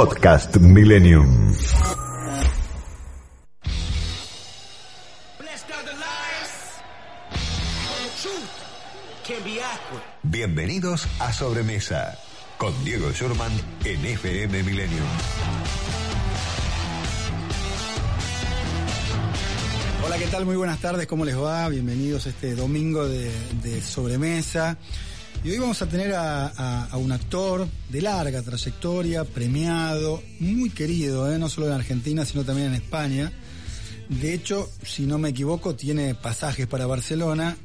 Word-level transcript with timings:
Podcast 0.00 0.56
Millennium. 0.56 1.52
Bienvenidos 10.22 11.06
a 11.18 11.34
Sobremesa 11.34 12.16
con 12.56 12.72
Diego 12.82 13.10
Schurman 13.12 13.52
en 13.84 14.02
FM 14.06 14.62
Millennium. 14.62 15.06
Hola, 20.06 20.16
¿qué 20.16 20.26
tal? 20.28 20.46
Muy 20.46 20.56
buenas 20.56 20.78
tardes, 20.78 21.06
¿cómo 21.06 21.26
les 21.26 21.38
va? 21.38 21.68
Bienvenidos 21.68 22.24
a 22.24 22.30
este 22.30 22.54
domingo 22.54 23.06
de, 23.06 23.30
de 23.62 23.82
sobremesa. 23.82 24.78
Y 25.42 25.50
hoy 25.50 25.58
vamos 25.58 25.80
a 25.80 25.86
tener 25.86 26.12
a, 26.14 26.90
un 26.94 27.12
actor 27.12 27.66
de 27.88 28.02
larga 28.02 28.42
trayectoria, 28.42 29.24
premiado, 29.24 30.22
muy 30.38 30.68
querido, 30.68 31.32
¿eh? 31.32 31.38
no 31.38 31.48
solo 31.48 31.68
en 31.68 31.72
Argentina, 31.72 32.26
sino 32.26 32.44
también 32.44 32.68
en 32.68 32.74
España. 32.74 33.32
De 34.10 34.34
hecho, 34.34 34.70
si 34.84 35.06
no 35.06 35.16
me 35.16 35.30
equivoco, 35.30 35.74
tiene 35.74 36.14
pasajes 36.14 36.66
para 36.66 36.84
Barcelona 36.84 37.56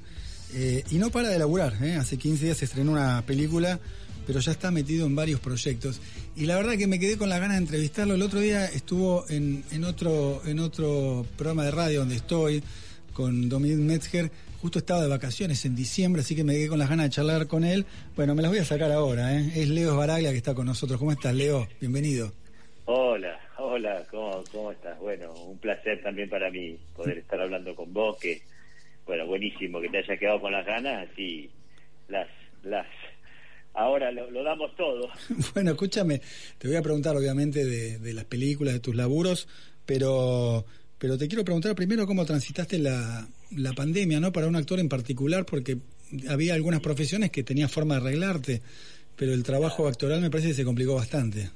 eh, 0.53 0.85
y 0.89 0.95
no 0.95 1.09
para 1.09 1.27
de 1.27 1.37
laburar. 1.37 1.75
¿eh? 1.83 1.95
Hace 1.95 2.17
15 2.17 2.45
días 2.45 2.57
se 2.57 2.63
estrenó 2.63 2.93
una 2.93 3.25
película, 3.25 3.77
pero 4.25 4.39
ya 4.39 4.53
está 4.53 4.71
metido 4.71 5.05
en 5.05 5.13
varios 5.13 5.41
proyectos. 5.41 5.99
Y 6.37 6.45
la 6.45 6.55
verdad 6.55 6.77
que 6.77 6.87
me 6.87 6.97
quedé 6.97 7.17
con 7.17 7.27
las 7.27 7.41
ganas 7.41 7.57
de 7.57 7.63
entrevistarlo. 7.63 8.13
El 8.13 8.21
otro 8.21 8.39
día 8.39 8.67
estuvo 8.67 9.25
en, 9.27 9.65
en 9.71 9.83
otro, 9.83 10.41
en 10.45 10.59
otro 10.59 11.25
programa 11.35 11.65
de 11.65 11.71
radio 11.71 11.99
donde 11.99 12.15
estoy 12.15 12.63
con 13.11 13.49
Dominic 13.49 13.79
Metzger. 13.79 14.31
Justo 14.65 14.79
estaba 14.79 15.03
de 15.03 15.09
vacaciones 15.09 15.63
en 15.65 15.75
diciembre, 15.75 16.23
así 16.23 16.35
que 16.35 16.43
me 16.43 16.53
quedé 16.53 16.69
con 16.69 16.79
las 16.79 16.89
ganas 16.89 17.05
de 17.05 17.09
charlar 17.11 17.45
con 17.45 17.63
él. 17.63 17.85
Bueno, 18.15 18.33
me 18.33 18.41
las 18.41 18.49
voy 18.49 18.57
a 18.61 18.65
sacar 18.65 18.91
ahora. 18.91 19.31
¿eh? 19.37 19.51
Es 19.53 19.69
Leo 19.69 19.91
Esbaraglia 19.91 20.31
que 20.31 20.37
está 20.37 20.55
con 20.55 20.65
nosotros. 20.65 20.97
¿Cómo 20.97 21.11
estás, 21.11 21.35
Leo? 21.35 21.67
Bienvenido. 21.79 22.33
Hola, 22.85 23.39
hola, 23.59 24.03
¿cómo, 24.09 24.43
¿cómo 24.51 24.71
estás? 24.71 24.97
Bueno, 24.97 25.31
un 25.33 25.59
placer 25.59 26.01
también 26.01 26.31
para 26.31 26.49
mí 26.49 26.79
poder 26.95 27.19
estar 27.19 27.39
hablando 27.39 27.75
con 27.75 27.93
vos, 27.93 28.17
que, 28.17 28.41
bueno, 29.05 29.27
buenísimo 29.27 29.79
que 29.79 29.89
te 29.89 29.99
hayas 29.99 30.17
quedado 30.17 30.41
con 30.41 30.51
las 30.51 30.65
ganas, 30.65 31.09
así 31.11 31.47
las, 32.07 32.27
las, 32.63 32.87
ahora 33.75 34.11
lo, 34.11 34.31
lo 34.31 34.43
damos 34.43 34.75
todo. 34.75 35.11
Bueno, 35.53 35.73
escúchame, 35.73 36.21
te 36.57 36.67
voy 36.67 36.77
a 36.77 36.81
preguntar 36.81 37.15
obviamente 37.15 37.63
de, 37.63 37.99
de 37.99 38.13
las 38.13 38.25
películas, 38.25 38.73
de 38.73 38.79
tus 38.79 38.95
laburos, 38.95 39.47
pero, 39.85 40.65
pero 40.97 41.19
te 41.19 41.27
quiero 41.27 41.45
preguntar 41.45 41.75
primero 41.75 42.07
cómo 42.07 42.25
transitaste 42.25 42.79
la, 42.79 43.27
la 43.55 43.73
pandemia, 43.73 44.19
¿no? 44.19 44.31
Para 44.31 44.47
un 44.47 44.55
actor 44.55 44.79
en 44.79 44.89
particular, 44.89 45.45
porque 45.45 45.77
había 46.29 46.53
algunas 46.53 46.81
profesiones 46.81 47.31
que 47.31 47.43
tenía 47.43 47.67
forma 47.67 47.95
de 47.95 48.01
arreglarte, 48.01 48.61
pero 49.15 49.33
el 49.33 49.43
trabajo 49.43 49.87
actoral 49.87 50.21
me 50.21 50.29
parece 50.29 50.49
que 50.49 50.53
se 50.55 50.65
complicó 50.65 50.95
bastante. 50.95 51.49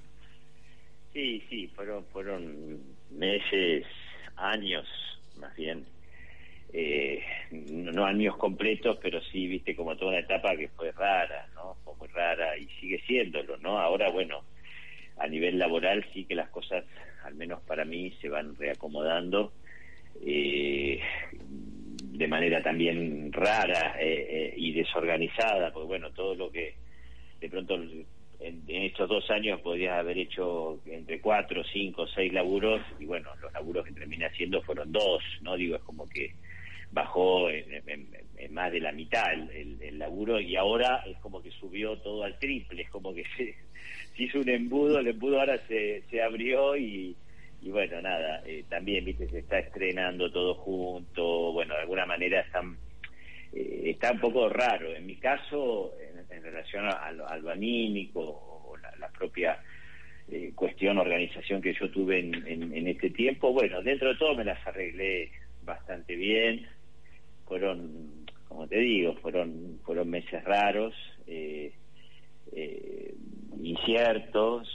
Sí, 1.14 1.44
sí, 1.50 1.68
fueron, 1.76 2.06
fueron 2.06 2.80
meses, 3.12 3.86
años, 4.36 4.86
más 5.40 5.56
bien, 5.56 5.86
eh, 6.72 7.22
no, 7.52 7.92
no 7.92 8.06
años 8.06 8.38
completos, 8.38 8.98
pero 9.02 9.22
sí, 9.22 9.48
viste, 9.48 9.76
como 9.76 9.98
toda 9.98 10.12
una 10.12 10.20
etapa 10.20 10.56
que 10.56 10.70
fue 10.70 10.92
rara, 10.92 11.48
¿no? 11.56 11.76
Fue 11.84 11.96
muy 11.96 12.08
rara 12.10 12.58
y 12.58 12.68
sigue 12.80 13.02
siéndolo, 13.08 13.58
¿no? 13.58 13.80
Ahora, 13.80 14.10
bueno, 14.10 14.44
a 15.18 15.28
nivel 15.28 15.58
laboral 15.58 16.06
sí 16.14 16.26
que 16.26 16.36
las 16.36 16.50
cosas, 16.50 16.86
al 17.24 17.36
menos 17.36 17.62
para 17.62 17.86
mí, 17.86 18.14
se 18.22 18.30
van 18.30 18.56
reacomodando 18.56 19.52
eh, 20.26 21.00
de 22.20 22.28
manera 22.28 22.62
también 22.62 23.32
rara 23.32 23.96
eh, 23.98 24.28
eh, 24.30 24.54
y 24.58 24.74
desorganizada, 24.74 25.72
porque 25.72 25.88
bueno, 25.88 26.12
todo 26.12 26.36
lo 26.36 26.52
que 26.52 26.76
de 27.40 27.50
pronto 27.50 27.76
en, 27.76 28.06
en 28.68 28.84
estos 28.84 29.08
dos 29.08 29.30
años 29.32 29.62
podrías 29.62 29.98
haber 29.98 30.18
hecho 30.18 30.82
entre 30.86 31.22
cuatro, 31.22 31.64
cinco, 31.72 32.06
seis 32.08 32.34
laburos 32.34 32.82
y 33.00 33.06
bueno, 33.06 33.30
los 33.42 33.54
laburos 33.54 33.86
que 33.86 33.94
terminé 33.94 34.26
haciendo 34.26 34.62
fueron 34.64 34.92
dos, 34.92 35.24
¿no? 35.42 35.56
Digo, 35.56 35.78
es 35.78 35.82
como 35.84 36.10
que 36.10 36.34
bajó 36.92 37.50
en, 37.50 37.66
en- 37.88 38.54
más 38.54 38.72
de 38.72 38.82
la 38.82 38.92
mitad 38.92 39.32
el, 39.32 39.50
el- 39.52 39.82
el 39.82 40.00
laburo 40.00 40.42
y 40.42 40.58
ahora 40.58 41.02
es 41.06 41.18
como 41.20 41.42
que 41.42 41.52
subió 41.52 41.98
todo 42.00 42.24
al 42.24 42.38
triple, 42.38 42.82
es 42.82 42.90
como 42.90 43.14
que 43.14 43.24
se, 43.38 43.56
se 44.18 44.24
hizo 44.24 44.40
un 44.40 44.50
embudo, 44.50 45.00
el 45.00 45.08
embudo 45.08 45.40
ahora 45.40 45.58
se, 45.70 46.04
se 46.10 46.22
abrió 46.22 46.76
y, 46.76 47.16
y 47.62 47.70
bueno, 47.72 48.02
nada, 48.02 48.42
eh, 48.46 48.66
también, 48.70 49.04
viste, 49.06 49.28
se 49.30 49.40
está 49.40 49.60
estrenando 49.60 50.32
todo 50.32 50.56
junto, 50.56 51.52
bueno, 51.54 51.74
de 51.76 51.82
alguna 51.82 52.06
manera 52.06 52.42
están 52.42 52.78
eh, 53.52 53.82
está 53.92 54.12
un 54.14 54.20
poco 54.20 54.48
raro. 54.50 54.96
En 54.96 55.06
mi 55.06 55.18
caso, 55.18 55.94
en, 56.30 56.44
relación 56.44 56.86
a, 56.86 57.12
lo, 57.12 57.28
a 57.28 57.38
lo 57.38 57.50
anímico 57.50 58.22
o 58.22 58.78
la, 58.78 59.10
propia 59.10 59.60
eh, 60.28 60.54
cuestión, 60.56 60.98
organización 60.98 61.62
que 61.62 61.74
yo 61.74 61.90
tuve 61.92 62.20
en, 62.20 62.36
en- 62.48 62.74
en 62.74 62.88
este 62.88 63.10
tiempo, 63.10 63.52
bueno, 63.52 63.82
dentro 63.82 64.10
de 64.10 64.16
todo 64.16 64.36
me 64.36 64.46
las 64.46 64.66
arreglé 64.66 65.32
bastante 65.62 66.16
bien. 66.16 66.66
Fueron, 67.46 68.26
como 68.48 68.68
te 68.68 68.78
digo, 68.78 69.16
fueron, 69.16 69.80
fueron 69.84 70.10
meses 70.10 70.44
raros, 70.44 70.94
inciertos, 73.62 74.68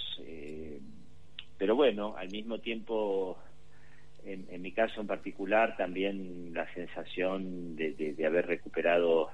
pero 1.65 1.77
bueno, 1.77 2.15
al 2.19 2.29
mismo 2.29 2.59
tiempo 2.59 3.39
en, 4.23 4.47
en 4.51 4.61
mi 4.61 4.71
caso 4.71 5.01
en 5.01 5.07
particular 5.07 5.79
también 5.79 6.53
la 6.53 6.71
sensación 6.75 7.75
de, 7.75 7.93
de- 7.93 8.13
de 8.13 8.27
haber 8.27 8.47
recuperado 8.47 9.31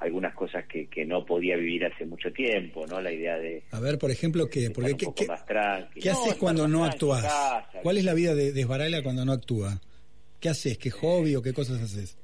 algunas 0.00 0.34
cosas 0.34 0.66
que, 0.66 0.86
que 0.88 1.06
no 1.06 1.24
podía 1.24 1.56
vivir 1.56 1.86
hace 1.86 2.04
mucho 2.04 2.30
tiempo, 2.30 2.86
¿no? 2.86 3.00
La 3.00 3.10
idea 3.10 3.38
de 3.38 3.62
A 3.70 3.80
ver, 3.80 3.96
por 3.96 4.10
ejemplo, 4.10 4.50
porque, 4.68 4.92
un 4.92 4.98
¿qué, 4.98 5.06
poco 5.06 5.22
qué- 5.22 5.26
más 5.28 5.42
qué 5.98 6.10
haces 6.10 6.34
cuando 6.34 6.68
no 6.68 6.84
actúas? 6.84 7.22
casa, 7.22 7.80
¿Cuál 7.82 7.96
es 7.96 8.04
la 8.04 8.12
vida 8.12 8.34
de, 8.34 8.52
de 8.52 8.64
cuando 9.02 9.24
no 9.24 9.32
actúa? 9.32 9.80
¿Qué 10.40 10.50
haces? 10.50 10.76
¿Qué 10.76 10.90
hobby 10.90 11.36
o 11.36 11.40
qué 11.42 11.54
cosas 11.54 11.80
haces? 11.80 12.18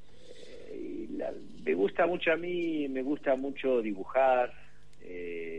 La- 1.17 1.33
me 1.65 1.73
gusta 1.73 2.05
mucho 2.05 2.31
a 2.31 2.37
mí, 2.37 2.87
me 2.87 3.01
gusta 3.01 3.35
mucho 3.35 3.81
dibujar. 3.81 4.53
eh, 5.01 5.52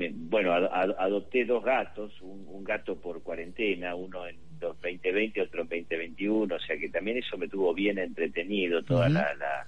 me- 0.00 0.10
bueno, 0.14 0.52
ad- 0.52 0.70
ad- 0.72 0.96
adopté 0.98 1.44
dos 1.44 1.62
gatos, 1.62 2.20
un, 2.22 2.46
un 2.48 2.64
gato 2.64 2.96
por 2.98 3.22
cuarentena, 3.22 3.94
uno 3.94 4.26
en 4.26 4.36
2020, 4.58 5.42
otro 5.42 5.62
en 5.62 5.68
2021, 5.68 6.54
o 6.54 6.58
sea 6.58 6.76
que 6.78 6.88
también 6.88 7.18
eso 7.18 7.36
me 7.36 7.48
tuvo 7.48 7.74
bien 7.74 7.98
entretenido, 7.98 8.82
toda 8.82 9.08
la, 9.14 9.34
la- 9.34 9.66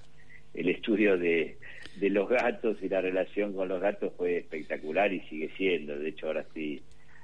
el 0.55 0.69
estudio 0.69 1.17
de, 1.17 1.57
de 1.95 2.09
los 2.09 2.27
gatos 2.29 2.77
y 2.81 2.89
la 2.89 3.01
relación 3.01 3.53
con 3.53 3.67
los 3.69 3.79
gatos 3.81 4.13
fue 4.17 4.37
espectacular 4.37 5.11
y 5.13 5.19
sigue 5.21 5.49
siendo. 5.57 5.97
De 5.97 6.09
hecho, 6.09 6.27
ahora 6.27 6.41
estoy 6.41 6.81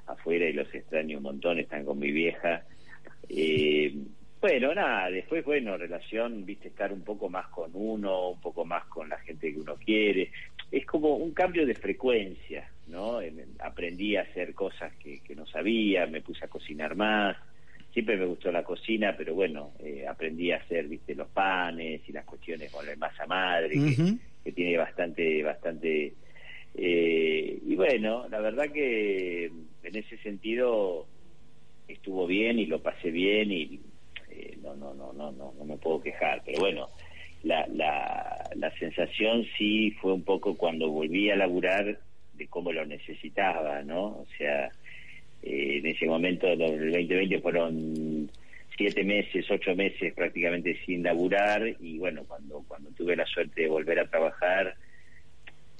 afuera 0.07 0.45
y 0.49 0.53
los 0.53 0.73
extraño 0.73 1.17
un 1.17 1.23
montón, 1.23 1.59
están 1.59 1.85
con 1.85 1.99
mi 1.99 2.11
vieja. 2.11 2.63
Eh, 3.29 3.93
bueno, 4.41 4.73
nada, 4.73 5.11
después, 5.11 5.43
bueno, 5.45 5.77
relación, 5.77 6.45
viste, 6.45 6.69
estar 6.69 6.91
un 6.93 7.03
poco 7.03 7.29
más 7.29 7.47
con 7.49 7.71
uno, 7.73 8.29
un 8.31 8.41
poco 8.41 8.65
más 8.65 8.85
con 8.85 9.09
la 9.09 9.19
gente 9.19 9.53
que 9.53 9.59
uno 9.59 9.75
quiere. 9.75 10.31
Es 10.71 10.85
como 10.85 11.15
un 11.15 11.33
cambio 11.33 11.65
de 11.65 11.73
frecuencia, 11.75 12.69
¿no? 12.87 13.19
Aprendí 13.59 14.15
a 14.15 14.21
hacer 14.21 14.53
cosas 14.53 14.93
que, 14.97 15.21
que 15.21 15.35
no 15.35 15.45
sabía, 15.47 16.05
me 16.05 16.21
puse 16.21 16.45
a 16.45 16.49
cocinar 16.49 16.95
más. 16.95 17.37
Siempre 17.91 18.17
me 18.17 18.25
gustó 18.25 18.51
la 18.51 18.63
cocina, 18.63 19.15
pero 19.17 19.33
bueno, 19.33 19.73
eh, 19.79 20.05
aprendí 20.07 20.51
a 20.51 20.57
hacer, 20.57 20.87
viste, 20.87 21.15
los 21.15 21.29
panes 21.29 22.07
y 22.07 22.11
las 22.11 22.23
cuestiones 22.25 22.71
con 22.71 22.85
la 22.85 22.95
masa 22.95 23.25
madre, 23.25 23.69
que- 23.69 24.19
que, 24.43 24.51
tiene 24.51 24.77
bastante, 24.77 25.41
bastante... 25.43 26.13
eh, 26.75 27.59
y 27.65 27.75
bueno, 27.75 28.27
la 28.29 28.39
verdad 28.39 28.71
que 28.71 29.45
en 29.45 29.95
ese 29.95 30.17
sentido 30.19 31.07
estuvo 31.87 32.27
bien 32.27 32.59
y 32.59 32.65
lo 32.67 32.81
pasé 32.81 33.09
bien 33.09 33.51
y 33.51 33.81
eh, 34.29 34.57
no, 34.61 34.75
no, 34.75 34.93
no, 34.93 35.11
no, 35.13 35.31
no, 35.31 35.53
no 35.57 35.65
me 35.65 35.77
puedo 35.77 36.01
quejar, 36.01 36.43
pero 36.45 36.59
bueno, 36.59 36.89
la, 37.43 37.65
la, 37.67 38.49
la 38.55 38.71
sensación 38.77 39.45
sí 39.57 39.91
fue 40.01 40.13
un 40.13 40.23
poco 40.23 40.55
cuando 40.55 40.89
volví 40.89 41.29
a 41.29 41.35
laburar 41.35 41.99
de 42.33 42.47
cómo 42.47 42.71
lo 42.71 42.85
necesitaba, 42.85 43.83
¿no? 43.83 44.05
O 44.05 44.27
sea, 44.37 44.71
eh, 45.43 45.77
en 45.77 45.85
ese 45.85 46.05
momento 46.05 46.47
del 46.47 46.91
2020 46.91 47.39
fueron 47.39 48.29
siete 48.75 49.03
meses, 49.03 49.45
ocho 49.51 49.75
meses 49.75 50.13
prácticamente 50.13 50.77
sin 50.85 51.03
laburar 51.03 51.75
y 51.79 51.97
bueno, 51.97 52.23
cuando, 52.25 52.63
cuando 52.67 52.89
tuve 52.91 53.15
la 53.15 53.25
suerte 53.25 53.63
de 53.63 53.67
volver 53.67 53.99
a 53.99 54.09
trabajar 54.09 54.75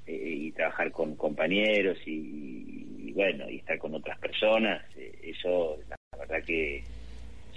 eh, 0.06 0.12
y 0.14 0.52
trabajar 0.52 0.92
con 0.92 1.16
compañeros 1.16 1.98
y, 2.06 3.12
bueno, 3.14 3.50
y 3.50 3.58
estar 3.58 3.78
con 3.78 3.96
otras 3.96 4.20
personas, 4.20 4.84
eh, 4.98 5.18
eso 5.24 5.78
la, 5.90 5.96
verdad 6.18 6.44
que 6.46 6.84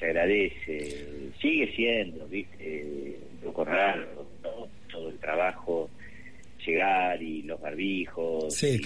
se 0.03 0.09
agradece. 0.09 1.31
Sigue 1.41 1.73
siendo, 1.75 2.27
¿viste? 2.27 3.17
un 3.35 3.39
poco 3.47 3.65
raro, 3.65 4.27
Todo 4.91 5.09
el 5.09 5.19
trabajo, 5.19 5.89
llegar 6.67 7.23
y 7.23 7.43
los 7.43 7.61
barbijos, 7.61 8.63
y, 8.63 8.79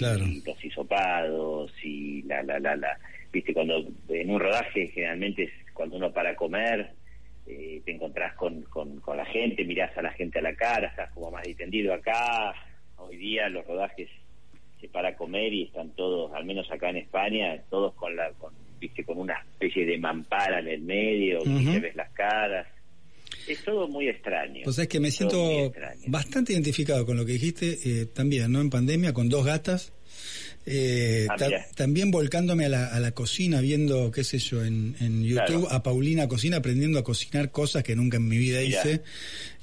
los 0.45 0.63
hisopados, 0.63 1.71
y 1.83 2.21
la, 2.23 2.43
la, 2.43 2.59
la, 2.59 2.75
la. 2.75 2.99
¿Viste? 3.31 3.53
Cuando 3.53 3.83
en 4.09 4.29
un 4.29 4.39
rodaje 4.39 4.87
generalmente 4.87 5.43
es 5.43 5.51
cuando 5.73 5.97
uno 5.97 6.11
para 6.11 6.35
comer. 6.35 6.91
Eh, 7.49 7.81
te 7.85 7.93
encontrás 7.93 8.33
con, 8.33 8.63
con, 8.63 8.99
con 8.99 9.15
la 9.15 9.23
gente, 9.23 9.63
mirás 9.63 9.97
a 9.97 10.01
la 10.01 10.11
gente 10.11 10.39
a 10.39 10.41
la 10.41 10.53
cara, 10.53 10.89
estás 10.89 11.09
como 11.13 11.31
más 11.31 11.43
distendido 11.43 11.93
acá. 11.93 12.53
Hoy 12.97 13.15
día 13.15 13.47
los 13.47 13.65
rodajes 13.65 14.09
se 14.81 14.89
para 14.89 15.15
comer 15.15 15.53
y 15.53 15.63
están 15.63 15.91
todos, 15.91 16.33
al 16.33 16.43
menos 16.43 16.69
acá 16.69 16.89
en 16.89 16.97
España, 16.97 17.57
todos 17.69 17.93
con 17.93 18.17
la, 18.17 18.31
con, 18.31 18.51
viste, 18.79 19.03
con 19.03 19.17
una 19.17 19.33
especie 19.33 19.85
de 19.85 19.97
mampara 19.97 20.59
en 20.59 20.67
el 20.67 20.81
medio, 20.81 21.39
y 21.45 21.65
te 21.65 21.79
ves 21.79 21.95
las 21.95 22.11
caras. 22.11 22.67
Es 23.47 23.63
todo 23.63 23.87
muy 23.87 24.09
extraño. 24.09 24.61
Pues 24.63 24.77
es 24.77 24.87
que 24.87 24.99
me 24.99 25.11
siento 25.11 25.71
bastante 26.07 26.53
identificado 26.53 27.05
con 27.05 27.17
lo 27.17 27.25
que 27.25 27.33
dijiste 27.33 27.77
eh, 27.85 28.05
también, 28.05 28.51
¿no? 28.51 28.61
En 28.61 28.69
pandemia, 28.69 29.13
con 29.13 29.29
dos 29.29 29.45
gatas 29.45 29.93
eh, 30.69 31.27
ah, 31.29 31.37
también 31.75 32.11
volcándome 32.11 32.65
a 32.65 32.69
la, 32.69 32.87
a 32.87 32.99
la, 32.99 33.11
cocina, 33.11 33.61
viendo, 33.61 34.11
qué 34.11 34.25
sé 34.25 34.37
yo, 34.37 34.65
en, 34.65 34.97
en 34.99 35.23
YouTube, 35.23 35.65
a 35.71 35.81
Paulina 35.81 36.27
Cocina, 36.27 36.57
aprendiendo 36.57 36.99
a 36.99 37.05
cocinar 37.05 37.51
cosas 37.51 37.83
que 37.83 37.95
nunca 37.95 38.17
en 38.17 38.27
mi 38.27 38.37
vida 38.37 38.61
hice, 38.61 39.01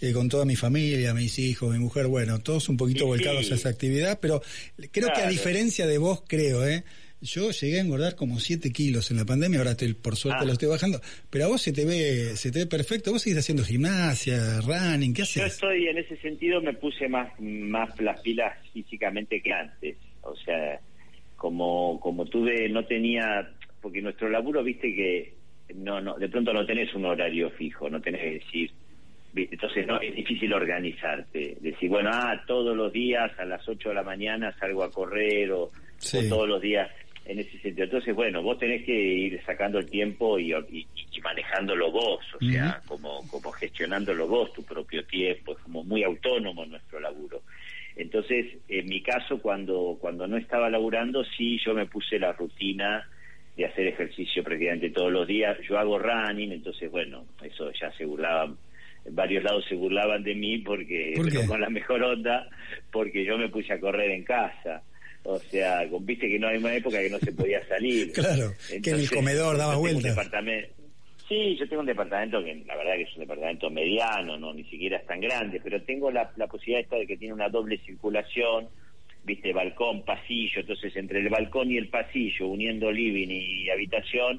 eh, 0.00 0.12
con 0.12 0.30
toda 0.30 0.46
mi 0.46 0.56
familia, 0.56 1.12
mis 1.12 1.38
hijos, 1.38 1.70
mi 1.74 1.78
mujer, 1.78 2.06
bueno, 2.06 2.38
todos 2.38 2.70
un 2.70 2.78
poquito 2.78 3.04
volcados 3.04 3.52
a 3.52 3.54
esa 3.54 3.68
actividad, 3.68 4.18
pero 4.18 4.42
creo 4.90 5.12
que 5.12 5.20
a 5.20 5.28
diferencia 5.28 5.86
de 5.86 5.98
vos, 5.98 6.22
creo, 6.26 6.66
¿eh? 6.66 6.84
Yo 7.24 7.50
llegué 7.52 7.78
a 7.78 7.80
engordar 7.80 8.16
como 8.16 8.38
7 8.38 8.70
kilos 8.70 9.10
en 9.10 9.16
la 9.16 9.24
pandemia, 9.24 9.58
ahora 9.58 9.70
estoy, 9.70 9.94
por 9.94 10.14
suerte 10.14 10.40
ah. 10.42 10.44
lo 10.44 10.52
estoy 10.52 10.68
bajando, 10.68 11.00
pero 11.30 11.46
a 11.46 11.48
vos 11.48 11.62
se 11.62 11.72
te 11.72 11.86
ve 11.86 12.36
se 12.36 12.52
te 12.52 12.58
ve 12.60 12.66
perfecto, 12.66 13.12
vos 13.12 13.22
seguís 13.22 13.38
haciendo 13.38 13.64
gimnasia, 13.64 14.60
running, 14.60 15.14
¿qué 15.14 15.22
haces? 15.22 15.40
Yo 15.40 15.46
estoy 15.46 15.88
en 15.88 15.96
ese 15.96 16.18
sentido, 16.18 16.60
me 16.60 16.74
puse 16.74 17.08
más, 17.08 17.32
más 17.40 17.98
las 17.98 18.20
pilas 18.20 18.52
físicamente 18.74 19.40
que 19.40 19.54
antes, 19.54 19.96
o 20.20 20.36
sea, 20.36 20.78
como, 21.34 21.98
como 21.98 22.26
tuve, 22.26 22.68
no 22.68 22.84
tenía, 22.84 23.50
porque 23.80 24.02
nuestro 24.02 24.28
laburo, 24.28 24.62
viste 24.62 24.94
que 24.94 25.32
no, 25.76 26.02
no, 26.02 26.18
de 26.18 26.28
pronto 26.28 26.52
no 26.52 26.66
tenés 26.66 26.92
un 26.94 27.06
horario 27.06 27.48
fijo, 27.52 27.88
no 27.88 28.02
tenés 28.02 28.20
que 28.20 28.30
decir, 28.32 28.70
entonces 29.34 29.86
no 29.86 29.98
es 29.98 30.14
difícil 30.14 30.52
organizarte, 30.52 31.56
decir, 31.58 31.88
bueno, 31.88 32.10
ah, 32.12 32.44
todos 32.46 32.76
los 32.76 32.92
días 32.92 33.32
a 33.38 33.46
las 33.46 33.66
8 33.66 33.88
de 33.88 33.94
la 33.94 34.02
mañana 34.02 34.54
salgo 34.58 34.84
a 34.84 34.90
correr 34.90 35.52
o, 35.52 35.70
todos 36.28 36.46
los 36.46 36.60
días 36.60 36.90
en 37.24 37.38
ese 37.38 37.58
sentido. 37.58 37.84
Entonces, 37.84 38.14
bueno, 38.14 38.42
vos 38.42 38.58
tenés 38.58 38.84
que 38.84 38.92
ir 38.92 39.40
sacando 39.44 39.78
el 39.78 39.88
tiempo 39.88 40.38
y, 40.38 40.52
y, 40.52 40.86
manejándolo 41.22 41.90
vos, 41.90 42.20
o 42.34 42.44
sea, 42.44 42.82
como, 42.86 43.26
como 43.28 43.50
gestionándolo 43.52 44.28
vos, 44.28 44.52
tu 44.52 44.62
propio 44.62 45.04
tiempo, 45.06 45.52
es 45.52 45.58
como 45.58 45.82
muy 45.84 46.02
autónomo 46.02 46.66
nuestro 46.66 47.00
laburo. 47.00 47.42
Entonces, 47.96 48.58
en 48.68 48.86
mi 48.86 49.02
caso, 49.02 49.40
cuando, 49.40 49.96
cuando 50.00 50.26
no 50.26 50.36
estaba 50.36 50.68
laburando, 50.68 51.24
sí, 51.24 51.58
yo 51.64 51.74
me 51.74 51.86
puse 51.86 52.18
la 52.18 52.32
rutina 52.32 53.08
de 53.56 53.64
hacer 53.64 53.86
ejercicio 53.86 54.42
prácticamente 54.42 54.90
todos 54.90 55.12
los 55.12 55.26
días. 55.26 55.56
Yo 55.68 55.78
hago 55.78 55.98
running, 55.98 56.52
entonces, 56.52 56.90
bueno, 56.90 57.24
eso 57.42 57.70
ya 57.72 57.90
se 57.92 58.04
burlaban, 58.04 58.56
en 59.04 59.14
varios 59.14 59.44
lados 59.44 59.64
se 59.68 59.76
burlaban 59.76 60.24
de 60.24 60.34
mí 60.34 60.58
porque, 60.58 61.14
con 61.46 61.60
la 61.60 61.70
mejor 61.70 62.02
onda, 62.02 62.48
porque 62.90 63.24
yo 63.24 63.38
me 63.38 63.48
puse 63.48 63.72
a 63.72 63.80
correr 63.80 64.10
en 64.10 64.24
casa. 64.24 64.82
O 65.24 65.38
sea, 65.38 65.84
viste 66.00 66.28
que 66.28 66.38
no 66.38 66.48
hay 66.48 66.58
una 66.58 66.74
época 66.74 66.98
que 66.98 67.08
no 67.08 67.18
se 67.18 67.32
podía 67.32 67.66
salir. 67.66 68.12
claro, 68.14 68.52
que 68.82 68.90
en 68.90 69.00
el 69.00 69.10
comedor 69.10 69.56
daba 69.56 69.76
vueltas. 69.76 70.16
Sí, 71.26 71.56
yo 71.56 71.66
tengo 71.66 71.80
un 71.80 71.86
departamento 71.86 72.44
que 72.44 72.62
la 72.66 72.76
verdad 72.76 72.96
que 72.96 73.02
es 73.02 73.14
un 73.14 73.20
departamento 73.20 73.70
mediano, 73.70 74.36
no 74.36 74.52
ni 74.52 74.64
siquiera 74.64 74.98
es 74.98 75.06
tan 75.06 75.20
grande, 75.20 75.58
pero 75.64 75.82
tengo 75.82 76.10
la, 76.10 76.30
la 76.36 76.46
posibilidad 76.46 76.82
esta 76.82 76.96
de 76.96 77.06
que 77.06 77.16
tiene 77.16 77.32
una 77.32 77.48
doble 77.48 77.78
circulación, 77.78 78.68
viste, 79.24 79.54
balcón, 79.54 80.04
pasillo, 80.04 80.60
entonces 80.60 80.94
entre 80.96 81.20
el 81.20 81.30
balcón 81.30 81.70
y 81.70 81.78
el 81.78 81.88
pasillo, 81.88 82.48
uniendo 82.48 82.92
living 82.92 83.28
y 83.30 83.70
habitación, 83.70 84.38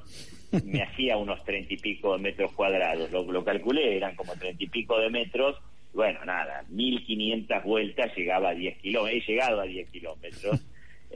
me 0.64 0.80
hacía 0.84 1.16
unos 1.16 1.42
treinta 1.44 1.74
y 1.74 1.78
pico 1.78 2.16
de 2.16 2.22
metros 2.22 2.52
cuadrados, 2.52 3.10
lo, 3.10 3.24
lo 3.32 3.44
calculé, 3.44 3.96
eran 3.96 4.14
como 4.14 4.34
treinta 4.34 4.62
y 4.62 4.68
pico 4.68 4.96
de 5.00 5.10
metros, 5.10 5.56
bueno, 5.92 6.24
nada, 6.24 6.64
mil 6.68 7.04
quinientas 7.04 7.64
vueltas 7.64 8.14
llegaba 8.16 8.50
a 8.50 8.54
diez 8.54 8.78
kilómetros, 8.78 9.24
he 9.24 9.32
llegado 9.32 9.60
a 9.60 9.64
diez 9.64 9.90
kilómetros. 9.90 10.60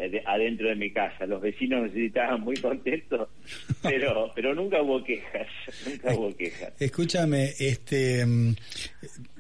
Eh, 0.03 0.23
adentro 0.25 0.69
de 0.69 0.77
mi 0.77 0.91
casa. 0.91 1.27
Los 1.27 1.43
vecinos 1.43 1.91
estaban 1.95 2.41
muy 2.41 2.57
contentos, 2.57 3.29
pero 3.83 4.33
pero 4.35 4.55
nunca 4.55 4.81
hubo 4.81 5.05
quejas, 5.05 5.47
nunca 5.87 6.15
hubo 6.15 6.35
quejas. 6.35 6.73
Escúchame, 6.81 7.51
este 7.59 8.25
mm, 8.25 8.55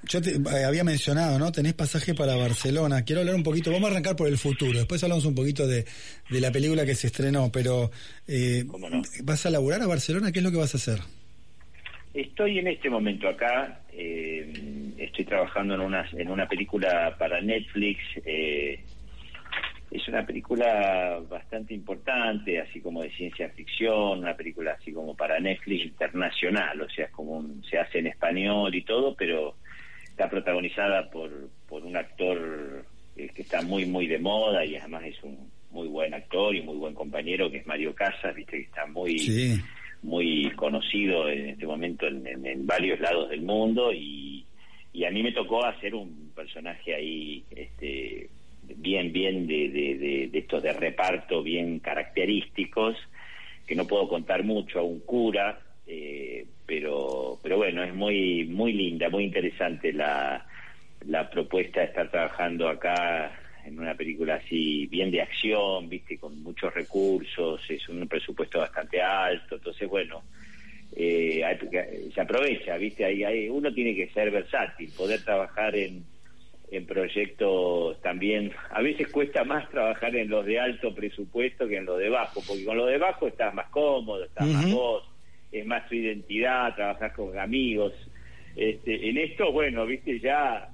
yo 0.04 0.20
te 0.20 0.32
eh, 0.32 0.64
había 0.66 0.84
mencionado, 0.84 1.38
¿no? 1.38 1.50
Tenés 1.50 1.72
pasaje 1.72 2.14
para 2.14 2.36
Barcelona. 2.36 3.04
Quiero 3.04 3.22
hablar 3.22 3.36
un 3.36 3.42
poquito, 3.42 3.72
vamos 3.72 3.88
a 3.88 3.92
arrancar 3.92 4.16
por 4.16 4.28
el 4.28 4.36
futuro, 4.36 4.78
después 4.78 5.02
hablamos 5.02 5.24
un 5.24 5.34
poquito 5.34 5.66
de, 5.66 5.86
de 6.28 6.40
la 6.40 6.52
película 6.52 6.84
que 6.84 6.94
se 6.94 7.06
estrenó, 7.06 7.50
pero 7.50 7.90
eh, 8.28 8.64
¿vas 9.24 9.46
a 9.46 9.50
laburar 9.50 9.80
a 9.80 9.86
Barcelona? 9.86 10.30
¿Qué 10.30 10.40
es 10.40 10.44
lo 10.44 10.50
que 10.50 10.58
vas 10.58 10.74
a 10.74 10.76
hacer? 10.76 10.98
Estoy 12.12 12.58
en 12.58 12.66
este 12.66 12.90
momento 12.90 13.28
acá, 13.28 13.80
estoy 13.96 15.24
trabajando 15.24 15.76
en 15.76 15.80
una, 15.80 16.06
en 16.12 16.28
una 16.28 16.46
película 16.46 17.16
para 17.18 17.40
Netflix, 17.40 18.00
eh, 18.26 18.80
es 19.90 20.06
una 20.06 20.24
película 20.24 21.20
bastante 21.28 21.74
importante, 21.74 22.60
así 22.60 22.80
como 22.80 23.02
de 23.02 23.10
ciencia 23.10 23.48
ficción, 23.50 24.20
una 24.20 24.36
película 24.36 24.76
así 24.80 24.92
como 24.92 25.16
para 25.16 25.40
Netflix 25.40 25.84
internacional, 25.84 26.80
o 26.80 26.88
sea, 26.88 27.06
es 27.06 27.10
como 27.10 27.44
se 27.68 27.78
hace 27.78 27.98
en 27.98 28.06
español 28.06 28.72
y 28.74 28.82
todo, 28.82 29.14
pero 29.16 29.56
está 30.04 30.30
protagonizada 30.30 31.10
por, 31.10 31.30
por 31.68 31.84
un 31.84 31.96
actor 31.96 32.84
eh, 33.16 33.30
que 33.34 33.42
está 33.42 33.62
muy, 33.62 33.84
muy 33.84 34.06
de 34.06 34.18
moda 34.20 34.64
y 34.64 34.76
además 34.76 35.02
es 35.04 35.20
un 35.24 35.50
muy 35.72 35.88
buen 35.88 36.14
actor 36.14 36.54
y 36.54 36.62
muy 36.62 36.76
buen 36.76 36.94
compañero, 36.94 37.50
que 37.50 37.58
es 37.58 37.66
Mario 37.66 37.94
Casas, 37.94 38.34
viste 38.34 38.58
que 38.58 38.64
está 38.64 38.86
muy, 38.86 39.60
muy 40.02 40.52
conocido 40.54 41.28
en 41.28 41.50
este 41.50 41.66
momento 41.66 42.06
en, 42.06 42.46
en, 42.46 42.66
varios 42.66 43.00
lados 43.00 43.28
del 43.30 43.42
mundo 43.42 43.92
y, 43.92 44.44
y 44.92 45.04
a 45.04 45.10
mí 45.10 45.22
me 45.22 45.32
tocó 45.32 45.64
hacer 45.64 45.94
un 45.96 46.30
personaje 46.34 46.94
ahí, 46.94 47.44
este 47.50 48.28
bien, 48.76 49.12
bien 49.12 49.46
de, 49.46 49.68
de, 49.68 50.38
estos 50.38 50.62
de 50.62 50.72
reparto 50.72 51.42
bien 51.42 51.78
característicos, 51.78 52.96
que 53.66 53.74
no 53.74 53.86
puedo 53.86 54.08
contar 54.08 54.42
mucho 54.44 54.80
a 54.80 54.82
un 54.82 55.00
cura, 55.00 55.60
eh, 55.86 56.46
pero, 56.66 57.38
pero 57.42 57.56
bueno, 57.56 57.82
es 57.82 57.94
muy, 57.94 58.44
muy 58.44 58.72
linda, 58.72 59.08
muy 59.08 59.24
interesante 59.24 59.92
la, 59.92 60.46
la 61.06 61.30
propuesta 61.30 61.80
de 61.80 61.86
estar 61.86 62.10
trabajando 62.10 62.68
acá 62.68 63.32
en 63.64 63.78
una 63.78 63.94
película 63.94 64.36
así 64.36 64.86
bien 64.86 65.10
de 65.10 65.22
acción, 65.22 65.88
viste, 65.88 66.18
con 66.18 66.42
muchos 66.42 66.72
recursos, 66.74 67.60
es 67.68 67.88
un 67.88 68.06
presupuesto 68.08 68.60
bastante 68.60 69.00
alto, 69.00 69.56
entonces 69.56 69.88
bueno, 69.88 70.22
eh, 70.96 71.42
se 72.14 72.20
aprovecha, 72.20 72.76
viste, 72.76 73.04
ahí, 73.04 73.22
ahí 73.22 73.48
uno 73.48 73.72
tiene 73.72 73.94
que 73.94 74.08
ser 74.08 74.30
versátil, 74.30 74.90
poder 74.96 75.22
trabajar 75.22 75.76
en 75.76 76.04
en 76.70 76.86
proyectos 76.86 78.00
también, 78.00 78.52
a 78.70 78.80
veces 78.80 79.08
cuesta 79.08 79.44
más 79.44 79.68
trabajar 79.70 80.14
en 80.14 80.28
los 80.28 80.46
de 80.46 80.60
alto 80.60 80.94
presupuesto 80.94 81.66
que 81.66 81.78
en 81.78 81.84
los 81.84 81.98
de 81.98 82.08
bajo, 82.08 82.40
porque 82.46 82.64
con 82.64 82.76
los 82.76 82.86
de 82.88 82.98
bajo 82.98 83.26
estás 83.26 83.52
más 83.54 83.68
cómodo, 83.70 84.24
estás 84.24 84.46
más 84.46 84.70
vos, 84.72 85.04
es 85.50 85.66
más 85.66 85.88
tu 85.88 85.96
identidad, 85.96 86.74
trabajas 86.76 87.12
con 87.12 87.36
amigos. 87.38 87.92
Este, 88.54 89.08
en 89.08 89.18
esto, 89.18 89.50
bueno, 89.52 89.84
viste, 89.84 90.20
ya 90.20 90.68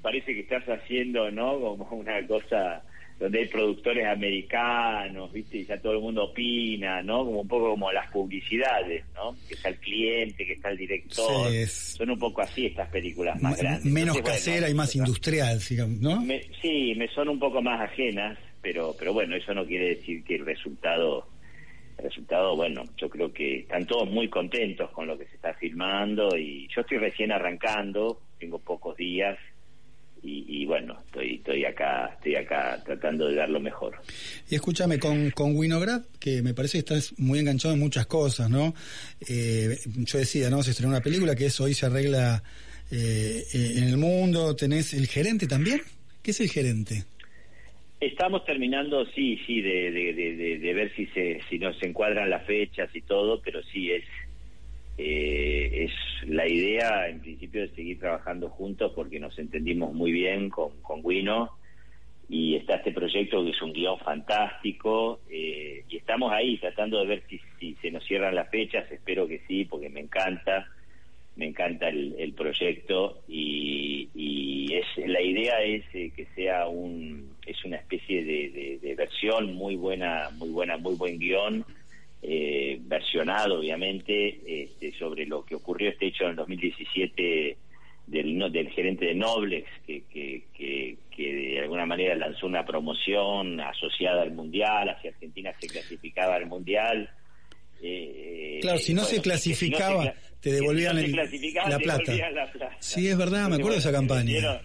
parece 0.00 0.34
que 0.34 0.40
estás 0.40 0.64
haciendo, 0.64 1.30
¿no? 1.30 1.60
Como 1.60 1.84
una 1.90 2.26
cosa 2.26 2.82
donde 3.18 3.40
hay 3.40 3.46
productores 3.46 4.06
americanos, 4.06 5.32
¿viste? 5.32 5.58
Y 5.58 5.64
ya 5.64 5.78
todo 5.78 5.92
el 5.92 6.00
mundo 6.00 6.24
opina, 6.24 7.02
¿no? 7.02 7.24
Como 7.24 7.40
un 7.42 7.48
poco 7.48 7.70
como 7.70 7.92
las 7.92 8.10
publicidades, 8.10 9.04
¿no? 9.14 9.36
Que 9.48 9.54
está 9.54 9.68
el 9.68 9.76
cliente, 9.76 10.44
que 10.44 10.54
está 10.54 10.70
el 10.70 10.76
director. 10.76 11.50
Son 11.66 12.10
un 12.10 12.18
poco 12.18 12.42
así 12.42 12.66
estas 12.66 12.88
películas 12.88 13.40
más 13.40 13.56
grandes. 13.56 13.84
Menos 13.84 14.20
casera 14.20 14.68
y 14.68 14.74
más 14.74 14.94
industrial, 14.96 15.60
¿no? 16.00 16.24
sí, 16.60 16.94
me 16.96 17.08
son 17.08 17.28
un 17.28 17.38
poco 17.38 17.62
más 17.62 17.80
ajenas, 17.80 18.38
pero 18.60 18.94
pero 18.98 19.12
bueno, 19.12 19.36
eso 19.36 19.54
no 19.54 19.64
quiere 19.64 19.96
decir 19.96 20.24
que 20.24 20.36
el 20.36 20.44
resultado 20.44 21.28
el 21.98 22.04
resultado, 22.04 22.56
bueno, 22.56 22.82
yo 22.96 23.08
creo 23.08 23.32
que 23.32 23.60
están 23.60 23.86
todos 23.86 24.10
muy 24.10 24.28
contentos 24.28 24.90
con 24.90 25.06
lo 25.06 25.16
que 25.16 25.26
se 25.26 25.36
está 25.36 25.54
filmando 25.54 26.36
y 26.36 26.66
yo 26.74 26.80
estoy 26.80 26.98
recién 26.98 27.30
arrancando, 27.30 28.20
tengo 28.38 28.58
pocos 28.58 28.96
días 28.96 29.38
y, 30.26 30.64
bueno, 30.64 30.98
estoy, 31.06 31.34
estoy 31.34 31.64
acá, 31.64 32.12
estoy 32.14 32.36
acá 32.36 32.82
tratando 32.84 33.28
de 33.28 33.34
dar 33.34 33.50
lo 33.50 33.60
mejor. 33.60 33.96
Y 34.48 34.54
escúchame, 34.54 34.98
con, 34.98 35.30
con 35.30 35.54
Winograd, 35.56 36.02
que 36.18 36.40
me 36.42 36.54
parece 36.54 36.78
que 36.78 36.78
estás 36.78 37.18
muy 37.18 37.38
enganchado 37.38 37.74
en 37.74 37.80
muchas 37.80 38.06
cosas, 38.06 38.48
¿no? 38.48 38.74
Eh, 39.28 39.76
yo 39.84 40.18
decía, 40.18 40.48
¿no? 40.48 40.62
Se 40.62 40.70
estrenó 40.70 40.90
una 40.90 41.02
película 41.02 41.34
que 41.34 41.46
es 41.46 41.60
Hoy 41.60 41.74
se 41.74 41.86
arregla 41.86 42.42
eh, 42.90 43.44
en 43.52 43.84
el 43.84 43.96
mundo, 43.98 44.56
tenés 44.56 44.94
el 44.94 45.06
gerente 45.06 45.46
también. 45.46 45.82
¿Qué 46.22 46.30
es 46.30 46.40
el 46.40 46.48
gerente? 46.48 47.04
Estamos 48.00 48.44
terminando, 48.44 49.06
sí, 49.14 49.38
sí, 49.46 49.60
de, 49.60 49.90
de, 49.90 50.58
de, 50.58 50.74
ver 50.74 50.94
si 50.94 51.06
se 51.06 51.40
si 51.48 51.58
nos 51.58 51.80
encuadran 51.82 52.28
las 52.28 52.44
fechas 52.44 52.90
y 52.94 53.00
todo, 53.00 53.40
pero 53.40 53.62
sí 53.62 53.90
es 53.92 54.04
eh, 54.96 55.88
es 55.88 56.28
la 56.28 56.46
idea, 56.48 57.08
en 57.08 57.20
principio, 57.20 57.62
de 57.62 57.74
seguir 57.74 57.98
trabajando 57.98 58.48
juntos 58.48 58.92
porque 58.94 59.18
nos 59.18 59.38
entendimos 59.38 59.92
muy 59.92 60.12
bien 60.12 60.50
con, 60.50 60.70
con 60.82 61.02
Guino. 61.02 61.50
Y 62.28 62.56
está 62.56 62.76
este 62.76 62.92
proyecto 62.92 63.44
que 63.44 63.50
es 63.50 63.60
un 63.60 63.72
guion 63.72 63.98
fantástico 63.98 65.20
eh, 65.28 65.84
y 65.88 65.96
estamos 65.98 66.32
ahí 66.32 66.56
tratando 66.56 66.98
de 67.00 67.06
ver 67.06 67.22
si, 67.28 67.74
se 67.82 67.90
nos 67.90 68.02
cierran 68.04 68.34
las 68.34 68.48
fechas, 68.48 68.90
espero 68.90 69.28
que 69.28 69.42
sí, 69.46 69.66
porque 69.66 69.90
me 69.90 70.00
encanta 70.00 70.66
me 71.36 71.46
encanta 71.48 71.88
el, 71.88 72.32
proyecto. 72.34 73.22
Y, 73.28 74.08
es 74.72 75.08
la 75.08 75.20
idea 75.20 75.62
es 75.62 75.84
eh, 75.92 76.10
que 76.16 76.26
sea 76.34 76.66
un 76.66 77.36
es 77.46 77.62
una 77.64 77.76
especie 77.76 78.24
de, 78.24 78.94
versión 78.96 79.54
muy 79.54 79.76
buena 79.76 80.30
muy 80.36 80.48
buena 80.48 80.76
muy 80.78 80.94
buen 80.94 81.18
guion 81.18 81.64
eh, 82.26 82.78
versionado 82.80 83.58
obviamente 83.58 84.64
este, 84.64 84.92
sobre 84.92 85.26
lo 85.26 85.44
que 85.44 85.56
ocurrió 85.56 85.90
este 85.90 86.06
hecho 86.06 86.24
en 86.24 86.30
el 86.30 86.36
2017 86.36 87.58
del, 88.06 88.50
del 88.50 88.70
gerente 88.70 89.04
de 89.04 89.14
Noblex 89.14 89.68
que, 89.86 90.04
que, 90.10 90.96
que, 91.14 91.34
de 91.34 91.60
alguna 91.60 91.84
manera 91.84 92.14
lanzó 92.14 92.46
una 92.46 92.64
promoción 92.64 93.60
asociada 93.60 94.22
al 94.22 94.32
mundial 94.32 94.88
hacia 94.88 95.10
Argentina 95.10 95.52
se 95.60 95.66
clasificaba 95.66 96.36
al 96.36 96.46
mundial 96.46 97.10
eh, 97.82 98.60
claro, 98.62 98.78
si 98.78 98.94
no 98.94 99.04
se 99.04 99.20
clasificaba, 99.20 100.14
te 100.40 100.50
devolvían 100.50 100.96
la, 100.96 101.78
plata. 101.78 102.14
Sí, 102.80 103.06
es 103.08 103.18
verdad, 103.18 103.50
me 103.50 103.56
acuerdo 103.56 103.72
de 103.72 103.78
esa 103.80 103.92
campaña. 103.92 104.62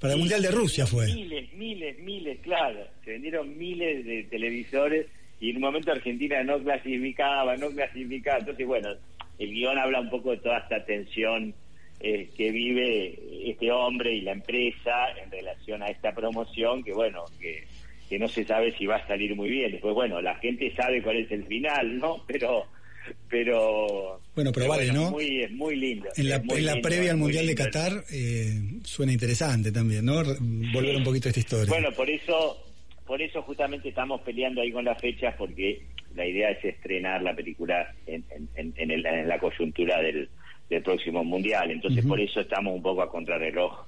Para 0.00 0.14
el 0.14 0.18
Mundial 0.18 0.42
de 0.42 0.50
Rusia 0.50 0.84
fue. 0.84 1.06
Miles, 1.06 1.52
miles, 1.52 1.96
miles, 2.00 2.40
claro. 2.40 2.84
Se 3.04 3.12
vendieron 3.12 3.56
miles 3.56 4.04
de 4.04 4.24
televisores 4.24 5.06
y 5.42 5.50
en 5.50 5.56
un 5.56 5.62
momento 5.62 5.90
Argentina 5.90 6.40
no 6.44 6.62
clasificaba, 6.62 7.56
no 7.56 7.68
clasificaba. 7.70 8.38
Entonces, 8.38 8.64
bueno, 8.64 8.90
el 9.40 9.50
guion 9.50 9.76
habla 9.76 10.00
un 10.00 10.08
poco 10.08 10.30
de 10.30 10.36
toda 10.36 10.58
esta 10.58 10.84
tensión 10.84 11.52
eh, 11.98 12.30
que 12.36 12.52
vive 12.52 13.18
este 13.50 13.72
hombre 13.72 14.14
y 14.14 14.20
la 14.20 14.32
empresa 14.32 15.10
en 15.20 15.32
relación 15.32 15.82
a 15.82 15.88
esta 15.88 16.14
promoción, 16.14 16.84
que 16.84 16.92
bueno, 16.92 17.24
que 17.40 17.64
que 18.08 18.18
no 18.18 18.28
se 18.28 18.44
sabe 18.44 18.76
si 18.76 18.84
va 18.84 18.96
a 18.96 19.06
salir 19.08 19.34
muy 19.34 19.48
bien. 19.48 19.72
Después, 19.72 19.94
bueno, 19.94 20.20
la 20.20 20.34
gente 20.36 20.70
sabe 20.76 21.02
cuál 21.02 21.16
es 21.16 21.32
el 21.32 21.44
final, 21.46 21.98
¿no? 21.98 22.22
Pero 22.28 22.66
pero 23.28 24.20
bueno 24.32 24.52
pero, 24.52 24.68
vale 24.68 24.92
no 24.92 25.10
muy, 25.10 25.42
es 25.42 25.50
muy 25.50 25.74
lindo 25.74 26.08
en 26.14 26.28
la, 26.28 26.40
previa 26.80 27.10
al 27.10 27.16
mundial 27.16 27.48
de 27.48 27.54
Qatar 27.56 28.04
eh, 28.12 28.60
suena 28.84 29.12
interesante 29.12 29.72
también 29.72 30.04
no 30.04 30.22
volver 30.72 30.94
un 30.94 31.02
poquito 31.02 31.26
a 31.26 31.30
esta 31.30 31.40
historia 31.40 31.68
bueno 31.68 31.90
por 31.90 32.08
eso 32.08 32.71
por 33.12 33.20
eso 33.20 33.42
justamente 33.42 33.90
estamos 33.90 34.22
peleando 34.22 34.62
ahí 34.62 34.72
con 34.72 34.86
las 34.86 34.98
fechas 34.98 35.34
porque 35.36 35.82
la 36.14 36.26
idea 36.26 36.48
es 36.48 36.64
estrenar 36.64 37.20
la 37.20 37.36
película 37.36 37.94
en, 38.06 38.24
en, 38.54 38.72
en, 38.74 39.28
la 39.28 39.38
coyuntura 39.38 40.00
del, 40.00 40.30
del 40.70 40.82
próximo 40.82 41.22
mundial 41.22 41.70
entonces 41.70 42.06
por 42.06 42.18
eso 42.18 42.40
estamos 42.40 42.74
un 42.74 42.80
poco 42.80 43.02
a 43.02 43.10
contrarreloj 43.10 43.84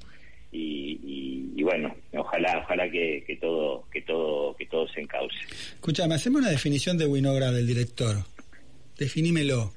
y, 0.52 1.62
bueno, 1.62 1.96
ojalá, 2.12 2.58
ojalá 2.58 2.90
que, 2.90 3.38
todo, 3.40 3.88
que 3.90 4.02
todo, 4.02 4.54
que 4.56 4.66
todo 4.66 4.86
se 4.88 5.00
encauce. 5.00 5.38
Escúchame, 5.48 6.16
hacemos 6.16 6.42
una 6.42 6.50
definición 6.50 6.98
de 6.98 7.06
Winograd, 7.06 7.54
del 7.54 7.66
director. 7.66 8.16
Definímelo. 8.98 9.72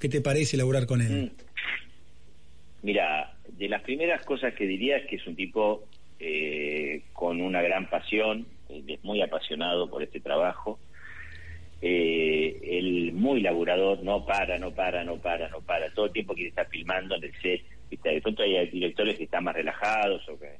¿Qué 0.00 0.08
te 0.08 0.20
parece 0.20 0.56
elaborar 0.56 0.86
con 0.86 1.00
él? 1.00 1.32
Mm. 1.32 2.86
Mira, 2.86 3.36
de 3.56 3.68
las 3.68 3.82
primeras 3.82 4.24
cosas 4.24 4.52
que 4.54 4.66
diría 4.66 4.96
es 4.96 5.06
que 5.06 5.16
es 5.16 5.26
un 5.28 5.36
tipo 5.36 5.84
eh, 6.18 7.02
con 7.12 7.40
una 7.40 7.62
gran 7.62 7.88
pasión, 7.88 8.46
es 8.86 9.04
muy 9.04 9.22
apasionado 9.22 9.88
por 9.88 10.02
este 10.02 10.20
trabajo. 10.20 10.78
Eh, 11.80 12.60
él 12.78 13.12
muy 13.12 13.40
laburador, 13.40 14.02
no 14.02 14.24
para, 14.24 14.58
no 14.58 14.72
para, 14.72 15.04
no 15.04 15.16
para, 15.18 15.48
no 15.48 15.60
para. 15.60 15.92
Todo 15.92 16.06
el 16.06 16.12
tiempo 16.12 16.34
quiere 16.34 16.48
estar 16.48 16.68
filmando 16.68 17.14
en 17.16 17.24
el 17.24 17.32
set, 17.42 17.62
de 17.90 18.20
pronto 18.20 18.42
hay 18.42 18.66
directores 18.70 19.16
que 19.16 19.24
están 19.24 19.44
más 19.44 19.54
relajados 19.54 20.26
o 20.28 20.38
que 20.38 20.56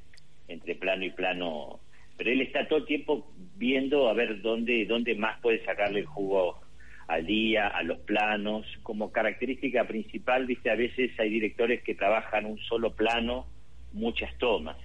entre 0.47 0.75
plano 0.75 1.05
y 1.05 1.09
plano, 1.09 1.79
pero 2.17 2.31
él 2.31 2.41
está 2.41 2.67
todo 2.67 2.79
el 2.79 2.85
tiempo 2.85 3.31
viendo 3.55 4.07
a 4.07 4.13
ver 4.13 4.41
dónde, 4.41 4.85
dónde 4.85 5.15
más 5.15 5.39
puede 5.41 5.63
sacarle 5.65 6.01
el 6.01 6.05
jugo 6.05 6.59
al 7.07 7.25
día, 7.25 7.67
a 7.67 7.83
los 7.83 7.99
planos, 7.99 8.65
como 8.83 9.11
característica 9.11 9.85
principal, 9.85 10.45
viste, 10.45 10.71
a 10.71 10.75
veces 10.75 11.11
hay 11.19 11.29
directores 11.29 11.83
que 11.83 11.95
trabajan 11.95 12.45
un 12.45 12.57
solo 12.59 12.95
plano, 12.95 13.47
muchas 13.93 14.35
tomas. 14.37 14.77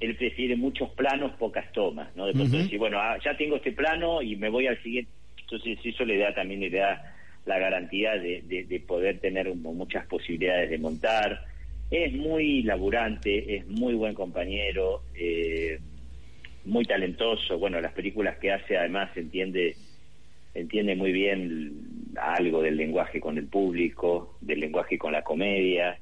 Él 0.00 0.16
prefiere 0.16 0.56
muchos 0.56 0.90
planos, 0.90 1.32
pocas 1.38 1.70
tomas, 1.72 2.14
¿no? 2.14 2.26
De 2.26 2.32
pronto 2.32 2.56
decir, 2.56 2.78
bueno, 2.78 2.98
ah, 3.00 3.18
ya 3.24 3.36
tengo 3.36 3.56
este 3.56 3.72
plano 3.72 4.22
y 4.22 4.36
me 4.36 4.48
voy 4.48 4.66
al 4.66 4.80
siguiente. 4.82 5.10
Entonces 5.40 5.78
eso 5.82 6.04
le 6.04 6.18
da 6.18 6.34
también 6.34 6.60
le 6.60 6.70
da 6.70 7.14
la 7.46 7.58
garantía 7.58 8.12
de, 8.18 8.42
de 8.42 8.80
poder 8.80 9.18
tener 9.20 9.52
muchas 9.54 10.06
posibilidades 10.06 10.70
de 10.70 10.78
montar, 10.78 11.46
es 11.90 12.12
muy 12.12 12.62
laburante, 12.62 13.56
es 13.56 13.66
muy 13.66 13.94
buen 13.94 14.14
compañero, 14.14 15.02
eh, 15.14 15.78
muy 16.64 16.84
talentoso. 16.84 17.58
Bueno, 17.58 17.80
las 17.80 17.92
películas 17.92 18.36
que 18.38 18.52
hace 18.52 18.76
además 18.76 19.10
entiende 19.16 19.74
entiende 20.54 20.96
muy 20.96 21.12
bien 21.12 22.12
algo 22.20 22.62
del 22.62 22.76
lenguaje 22.76 23.20
con 23.20 23.38
el 23.38 23.46
público, 23.46 24.36
del 24.40 24.60
lenguaje 24.60 24.98
con 24.98 25.12
la 25.12 25.22
comedia, 25.22 25.98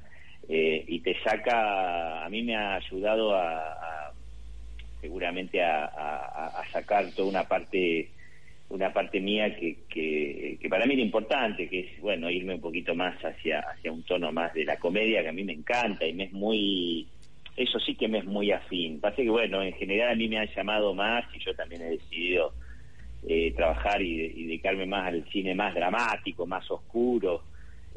eh, 0.49 0.85
y 0.87 1.01
te 1.01 1.17
saca, 1.23 2.25
a 2.25 2.29
mí 2.31 2.43
me 2.43 2.57
ha 2.57 2.77
ayudado 2.77 3.35
a, 3.35 3.76
seguramente 5.01 5.63
a, 5.63 6.63
sacar 6.73 7.11
toda 7.13 7.29
una 7.29 7.45
parte 7.45 8.11
una 8.69 8.93
parte 8.93 9.21
mía 9.21 9.55
que, 9.55 9.77
que, 9.89 10.69
para 10.69 10.87
mí 10.87 10.95
era 10.95 11.03
importante, 11.03 11.69
que 11.69 11.81
es, 11.81 12.01
bueno, 12.01 12.29
irme 12.29 12.55
un 12.55 12.61
poquito 12.61 12.97
más 12.97 13.17
hacia, 13.25 13.61
hacia 13.61 13.93
un 13.93 14.03
tono 14.03 14.33
más 14.33 14.53
de 14.55 14.65
la 14.65 14.77
comedia, 14.77 15.23
que 15.23 15.29
a 15.29 15.33
mí 15.33 15.45
me 15.45 15.53
encanta 15.53 16.05
y 16.05 16.13
me 16.13 16.25
es 16.25 16.33
muy, 16.33 17.07
eso 17.57 17.79
sí 17.79 17.95
que 17.95 18.09
me 18.09 18.19
es 18.19 18.25
muy 18.25 18.51
afín. 18.51 19.01
Pasa 19.01 19.17
que, 19.17 19.31
bueno, 19.31 19.63
en 19.63 19.73
general 19.75 20.11
a 20.11 20.15
mí 20.17 20.29
me 20.29 20.39
han 20.39 20.49
llamado 20.49 20.95
más 20.95 21.25
y 21.33 21.39
yo 21.39 21.55
también 21.55 21.83
he 21.83 21.91
decidido 21.91 22.55
eh, 23.27 23.53
trabajar 23.57 24.03
y, 24.03 24.45
dedicarme 24.47 24.87
más 24.87 25.09
al 25.09 25.25
cine 25.31 25.55
más 25.55 25.75
dramático, 25.75 26.47
más 26.47 26.71
oscuro, 26.71 27.43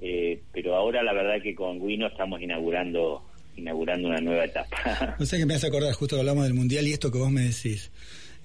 eh, 0.02 0.42
pero 0.52 0.76
ahora 0.76 1.04
la 1.04 1.14
verdad 1.14 1.42
que 1.42 1.56
con 1.56 1.86
Guino 1.86 2.08
estamos 2.08 2.42
inaugurando 2.42 3.29
inaugurando 3.60 4.08
una 4.08 4.20
nueva 4.20 4.46
etapa. 4.46 5.16
No 5.20 5.26
sé 5.26 5.38
que 5.38 5.46
me 5.46 5.56
hace 5.56 5.68
acordar, 5.68 5.94
justo 5.94 6.18
hablamos 6.18 6.44
del 6.46 6.54
Mundial 6.54 6.88
y 6.88 6.94
esto 6.94 7.12
que 7.12 7.18
vos 7.18 7.32
me 7.32 7.42
decís. 7.42 7.92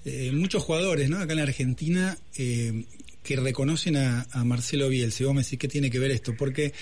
Eh, 0.05 0.31
muchos 0.31 0.63
jugadores, 0.63 1.09
¿no? 1.09 1.19
Acá 1.19 1.33
en 1.33 1.39
Argentina 1.39 2.17
eh, 2.37 2.83
que 3.23 3.35
reconocen 3.37 3.97
a, 3.97 4.27
Marcelo 4.45 4.87
Bielsa. 4.87 5.23
Y 5.23 5.25
vos 5.25 5.35
me 5.35 5.41
decís, 5.41 5.57
¿qué 5.57 5.67
tiene 5.67 5.89
que 5.89 5.97
ver 5.97 6.11
esto? 6.11 6.35
Porque 6.37 6.73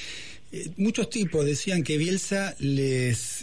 eh, 0.51 0.69
muchos 0.77 1.09
tipos 1.09 1.45
decían 1.45 1.83
que 1.83 1.97
Bielsa 1.97 2.55
les 2.59 3.37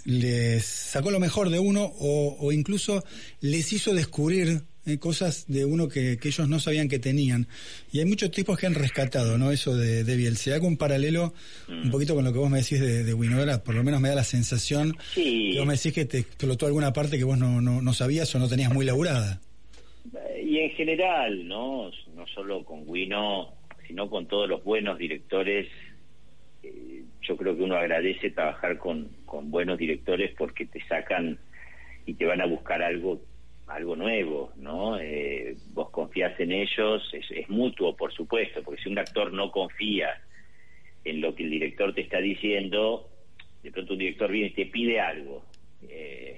sacó 0.64 1.10
lo 1.10 1.18
mejor 1.18 1.48
de 1.48 1.58
uno 1.58 1.92
o, 1.98 2.52
incluso 2.52 3.04
les 3.40 3.72
hizo 3.72 3.94
descubrir 3.94 4.62
cosas 4.98 5.46
de 5.46 5.64
uno 5.64 5.88
que, 5.88 6.18
ellos 6.22 6.48
no 6.48 6.58
sabían 6.58 6.88
que 6.88 6.98
tenían. 6.98 7.46
Y 7.92 8.00
hay 8.00 8.04
muchos 8.06 8.30
tipos 8.30 8.58
que 8.58 8.66
han 8.66 8.74
rescatado, 8.74 9.38
¿no? 9.38 9.52
Eso 9.52 9.76
de, 9.76 10.04
de 10.04 10.16
Bielsa. 10.16 10.54
Hago 10.54 10.66
un 10.66 10.76
paralelo 10.76 11.32
un 11.68 11.88
mm. 11.88 11.90
poquito 11.90 12.14
con 12.14 12.24
lo 12.24 12.32
que 12.32 12.38
vos 12.38 12.50
me 12.50 12.58
decís 12.58 12.80
de, 12.80 13.04
de 13.04 13.14
Winora, 13.14 13.62
por 13.62 13.74
lo 13.74 13.84
menos 13.84 14.00
me 14.00 14.08
da 14.08 14.14
la 14.14 14.24
sensación 14.24 14.96
que 15.14 15.54
vos 15.58 15.66
me 15.66 15.74
decís 15.74 15.92
que 15.92 16.04
te 16.04 16.18
explotó 16.18 16.66
alguna 16.66 16.92
parte 16.92 17.18
que 17.18 17.24
vos 17.24 17.38
no, 17.38 17.60
no, 17.60 17.82
no 17.82 17.92
sabías 17.94 18.34
o 18.34 18.38
no 18.38 18.48
tenías 18.48 18.72
muy 18.72 18.84
laburada 18.84 19.40
y 20.50 20.58
en 20.58 20.70
general, 20.70 21.46
¿no? 21.46 21.90
No 22.14 22.26
solo 22.26 22.64
con 22.64 22.84
Guino, 22.84 23.52
sino 23.86 24.10
con 24.10 24.26
todos 24.26 24.48
los 24.48 24.64
buenos 24.64 24.98
directores. 24.98 25.68
Eh, 26.62 27.04
yo 27.22 27.36
creo 27.36 27.56
que 27.56 27.62
uno 27.62 27.76
agradece 27.76 28.30
trabajar 28.30 28.76
con, 28.78 29.08
con 29.26 29.52
buenos 29.52 29.78
directores 29.78 30.32
porque 30.36 30.66
te 30.66 30.84
sacan 30.86 31.38
y 32.04 32.14
te 32.14 32.26
van 32.26 32.40
a 32.40 32.46
buscar 32.46 32.82
algo 32.82 33.20
algo 33.70 33.96
nuevo, 33.96 34.52
¿no? 34.56 34.98
Eh, 34.98 35.54
vos 35.72 35.90
confías 35.90 36.38
en 36.40 36.52
ellos, 36.52 37.08
es, 37.12 37.30
es, 37.30 37.48
mutuo, 37.48 37.96
por 37.96 38.12
supuesto, 38.12 38.62
porque 38.62 38.82
si 38.82 38.88
un 38.88 38.98
actor 38.98 39.32
no 39.32 39.50
confía 39.50 40.20
en 41.04 41.20
lo 41.20 41.34
que 41.34 41.44
el 41.44 41.50
director 41.50 41.94
te 41.94 42.02
está 42.02 42.18
diciendo, 42.18 43.08
de 43.62 43.70
pronto 43.70 43.92
un 43.92 44.00
director 44.00 44.30
viene 44.30 44.48
y 44.48 44.54
te 44.54 44.66
pide 44.66 45.00
algo. 45.00 45.44
Eh, 45.88 46.36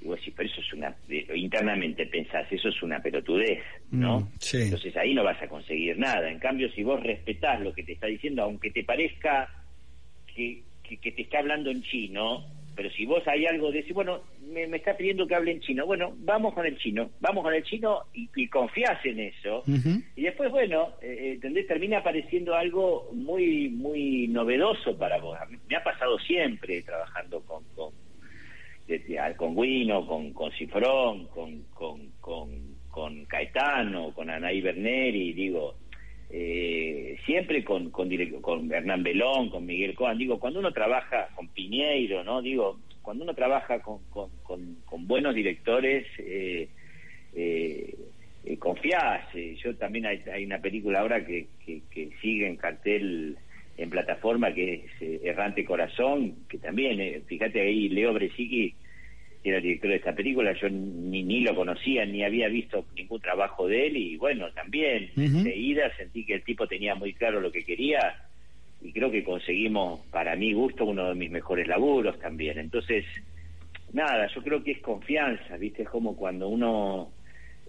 y 0.00 0.06
vos 0.06 0.18
decís, 0.18 0.34
pero 0.36 0.48
eso 0.48 0.60
es 0.60 0.72
una, 0.72 0.96
internamente 1.34 2.06
pensás, 2.06 2.50
eso 2.50 2.68
es 2.68 2.82
una 2.82 3.00
pelotudez, 3.00 3.62
¿no? 3.90 4.20
Mm, 4.20 4.28
Entonces 4.54 4.96
ahí 4.96 5.14
no 5.14 5.22
vas 5.22 5.40
a 5.42 5.48
conseguir 5.48 5.98
nada. 5.98 6.30
En 6.30 6.38
cambio, 6.38 6.70
si 6.72 6.82
vos 6.82 7.02
respetás 7.02 7.60
lo 7.60 7.72
que 7.72 7.84
te 7.84 7.92
está 7.92 8.06
diciendo, 8.06 8.42
aunque 8.42 8.70
te 8.70 8.84
parezca 8.84 9.48
que, 10.34 10.62
que, 10.82 11.12
te 11.12 11.22
está 11.22 11.38
hablando 11.38 11.70
en 11.70 11.82
chino, 11.82 12.44
pero 12.74 12.90
si 12.90 13.06
vos 13.06 13.26
hay 13.26 13.46
algo 13.46 13.70
de 13.70 13.78
decir, 13.78 13.94
bueno, 13.94 14.20
me, 14.40 14.64
está 14.76 14.96
pidiendo 14.96 15.26
que 15.26 15.34
hable 15.34 15.52
en 15.52 15.60
chino, 15.60 15.86
bueno, 15.86 16.14
vamos 16.18 16.54
con 16.54 16.66
el 16.66 16.76
chino, 16.78 17.10
vamos 17.20 17.42
con 17.44 17.54
el 17.54 17.62
chino 17.64 18.02
y, 18.14 18.28
y 18.34 18.48
confías 18.48 19.04
en 19.04 19.20
eso. 19.20 19.62
Y 20.16 20.22
después, 20.22 20.50
bueno, 20.50 20.90
eh, 21.00 21.38
eh 21.42 21.64
termina 21.64 21.98
apareciendo 21.98 22.54
algo 22.54 23.10
muy, 23.12 23.68
muy 23.68 24.28
novedoso 24.28 24.96
para 24.96 25.18
vos. 25.18 25.38
Me 25.68 25.76
ha 25.76 25.82
pasado 25.82 26.18
siempre 26.18 26.82
trabajando 26.82 27.40
con, 27.42 27.64
con 27.74 27.92
con 29.36 29.54
Guino, 29.54 30.06
con, 30.06 30.32
con 30.32 30.50
Cifrón, 30.52 31.26
con, 31.28 31.62
con, 31.72 32.10
con, 32.20 32.48
con 32.90 33.24
Caetano, 33.24 34.12
con 34.12 34.28
Anaí 34.28 34.60
Berneri, 34.60 35.32
digo, 35.32 35.76
eh, 36.34 37.18
siempre 37.26 37.62
con, 37.62 37.90
con, 37.90 38.08
con 38.40 38.72
Hernán 38.72 39.02
Belón, 39.02 39.50
con 39.50 39.66
Miguel 39.66 39.94
Coan, 39.94 40.16
digo, 40.16 40.40
cuando 40.40 40.60
uno 40.60 40.72
trabaja 40.72 41.28
con 41.34 41.48
Piñeiro, 41.48 42.24
¿no? 42.24 42.40
Digo, 42.40 42.78
cuando 43.02 43.24
uno 43.24 43.34
trabaja 43.34 43.80
con, 43.80 43.98
con, 44.08 45.06
buenos 45.06 45.34
directores, 45.34 46.06
eh, 46.18 46.68
eh, 47.34 47.94
eh 48.46 48.56
confías. 48.56 49.26
yo 49.62 49.76
también 49.76 50.06
hay, 50.06 50.22
hay, 50.32 50.46
una 50.46 50.58
película 50.58 51.00
ahora 51.00 51.22
que, 51.26 51.48
que, 51.66 51.82
que, 51.90 52.08
sigue 52.22 52.46
en 52.46 52.56
cartel 52.56 53.36
en 53.76 53.90
plataforma 53.90 54.54
que 54.54 54.86
es 54.86 55.22
Errante 55.22 55.66
Corazón, 55.66 56.46
que 56.48 56.56
también, 56.56 57.22
fíjate 57.26 57.60
ahí, 57.60 57.90
Leo 57.90 58.14
Bresicki 58.14 58.74
era 59.44 59.56
el 59.56 59.62
director 59.62 59.90
de 59.90 59.96
esta 59.96 60.14
película, 60.14 60.52
yo 60.52 60.68
ni, 60.68 61.22
ni 61.22 61.40
lo 61.40 61.54
conocía, 61.54 62.04
ni 62.04 62.22
había 62.22 62.48
visto 62.48 62.84
ningún 62.94 63.20
trabajo 63.20 63.66
de 63.66 63.88
él 63.88 63.96
y 63.96 64.16
bueno, 64.16 64.52
también 64.52 65.10
enseguida 65.16 65.94
sentí 65.96 66.24
que 66.24 66.34
el 66.34 66.44
tipo 66.44 66.66
tenía 66.68 66.94
muy 66.94 67.12
claro 67.12 67.40
lo 67.40 67.50
que 67.50 67.64
quería 67.64 68.28
y 68.80 68.92
creo 68.92 69.10
que 69.10 69.24
conseguimos, 69.24 70.00
para 70.10 70.36
mi 70.36 70.52
gusto, 70.52 70.84
uno 70.84 71.08
de 71.08 71.14
mis 71.14 71.30
mejores 71.30 71.68
laburos 71.68 72.18
también. 72.18 72.58
Entonces, 72.58 73.04
nada, 73.92 74.26
yo 74.34 74.42
creo 74.42 74.62
que 74.62 74.72
es 74.72 74.80
confianza, 74.80 75.56
¿viste? 75.56 75.82
Es 75.82 75.88
como 75.88 76.16
cuando 76.16 76.48
uno, 76.48 77.12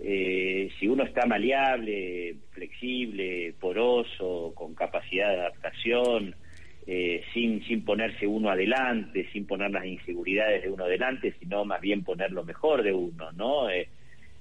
eh, 0.01 0.69
si 0.79 0.87
uno 0.87 1.03
está 1.03 1.25
maleable, 1.27 2.35
flexible, 2.51 3.53
poroso, 3.59 4.53
con 4.55 4.73
capacidad 4.73 5.29
de 5.29 5.39
adaptación, 5.41 6.35
eh, 6.85 7.23
sin, 7.33 7.63
sin 7.65 7.85
ponerse 7.85 8.27
uno 8.27 8.49
adelante, 8.49 9.27
sin 9.31 9.45
poner 9.45 9.71
las 9.71 9.85
inseguridades 9.85 10.63
de 10.63 10.69
uno 10.69 10.85
adelante, 10.85 11.33
sino 11.39 11.65
más 11.65 11.81
bien 11.81 12.03
poner 12.03 12.31
lo 12.31 12.43
mejor 12.43 12.83
de 12.83 12.93
uno, 12.93 13.31
¿no? 13.31 13.69
Eh, 13.69 13.87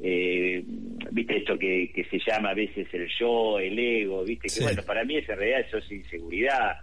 eh, 0.01 0.65
viste 1.13 1.37
esto 1.37 1.57
que, 1.57 1.93
que 1.95 2.05
se 2.05 2.19
llama 2.19 2.51
a 2.51 2.55
veces 2.55 2.89
el 2.93 3.09
yo, 3.19 3.61
el 3.61 3.79
ego, 3.79 4.25
viste 4.25 4.49
que 4.49 4.65
bueno, 4.65 4.83
para 4.83 5.05
mí 5.05 5.17
es 5.17 5.29
en 5.29 5.37
realidad 5.37 5.61
eso 5.61 5.79
es 5.79 5.93
inseguridad, 5.93 6.77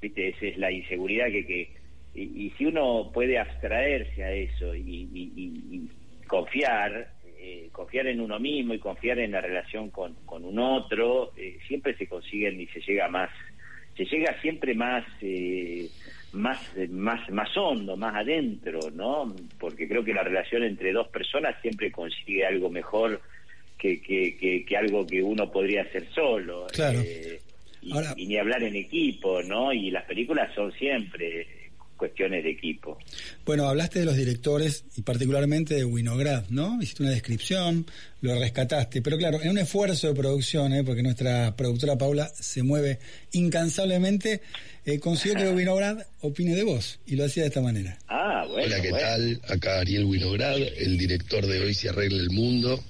viste, 0.00 0.28
esa 0.28 0.46
es 0.46 0.58
la 0.58 0.72
inseguridad 0.72 1.26
que, 1.26 1.46
que 1.46 1.70
y, 2.14 2.50
si 2.56 2.66
uno 2.66 3.10
puede 3.12 3.38
abstraerse 3.38 4.24
a 4.24 4.32
eso 4.32 4.74
y, 4.74 5.08
y, 5.12 5.88
confiar, 6.26 7.10
eh, 7.38 7.68
confiar 7.70 8.06
en 8.06 8.20
uno 8.20 8.38
mismo 8.38 8.74
y 8.74 8.78
confiar 8.78 9.18
en 9.18 9.32
la 9.32 9.40
relación 9.40 9.90
con, 9.90 10.14
con 10.24 10.44
un 10.44 10.58
otro, 10.58 11.32
eh, 11.36 11.58
siempre 11.66 11.96
se 11.96 12.06
consiguen 12.06 12.60
y 12.60 12.66
se 12.68 12.80
llega 12.80 13.08
más 13.08 13.30
se 13.96 14.04
llega 14.04 14.40
siempre 14.40 14.74
más 14.74 15.04
eh, 15.20 15.88
más 16.32 16.58
más 16.90 17.28
más 17.30 17.56
hondo 17.56 17.96
más 17.96 18.14
adentro 18.14 18.90
no 18.92 19.34
porque 19.58 19.88
creo 19.88 20.04
que 20.04 20.14
la 20.14 20.22
relación 20.22 20.64
entre 20.64 20.92
dos 20.92 21.08
personas 21.08 21.54
siempre 21.62 21.90
consigue 21.92 22.44
algo 22.44 22.70
mejor 22.70 23.20
que 23.78 24.00
que, 24.00 24.64
que, 24.66 24.76
algo 24.76 25.06
que 25.06 25.22
uno 25.22 25.50
podría 25.50 25.82
hacer 25.82 26.06
solo 26.14 26.66
claro. 26.72 27.00
Eh, 27.00 27.40
y, 27.82 28.26
ni 28.26 28.38
hablar 28.38 28.62
en 28.62 28.76
equipo 28.76 29.42
no 29.42 29.72
y 29.72 29.90
las 29.90 30.04
películas 30.04 30.52
son 30.54 30.72
siempre 30.72 31.63
cuestiones 31.96 32.44
de 32.44 32.50
equipo. 32.50 32.98
Bueno, 33.44 33.66
hablaste 33.66 34.00
de 34.00 34.04
los 34.04 34.16
directores 34.16 34.84
y 34.96 35.02
particularmente 35.02 35.74
de 35.74 35.84
Winograd, 35.84 36.44
¿no? 36.50 36.80
Hiciste 36.82 37.02
una 37.02 37.12
descripción, 37.12 37.86
lo 38.20 38.38
rescataste, 38.38 39.02
pero 39.02 39.16
claro, 39.18 39.40
en 39.42 39.50
un 39.50 39.58
esfuerzo 39.58 40.08
de 40.08 40.14
producción, 40.14 40.72
¿eh? 40.72 40.82
porque 40.84 41.02
nuestra 41.02 41.54
productora 41.56 41.96
Paula 41.96 42.28
se 42.28 42.62
mueve 42.62 42.98
incansablemente, 43.32 44.40
eh, 44.84 44.98
consiguió 44.98 45.36
que 45.38 45.48
Winograd 45.50 45.98
opine 46.20 46.54
de 46.54 46.64
vos 46.64 47.00
y 47.06 47.16
lo 47.16 47.24
hacía 47.24 47.44
de 47.44 47.48
esta 47.48 47.60
manera. 47.60 47.98
Ah, 48.08 48.44
bueno. 48.48 48.66
Hola, 48.66 48.82
¿qué 48.82 48.90
tal? 48.90 49.40
Acá 49.48 49.80
Ariel 49.80 50.04
Winograd, 50.04 50.56
el 50.58 50.98
director 50.98 51.46
de 51.46 51.60
Hoy 51.60 51.74
se 51.74 51.88
arregla 51.88 52.20
el 52.20 52.30
mundo. 52.30 52.82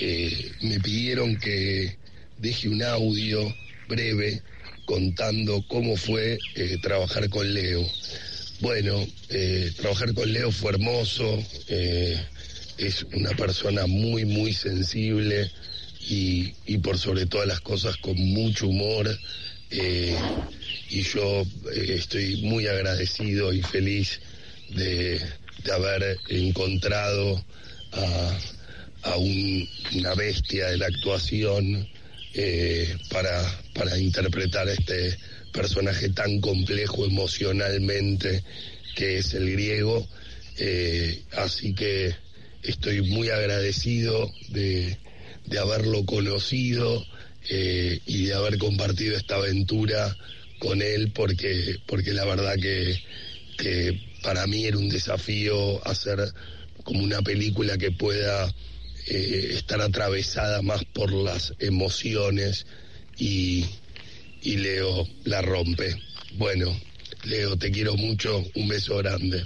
Eh, 0.00 0.50
me 0.62 0.80
pidieron 0.80 1.36
que 1.36 1.96
deje 2.38 2.68
un 2.68 2.82
audio 2.82 3.54
breve 3.88 4.42
contando 4.84 5.64
cómo 5.68 5.96
fue 5.96 6.38
eh, 6.56 6.78
trabajar 6.82 7.28
con 7.28 7.52
Leo. 7.52 7.82
Bueno, 8.64 9.06
eh, 9.28 9.72
trabajar 9.76 10.14
con 10.14 10.32
Leo 10.32 10.50
fue 10.50 10.70
hermoso, 10.70 11.38
eh, 11.68 12.18
es 12.78 13.02
una 13.12 13.32
persona 13.32 13.86
muy, 13.86 14.24
muy 14.24 14.54
sensible 14.54 15.50
y, 16.08 16.78
por 16.78 16.96
sobre 16.96 17.26
todas 17.26 17.46
las 17.46 17.60
cosas 17.60 17.98
con 17.98 18.16
mucho 18.16 18.68
humor. 18.68 19.06
Eh, 19.70 20.16
y 20.88 21.02
yo 21.02 21.44
estoy 21.74 22.40
muy 22.40 22.66
agradecido 22.66 23.52
y 23.52 23.60
feliz 23.60 24.18
de, 24.70 25.20
haber 25.70 26.16
encontrado 26.30 27.44
a, 27.92 28.38
una 29.18 30.14
bestia 30.14 30.68
de 30.68 30.78
la 30.78 30.86
actuación 30.86 31.86
para 33.10 33.98
interpretar 33.98 34.70
este 34.70 35.18
personaje 35.54 36.10
tan 36.10 36.40
complejo 36.40 37.06
emocionalmente 37.06 38.44
que 38.96 39.18
es 39.18 39.32
el 39.34 39.50
griego. 39.52 40.06
Eh, 40.58 41.22
así 41.32 41.74
que 41.74 42.14
estoy 42.62 43.02
muy 43.02 43.30
agradecido 43.30 44.30
de, 44.48 44.98
haberlo 45.58 46.04
conocido 46.04 47.06
eh, 47.48 48.00
y 48.06 48.26
de 48.26 48.34
haber 48.34 48.58
compartido 48.58 49.16
esta 49.16 49.36
aventura 49.36 50.16
con 50.58 50.82
él 50.82 51.12
porque, 51.12 51.76
porque 51.86 52.12
la 52.12 52.24
verdad 52.24 52.56
que, 52.60 52.98
que 53.56 54.00
para 54.22 54.46
mí 54.46 54.64
era 54.64 54.78
un 54.78 54.88
desafío 54.88 55.86
hacer 55.86 56.18
como 56.82 57.02
una 57.02 57.22
película 57.22 57.78
que 57.78 57.92
pueda 57.92 58.52
eh, 59.06 59.50
estar 59.52 59.80
atravesada 59.80 60.62
más 60.62 60.84
por 60.84 61.12
las 61.12 61.54
emociones 61.58 62.66
y, 63.18 63.66
y 64.44 64.56
Leo 64.58 65.08
la 65.24 65.42
rompe. 65.42 65.96
Bueno, 66.34 66.66
Leo, 67.24 67.56
te 67.56 67.70
quiero 67.70 67.96
mucho, 67.96 68.44
un 68.54 68.68
beso 68.68 68.98
grande. 68.98 69.44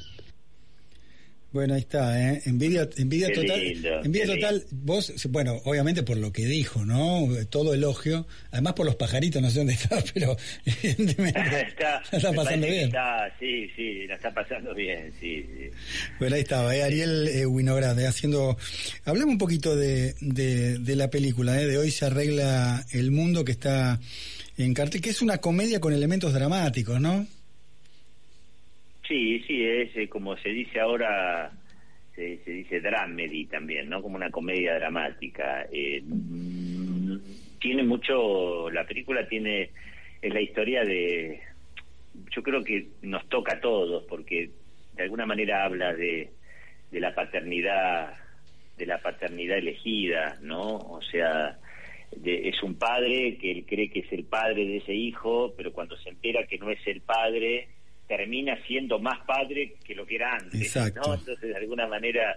Bueno, 1.50 1.74
ahí 1.74 1.80
está, 1.80 2.20
¿eh? 2.20 2.42
Envidia, 2.44 2.86
envidia 2.98 3.32
total. 3.32 3.60
envidia 4.04 4.26
total. 4.26 4.64
Vos, 4.70 5.14
bueno, 5.30 5.58
obviamente 5.64 6.02
por 6.02 6.18
lo 6.18 6.30
que 6.30 6.44
dijo, 6.44 6.84
¿no? 6.84 7.26
Todo 7.48 7.72
elogio. 7.72 8.26
Además 8.50 8.74
por 8.74 8.84
los 8.84 8.96
pajaritos, 8.96 9.40
no 9.40 9.48
sé 9.48 9.60
dónde 9.60 9.72
está, 9.72 9.98
pero 10.14 10.36
evidentemente 10.66 11.40
está, 11.68 12.02
está 12.12 12.32
pasando 12.34 12.66
bien. 12.66 12.88
Está, 12.88 13.34
sí, 13.40 13.66
sí, 13.74 14.06
la 14.06 14.16
está 14.16 14.30
pasando 14.34 14.74
bien, 14.74 15.10
sí. 15.18 15.42
sí. 15.42 15.70
Bueno, 16.18 16.36
ahí 16.36 16.42
estaba, 16.42 16.76
¿eh? 16.76 16.82
Ariel 16.82 17.28
eh, 17.28 17.46
Winograd, 17.46 17.98
haciendo. 18.04 18.58
Hablemos 19.06 19.32
un 19.32 19.38
poquito 19.38 19.74
de, 19.74 20.14
de, 20.20 20.78
de 20.78 20.96
la 20.96 21.08
película, 21.08 21.58
¿eh? 21.62 21.66
De 21.66 21.78
hoy 21.78 21.90
se 21.90 22.04
arregla 22.04 22.84
el 22.92 23.10
mundo 23.10 23.46
que 23.46 23.52
está 23.52 23.98
en 24.58 24.74
cartel, 24.74 25.00
que 25.00 25.10
es 25.10 25.22
una 25.22 25.38
comedia 25.38 25.80
con 25.80 25.94
elementos 25.94 26.34
dramáticos, 26.34 27.00
¿no? 27.00 27.26
Sí, 29.08 29.42
sí, 29.46 29.64
es 29.64 29.96
eh, 29.96 30.08
como 30.08 30.36
se 30.36 30.50
dice 30.50 30.80
ahora, 30.80 31.50
se, 32.14 32.38
dice 32.44 32.80
dramedy 32.80 33.46
también, 33.46 33.88
¿no? 33.88 34.02
Como 34.02 34.16
una 34.16 34.30
comedia 34.30 34.74
dramática. 34.74 35.66
Eh, 35.72 36.02
tiene 37.58 37.82
mucho, 37.84 38.70
la 38.70 38.84
película 38.84 39.26
tiene, 39.26 39.70
es 40.20 40.34
la 40.34 40.42
historia 40.42 40.84
de, 40.84 41.40
yo 42.30 42.42
creo 42.42 42.62
que 42.62 42.88
nos 43.00 43.26
toca 43.30 43.54
a 43.54 43.60
todos, 43.60 44.04
porque 44.04 44.50
de 44.94 45.02
alguna 45.02 45.24
manera 45.24 45.64
habla 45.64 45.94
de, 45.94 46.30
de 46.90 47.00
la 47.00 47.14
paternidad, 47.14 48.14
de 48.76 48.86
la 48.86 49.00
paternidad 49.00 49.56
elegida, 49.56 50.36
¿no? 50.42 50.76
O 50.76 51.00
sea, 51.00 51.58
es 52.24 52.62
un 52.62 52.74
padre 52.74 53.38
que 53.38 53.52
él 53.52 53.64
cree 53.66 53.88
que 53.88 54.00
es 54.00 54.12
el 54.12 54.24
padre 54.24 54.66
de 54.66 54.76
ese 54.78 54.94
hijo, 54.94 55.54
pero 55.56 55.72
cuando 55.72 55.96
se 55.96 56.10
entera 56.10 56.46
que 56.46 56.58
no 56.58 56.70
es 56.70 56.86
el 56.86 57.00
padre, 57.00 57.68
termina 58.08 58.58
siendo 58.66 58.98
más 58.98 59.24
padre 59.26 59.74
que 59.84 59.94
lo 59.94 60.06
que 60.06 60.16
era 60.16 60.34
antes, 60.34 60.74
¿no? 60.96 61.14
Entonces, 61.14 61.40
de 61.40 61.56
alguna 61.56 61.86
manera 61.86 62.36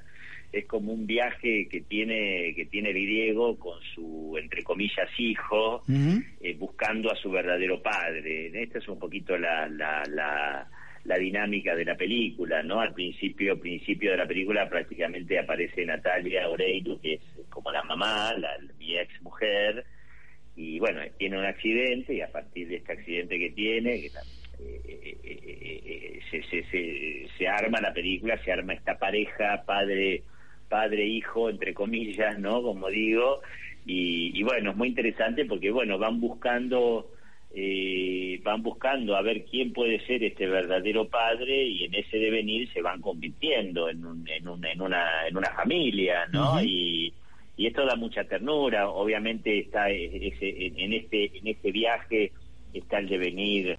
es 0.51 0.65
como 0.65 0.91
un 0.91 1.07
viaje 1.07 1.67
que 1.69 1.81
tiene 1.81 2.53
que 2.53 2.65
tiene 2.65 2.91
griego 2.91 3.57
con 3.57 3.79
su 3.95 4.35
entre 4.37 4.63
comillas 4.63 5.09
hijo 5.17 5.81
eh, 6.41 6.55
buscando 6.59 7.09
a 7.09 7.15
su 7.15 7.31
verdadero 7.31 7.81
padre. 7.81 8.51
Esta 8.61 8.79
es 8.79 8.87
un 8.89 8.99
poquito 8.99 9.37
la, 9.37 9.69
la, 9.69 10.03
la, 10.09 10.67
la, 11.05 11.17
dinámica 11.17 11.73
de 11.73 11.85
la 11.85 11.95
película 11.95 12.61
no 12.63 12.81
al 12.81 12.93
principio 12.93 13.57
principio 13.61 14.11
de 14.11 14.17
la 14.17 14.27
película 14.27 14.67
prácticamente 14.67 15.39
aparece 15.39 15.85
Natalia 15.85 16.49
Oreiro 16.49 16.99
que 16.99 17.13
es 17.13 17.21
como 17.49 17.71
la 17.71 17.83
mamá 17.83 18.33
la, 18.37 18.49
mi 18.77 18.97
ex 18.97 19.21
mujer 19.21 19.85
y 20.57 20.79
bueno 20.79 20.99
tiene 21.17 21.39
un 21.39 21.45
accidente 21.45 22.13
y 22.13 22.21
a 22.21 22.29
partir 22.29 22.67
de 22.67 22.75
este 22.75 22.91
accidente 22.91 23.39
que 23.39 23.51
tiene 23.51 24.01
que 24.01 24.09
se, 26.29 26.43
se, 26.43 27.27
se, 27.37 27.47
arma 27.47 27.81
la 27.81 27.93
película, 27.93 28.37
se 28.43 28.51
arma 28.51 28.73
esta 28.73 28.97
pareja 28.97 29.63
padre 29.65 30.23
padre 30.69 31.05
hijo 31.05 31.49
entre 31.49 31.73
comillas, 31.73 32.39
¿no? 32.39 32.61
Como 32.61 32.87
digo, 32.89 33.41
y, 33.85 34.41
bueno, 34.43 34.71
es 34.71 34.77
muy 34.77 34.89
interesante 34.89 35.45
porque 35.45 35.71
bueno, 35.71 35.97
van 35.97 36.21
buscando 36.21 37.11
eh, 37.53 38.39
van 38.43 38.63
buscando 38.63 39.17
a 39.17 39.21
ver 39.21 39.43
quién 39.43 39.73
puede 39.73 39.99
ser 40.05 40.23
este 40.23 40.47
verdadero 40.47 41.09
padre 41.09 41.63
y 41.65 41.83
en 41.83 41.95
ese 41.95 42.17
devenir 42.17 42.71
se 42.71 42.81
van 42.81 43.01
convirtiendo 43.01 43.89
en, 43.89 44.05
un, 44.05 44.25
en, 44.29 44.47
un, 44.47 44.65
en, 44.65 44.81
una, 44.81 45.27
en 45.27 45.35
una 45.35 45.49
familia, 45.49 46.25
¿no? 46.31 46.63
y, 46.63 47.13
y 47.57 47.67
esto 47.67 47.85
da 47.85 47.95
mucha 47.95 48.23
ternura. 48.23 48.89
Obviamente 48.89 49.59
está 49.59 49.89
ese, 49.89 50.67
en 50.67 50.93
este 50.93 51.37
en 51.37 51.47
este 51.47 51.71
viaje 51.71 52.31
está 52.73 52.99
el 52.99 53.09
devenir 53.09 53.77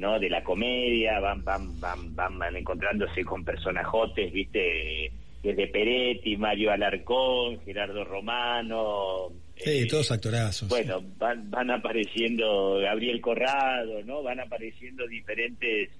¿no? 0.00 0.18
de 0.18 0.30
la 0.30 0.42
comedia, 0.42 1.20
van 1.20 1.44
van 1.44 1.78
van 1.78 2.16
van, 2.16 2.56
encontrándose 2.56 3.22
con 3.24 3.44
personajotes, 3.44 4.32
¿viste? 4.32 5.12
Desde 5.42 5.68
Peretti, 5.68 6.36
Mario 6.36 6.70
Alarcón, 6.72 7.60
Gerardo 7.64 8.04
Romano, 8.04 9.28
Sí, 9.56 9.82
eh, 9.82 9.86
todos 9.86 10.10
actorazos. 10.10 10.68
Bueno, 10.68 11.02
van, 11.18 11.50
van 11.50 11.70
apareciendo 11.70 12.78
Gabriel 12.78 13.20
Corrado, 13.20 14.02
¿no? 14.02 14.22
Van 14.22 14.40
apareciendo 14.40 15.06
diferentes 15.06 15.90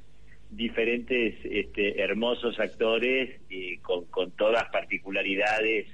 diferentes 0.50 1.34
este, 1.44 2.02
hermosos 2.02 2.58
actores 2.58 3.40
con, 3.82 4.06
con 4.06 4.32
todas 4.32 4.64
particularidades 4.72 5.86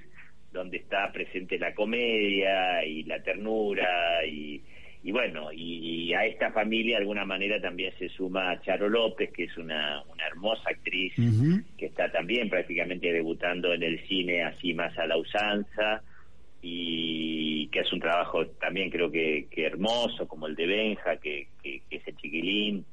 donde 0.50 0.78
está 0.78 1.12
presente 1.12 1.58
la 1.58 1.74
comedia 1.74 2.82
y 2.84 3.02
la 3.02 3.22
ternura 3.22 4.24
y, 4.24 4.62
y 5.06 5.12
bueno, 5.12 5.52
y, 5.52 6.12
a 6.14 6.26
esta 6.26 6.50
familia 6.50 6.96
de 6.96 7.02
alguna 7.02 7.24
manera 7.24 7.60
también 7.60 7.92
se 7.96 8.08
suma 8.08 8.60
Charo 8.62 8.88
López, 8.88 9.30
que 9.32 9.44
es 9.44 9.56
una, 9.56 10.02
una 10.02 10.26
hermosa 10.26 10.68
actriz 10.68 11.14
que 11.78 11.86
está 11.86 12.10
también 12.10 12.50
prácticamente 12.50 13.12
debutando 13.12 13.72
en 13.72 13.84
el 13.84 14.04
cine 14.08 14.42
así 14.42 14.74
más 14.74 14.98
a 14.98 15.06
la 15.06 15.16
usanza 15.16 16.02
y 16.60 17.68
que 17.68 17.80
es 17.82 17.92
un 17.92 18.00
trabajo 18.00 18.48
también 18.60 18.90
creo 18.90 19.08
que, 19.08 19.46
que 19.48 19.66
hermoso, 19.66 20.26
como 20.26 20.48
el 20.48 20.56
de 20.56 20.66
Benja, 20.66 21.18
que, 21.18 21.50
que, 21.62 21.82
es 21.88 22.02
el 22.04 22.16
chiquilín, 22.16 22.84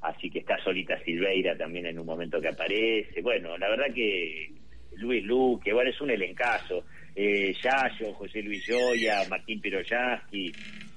así 0.00 0.30
que 0.30 0.38
está 0.38 0.56
Solita 0.64 0.98
Silveira 1.04 1.58
también 1.58 1.84
en 1.84 1.98
un 1.98 2.06
momento 2.06 2.40
que 2.40 2.48
aparece, 2.48 3.20
bueno, 3.20 3.58
la 3.58 3.68
verdad 3.68 3.92
que 3.94 4.50
Luis 4.96 5.22
Luque, 5.24 5.74
bueno, 5.74 5.90
es 5.90 6.00
un 6.00 6.10
elencazo, 6.10 6.86
eh, 7.14 7.54
Yayo, 7.62 8.14
José 8.14 8.40
Luis 8.42 8.64
Joya, 8.66 9.28
Martín 9.28 9.60
Piroyaski, 9.60 10.52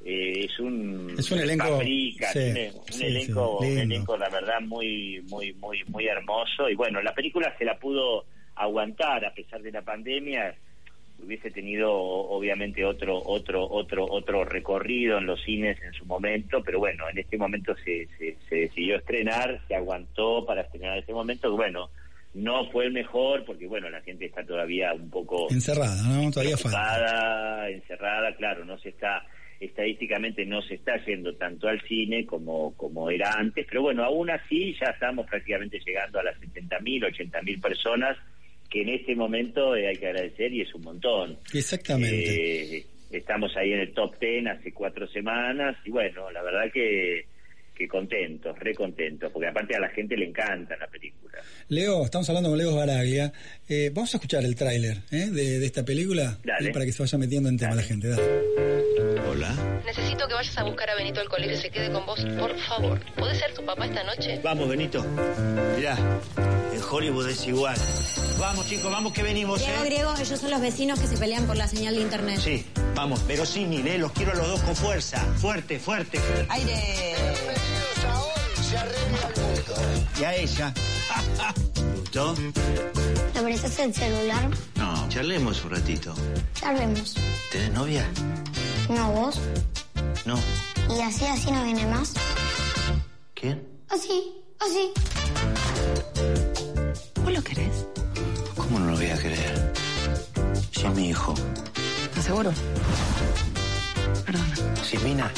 eh, 0.05 0.45
es 0.45 0.59
un 0.59 1.15
es 1.17 1.31
un 1.31 1.39
elenco 1.39 1.77
un, 1.77 1.81
elenco 3.01 3.59
un 3.59 3.65
elenco 3.65 4.17
la 4.17 4.27
verdad 4.29 4.59
muy 4.59 5.23
muy 5.29 5.53
muy 5.53 5.81
muy 5.87 6.07
hermoso. 6.07 6.69
Y 6.69 6.75
bueno 6.75 7.01
la 7.01 7.13
película 7.13 7.55
se 7.57 7.63
la 7.63 7.77
pudo 7.77 8.25
aguantar 8.55 9.25
a 9.25 9.33
pesar 9.33 9.61
de 9.61 9.71
la 9.71 9.81
pandemia. 9.81 10.55
Hubiese 11.23 11.51
tenido 11.51 11.93
obviamente 11.93 12.83
otro 12.83 13.17
otro 13.17 13.65
otro 13.65 14.05
otro 14.05 14.43
recorrido 14.43 15.19
en 15.19 15.25
los 15.25 15.41
cines 15.41 15.81
en 15.81 15.93
su 15.93 16.05
momento 16.05 16.61
pero 16.61 16.79
bueno 16.79 17.09
en 17.09 17.19
este 17.19 17.37
momento 17.37 17.73
se, 17.85 18.09
se, 18.17 18.55
decidió 18.55 18.97
estrenar 18.97 19.61
se 19.69 19.75
aguantó 19.75 20.45
para 20.45 20.63
estrenar 20.63 20.93
en 20.93 20.99
este 20.99 21.13
momento. 21.13 21.55
Bueno 21.55 21.89
no 22.33 22.69
fue 22.71 22.87
el 22.87 22.91
mejor 22.91 23.45
porque 23.45 23.67
bueno 23.67 23.89
la 23.89 24.01
gente 24.01 24.25
está 24.25 24.43
todavía 24.43 24.91
un 24.93 25.09
poco 25.09 25.49
encerrada 25.49 25.95
no 26.03 26.29
todavía 26.29 26.57
falta. 26.57 27.69
encerrada 27.69 28.35
claro 28.35 28.65
no 28.65 28.77
se 28.79 28.89
está 28.89 29.23
estadísticamente 29.65 30.45
no 30.45 30.61
se 30.61 30.75
está 30.75 31.03
yendo 31.05 31.35
tanto 31.35 31.67
al 31.67 31.81
cine 31.81 32.25
como 32.25 32.75
como 32.75 33.09
era 33.09 33.33
antes 33.33 33.65
pero 33.69 33.81
bueno 33.81 34.03
aún 34.03 34.29
así 34.29 34.75
ya 34.79 34.91
estamos 34.91 35.27
prácticamente 35.27 35.79
llegando 35.85 36.19
a 36.19 36.23
las 36.23 36.39
70.000 36.39 37.03
80.000 37.03 37.61
personas 37.61 38.17
que 38.73 38.81
en 38.81 38.89
este 38.89 39.15
momento 39.15 39.75
eh, 39.75 39.87
hay 39.87 39.95
que 39.97 40.07
agradecer 40.07 40.51
y 40.51 40.61
es 40.61 40.73
un 40.73 40.81
montón. 40.81 41.37
Exactamente. 41.53 42.77
Eh, 42.77 42.85
estamos 43.11 43.55
ahí 43.55 43.71
en 43.71 43.81
el 43.81 43.93
top 43.93 44.17
ten 44.17 44.47
hace 44.47 44.73
cuatro 44.73 45.07
semanas 45.07 45.77
y 45.85 45.91
bueno, 45.91 46.31
la 46.31 46.41
verdad 46.41 46.71
que 46.73 47.27
que 47.75 47.87
contentos, 47.87 48.57
re 48.59 48.73
contentos, 48.75 49.31
porque 49.31 49.47
aparte 49.47 49.75
a 49.75 49.79
la 49.79 49.89
gente 49.89 50.15
le 50.15 50.27
encanta 50.27 50.77
la 50.77 50.87
película. 50.87 51.39
Leo, 51.69 52.03
estamos 52.05 52.27
hablando 52.29 52.49
con 52.49 52.57
Leo 52.57 52.75
Baraglia. 52.75 53.33
Eh, 53.67 53.91
vamos 53.93 54.13
a 54.13 54.17
escuchar 54.17 54.43
el 54.43 54.55
tráiler 54.55 54.97
¿eh? 55.11 55.27
de, 55.31 55.65
esta 55.65 55.83
película 55.83 56.37
para 56.43 56.85
que 56.85 56.91
se 56.91 57.03
vaya 57.03 57.17
metiendo 57.17 57.49
en 57.49 57.57
tema 57.57 57.75
la 57.75 57.81
gente. 57.81 58.09
Hola. 59.27 59.81
Necesito 59.85 60.27
que 60.27 60.33
vayas 60.33 60.57
a 60.57 60.63
buscar 60.63 60.89
a 60.89 60.95
Benito 60.95 61.19
al 61.19 61.29
colegio 61.29 61.55
y 61.55 61.57
se 61.57 61.69
quede 61.69 61.91
con 61.91 62.05
vos, 62.05 62.23
por 62.37 62.55
favor. 62.59 62.99
¿Puede 63.15 63.35
ser 63.35 63.53
tu 63.53 63.65
papá 63.65 63.85
esta 63.85 64.03
noche? 64.03 64.39
Vamos, 64.43 64.69
Benito. 64.69 65.03
Mirá, 65.75 65.97
en 66.73 66.81
Hollywood 66.81 67.29
es 67.29 67.47
igual. 67.47 67.75
Vamos, 68.39 68.67
chicos, 68.67 68.91
vamos 68.91 69.13
que 69.13 69.23
venimos, 69.23 69.61
Griego, 69.61 69.83
¿eh? 69.83 69.85
Griego, 69.85 70.13
ellos 70.19 70.39
son 70.39 70.51
los 70.51 70.61
vecinos 70.61 70.99
que 70.99 71.07
se 71.07 71.17
pelean 71.17 71.47
por 71.47 71.57
la 71.57 71.67
señal 71.67 71.95
de 71.95 72.01
internet. 72.01 72.39
Sí, 72.39 72.65
vamos, 72.95 73.23
pero 73.27 73.45
sí, 73.45 73.63
¿eh? 73.63 73.97
Los 73.97 74.11
quiero 74.11 74.33
a 74.33 74.35
los 74.35 74.47
dos 74.47 74.59
con 74.61 74.75
fuerza. 74.75 75.17
Fuerte, 75.37 75.79
fuerte. 75.79 76.19
Aire. 76.49 77.15
Y 80.19 80.23
a 80.23 80.35
ella. 80.35 80.73
¿Te 81.73 81.81
gustó? 81.99 82.33
¿Te 83.33 83.41
prestas 83.41 83.79
el 83.79 83.93
celular? 83.93 84.49
No, 84.75 85.09
charlemos 85.09 85.63
un 85.65 85.71
ratito. 85.71 86.13
Charlemos. 86.53 87.15
¿Tenés 87.51 87.71
novia? 87.71 88.07
No, 88.89 89.11
vos. 89.11 89.39
No. 90.25 90.37
¿Y 90.95 91.01
así, 91.01 91.25
así 91.25 91.51
no 91.51 91.63
viene 91.63 91.85
más? 91.87 92.13
¿Quién? 93.33 93.67
Así, 93.89 94.33
así. 94.59 94.91
¿Vos 97.23 97.33
lo 97.33 97.43
querés? 97.43 97.87
¿Cómo 98.55 98.79
no 98.79 98.91
lo 98.91 98.97
voy 98.97 99.09
a 99.09 99.17
querer? 99.17 99.73
Si 100.71 100.85
es 100.85 100.95
mi 100.95 101.09
hijo. 101.09 101.33
¿Estás 102.05 102.25
seguro? 102.25 102.51
Perdona. 104.25 104.55
Silvina. 104.83 105.31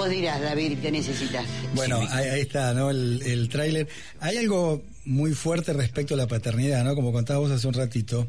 Vos 0.00 0.08
dirás, 0.08 0.40
David, 0.40 0.78
que 0.78 0.90
necesitas. 0.90 1.44
Bueno, 1.74 2.00
ahí, 2.08 2.40
está, 2.40 2.72
¿no? 2.72 2.88
El, 2.88 3.20
el 3.20 3.50
tráiler. 3.50 3.86
Hay 4.20 4.38
algo 4.38 4.82
muy 5.04 5.34
fuerte 5.34 5.74
respecto 5.74 6.14
a 6.14 6.16
la 6.16 6.26
paternidad, 6.26 6.82
¿no? 6.84 6.94
Como 6.94 7.12
contabas 7.12 7.42
vos 7.42 7.50
hace 7.50 7.68
un 7.68 7.74
ratito. 7.74 8.26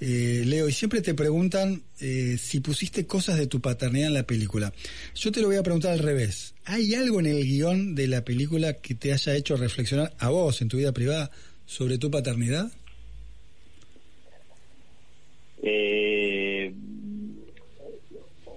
Eh, 0.00 0.42
Leo, 0.46 0.70
y 0.70 0.72
siempre 0.72 1.02
te 1.02 1.12
preguntan 1.12 1.82
eh, 2.00 2.38
si 2.40 2.60
pusiste 2.60 3.06
cosas 3.06 3.36
de 3.36 3.46
tu 3.46 3.60
paternidad 3.60 4.06
en 4.06 4.14
la 4.14 4.22
película. 4.22 4.72
Yo 5.14 5.30
te 5.30 5.42
lo 5.42 5.48
voy 5.48 5.56
a 5.56 5.62
preguntar 5.62 5.92
al 5.92 5.98
revés. 5.98 6.54
¿Hay 6.64 6.94
algo 6.94 7.20
en 7.20 7.26
el 7.26 7.44
guion 7.44 7.94
de 7.94 8.08
la 8.08 8.24
película 8.24 8.72
que 8.80 8.94
te 8.94 9.12
haya 9.12 9.34
hecho 9.34 9.58
reflexionar 9.58 10.14
a 10.18 10.30
vos 10.30 10.62
en 10.62 10.68
tu 10.68 10.78
vida 10.78 10.92
privada 10.92 11.30
sobre 11.66 11.98
tu 11.98 12.10
paternidad? 12.10 12.72
Eh, 15.62 16.51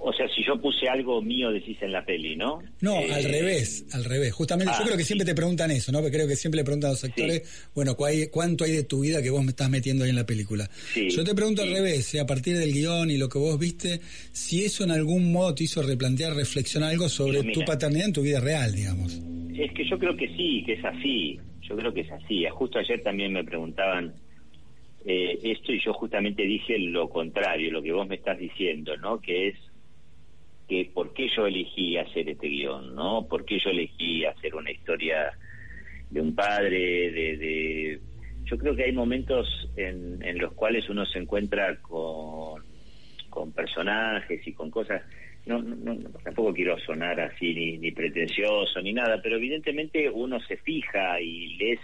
o 0.08 0.14
sea, 0.14 0.28
si 0.30 0.44
yo 0.44 0.62
puse 0.62 0.88
algo 0.88 1.20
mío, 1.20 1.50
decís 1.50 1.78
en 1.82 1.92
la 1.92 2.06
peli, 2.06 2.36
¿no? 2.36 2.60
No, 2.80 2.98
al 2.98 3.26
eh, 3.26 3.28
revés, 3.28 3.88
al 3.92 4.04
revés. 4.04 4.32
Justamente, 4.34 4.72
yo 4.72 4.82
ah, 4.82 4.86
creo 4.86 4.98
que 4.98 5.04
siempre 5.04 5.26
te 5.26 5.34
preguntan 5.34 5.72
eso, 5.72 5.92
¿no? 5.92 5.98
Porque 5.98 6.18
creo 6.18 6.28
que 6.28 6.36
siempre 6.36 6.60
le 6.60 6.64
preguntan 6.64 6.90
a 6.90 6.94
los 6.94 7.04
actores, 7.04 7.70
bueno, 7.74 7.96
¿cuánto 8.32 8.66
hay 8.66 8.72
de 8.72 8.84
tu 8.84 9.02
vida 9.02 9.24
que 9.24 9.32
vos 9.32 9.44
me 9.44 9.50
estás 9.50 9.68
metiendo 9.68 10.04
ahí 10.04 10.12
en 10.12 10.16
la 10.16 10.26
película? 10.28 10.70
yo 10.96 11.24
te 11.24 11.34
pregunto 11.34 11.64
al 11.64 11.72
revés, 11.72 12.14
a 12.20 12.26
partir 12.28 12.56
del 12.56 12.72
guion 12.72 13.10
y 13.10 13.18
lo 13.18 13.28
que 13.30 13.40
vos 13.40 13.58
viste, 13.58 14.00
si 14.32 14.64
eso 14.64 14.84
en 14.84 14.92
algún 14.92 15.32
modo 15.32 15.56
te 15.56 15.64
hizo 15.64 15.82
replantear, 15.82 16.36
reflexionar 16.36 16.92
algo 16.92 17.10
sobre 17.10 17.42
tu 17.52 17.62
paternidad 17.66 18.06
en 18.06 18.14
tu 18.14 18.22
vida 18.22 18.40
real, 18.40 18.76
digamos. 18.76 19.20
Es 19.58 19.72
que 19.72 19.90
yo 19.90 19.98
creo 19.98 20.16
que 20.16 20.28
sí, 20.38 20.62
que 20.68 20.74
es 20.74 20.86
así. 20.86 21.40
Yo 21.68 21.76
creo 21.76 21.92
que 21.92 22.02
es 22.02 22.12
así. 22.12 22.46
Justo 22.52 22.78
ayer 22.78 23.02
también 23.02 23.34
me 23.34 23.44
preguntaban 23.44 24.14
eh, 25.04 25.40
esto 25.42 25.72
y 25.72 25.80
yo 25.84 25.94
justamente 25.94 26.44
dije 26.44 26.78
lo 26.78 27.10
contrario, 27.10 27.72
lo 27.72 27.82
que 27.82 27.92
vos 27.92 28.08
me 28.08 28.16
estás 28.16 28.38
diciendo, 28.38 28.96
¿no? 28.98 29.20
Que 29.20 29.48
es 29.48 29.56
que 30.68 30.90
por 30.94 31.14
qué 31.14 31.28
yo 31.36 31.46
elegí 31.46 31.98
hacer 31.98 32.30
este 32.30 32.48
guion, 32.48 32.96
¿no? 32.96 33.28
¿Por 33.28 33.46
qué 33.46 33.60
yo 33.60 33.70
elegí 33.70 34.26
hacer 34.26 34.56
una 34.56 34.72
historia 34.72 35.32
de 36.10 36.22
un 36.22 36.36
padre, 36.36 37.12
de... 37.12 38.00
Yo 38.46 38.58
creo 38.58 38.76
que 38.76 38.84
hay 38.84 38.92
momentos 38.92 39.48
en, 39.76 40.22
en 40.24 40.38
los 40.38 40.54
cuales 40.54 40.88
uno 40.90 41.06
se 41.06 41.20
encuentra 41.20 41.78
con, 41.82 42.64
con 43.30 43.52
personajes 43.52 44.46
y 44.48 44.54
con 44.54 44.72
cosas... 44.72 45.02
No, 45.46 45.62
no, 45.62 45.96
tampoco 46.24 46.52
quiero 46.56 46.80
sonar 46.80 47.20
así 47.20 47.54
ni, 47.54 47.78
ni 47.78 47.92
pretencioso 47.92 48.82
ni 48.82 48.94
nada, 48.94 49.22
pero 49.22 49.36
evidentemente 49.36 50.10
uno 50.10 50.40
se 50.40 50.58
fija 50.58 51.22
y 51.22 51.56
lees, 51.58 51.80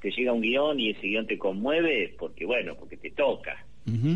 te 0.00 0.10
llega 0.10 0.32
un 0.32 0.40
guion 0.40 0.80
y 0.80 0.90
ese 0.90 1.06
guion 1.06 1.26
te 1.26 1.36
conmueve 1.36 2.14
porque, 2.18 2.46
bueno, 2.46 2.74
porque 2.74 2.96
te 2.96 3.10
toca 3.10 3.65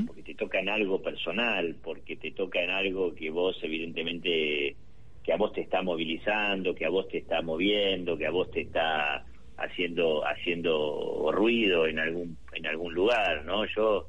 porque 0.06 0.22
te 0.22 0.34
toca 0.34 0.58
en 0.58 0.68
algo 0.68 1.00
personal, 1.00 1.76
porque 1.82 2.16
te 2.16 2.32
toca 2.32 2.62
en 2.62 2.70
algo 2.70 3.14
que 3.14 3.30
vos 3.30 3.56
evidentemente, 3.62 4.76
que 5.22 5.32
a 5.32 5.36
vos 5.36 5.52
te 5.52 5.60
está 5.60 5.82
movilizando, 5.82 6.74
que 6.74 6.86
a 6.86 6.90
vos 6.90 7.06
te 7.08 7.18
está 7.18 7.40
moviendo, 7.40 8.18
que 8.18 8.26
a 8.26 8.30
vos 8.30 8.50
te 8.50 8.62
está 8.62 9.24
haciendo 9.56 10.26
haciendo 10.26 11.30
ruido 11.32 11.86
en 11.86 12.00
algún 12.00 12.36
en 12.52 12.66
algún 12.66 12.94
lugar, 12.94 13.44
¿no? 13.44 13.64
Yo 13.66 14.08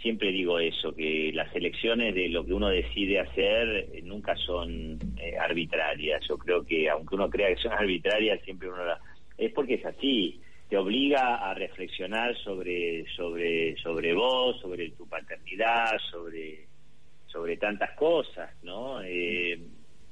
siempre 0.00 0.30
digo 0.30 0.58
eso, 0.58 0.94
que 0.94 1.32
las 1.34 1.54
elecciones 1.56 2.14
de 2.14 2.28
lo 2.28 2.44
que 2.44 2.52
uno 2.52 2.68
decide 2.68 3.18
hacer 3.20 3.88
nunca 4.04 4.36
son 4.36 4.98
eh, 5.16 5.36
arbitrarias. 5.38 6.22
Yo 6.28 6.36
creo 6.38 6.64
que 6.64 6.88
aunque 6.88 7.14
uno 7.14 7.30
crea 7.30 7.48
que 7.48 7.62
son 7.62 7.72
arbitrarias, 7.72 8.40
siempre 8.42 8.68
uno 8.68 8.84
la... 8.84 9.00
es 9.38 9.52
porque 9.52 9.74
es 9.74 9.86
así 9.86 10.40
te 10.74 10.78
obliga 10.78 11.36
a 11.36 11.54
reflexionar 11.54 12.36
sobre 12.38 13.06
sobre 13.14 13.76
sobre 13.76 14.12
vos, 14.12 14.58
sobre 14.60 14.90
tu 14.90 15.08
paternidad, 15.08 15.96
sobre 16.10 16.66
sobre 17.28 17.56
tantas 17.58 17.92
cosas, 17.92 18.50
¿no? 18.64 19.00
Eh, 19.00 19.56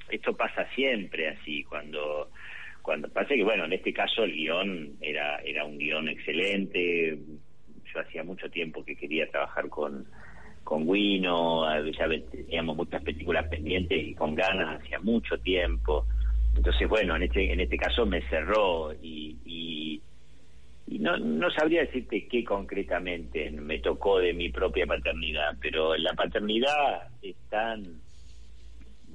esto 0.09 0.37
pasa 0.37 0.65
siempre 0.77 1.31
así 1.31 1.65
cuando 1.65 2.31
cuando 2.81 3.09
pasa 3.09 3.35
que 3.35 3.43
bueno 3.43 3.65
en 3.65 3.73
este 3.73 3.93
caso 3.93 4.23
el 4.23 4.35
guion 4.35 4.99
era 5.01 5.39
era 5.39 5.65
un 5.65 5.79
guion 5.79 6.09
excelente 6.09 7.19
yo 7.93 8.01
hacía 8.01 8.23
mucho 8.23 8.49
tiempo 8.49 8.85
que 8.85 8.95
quería 8.95 9.29
trabajar 9.29 9.69
con 9.69 10.07
con 10.63 10.87
Guino, 10.87 11.67
ya 11.91 12.07
teníamos 12.31 12.77
muchas 12.77 13.03
películas 13.03 13.49
pendientes 13.49 14.01
y 14.01 14.15
con 14.15 14.37
ganas 14.37 14.81
hacía 14.81 15.01
mucho 15.01 15.37
tiempo. 15.39 16.07
Entonces, 16.55 16.89
bueno, 16.89 17.17
en 17.17 17.25
este 17.25 17.53
en 17.53 17.59
este 17.59 17.77
caso 17.77 18.07
me 18.07 18.23
cerró 18.29 18.93
y, 18.93 19.39
y, 19.45 20.01
no, 20.99 21.17
no 21.19 21.51
sabría 21.51 21.83
decirte 21.83 22.27
qué 22.29 22.45
concretamente 22.45 23.51
me 23.51 23.79
tocó 23.79 24.19
de 24.19 24.33
mi 24.33 24.49
propia 24.51 24.87
paternidad, 24.87 25.57
pero 25.61 25.97
la 25.97 26.13
paternidad 26.15 27.09
es 27.21 27.37
tan 27.49 28.01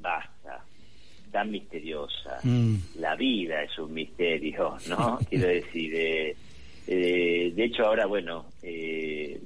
vasta, 0.01 0.63
tan 1.31 1.51
misteriosa. 1.51 2.39
Mm. 2.43 2.75
La 2.99 3.15
vida 3.15 3.63
es 3.63 3.77
un 3.79 3.93
misterio, 3.93 4.77
¿no? 4.87 5.19
Quiero 5.29 5.47
decir, 5.47 5.93
eh, 5.95 6.35
eh, 6.87 7.51
de 7.55 7.63
hecho 7.63 7.85
ahora, 7.85 8.05
bueno, 8.05 8.45
eh, 8.61 9.39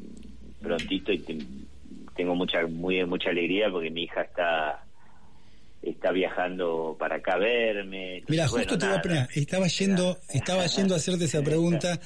prontito 0.62 1.12
y 1.12 1.24
tengo 2.16 2.36
mucha 2.36 2.68
muy 2.68 3.04
mucha 3.06 3.30
alegría 3.30 3.70
porque 3.72 3.90
mi 3.90 4.04
hija 4.04 4.22
está 4.22 4.84
está 5.82 6.12
viajando 6.12 6.96
para 7.00 7.18
acá 7.18 7.34
a 7.34 7.38
verme. 7.40 8.24
Mira, 8.28 8.48
justo 8.48 8.78
te 8.78 8.86
iba 8.86 8.96
a 8.96 9.02
preguntar, 9.02 9.30
estaba 9.34 9.68
yendo, 9.68 10.20
estaba 10.34 10.66
yendo 10.68 10.94
a 10.94 10.98
hacerte 10.98 11.26
esa 11.26 11.42
pregunta, 11.42 12.00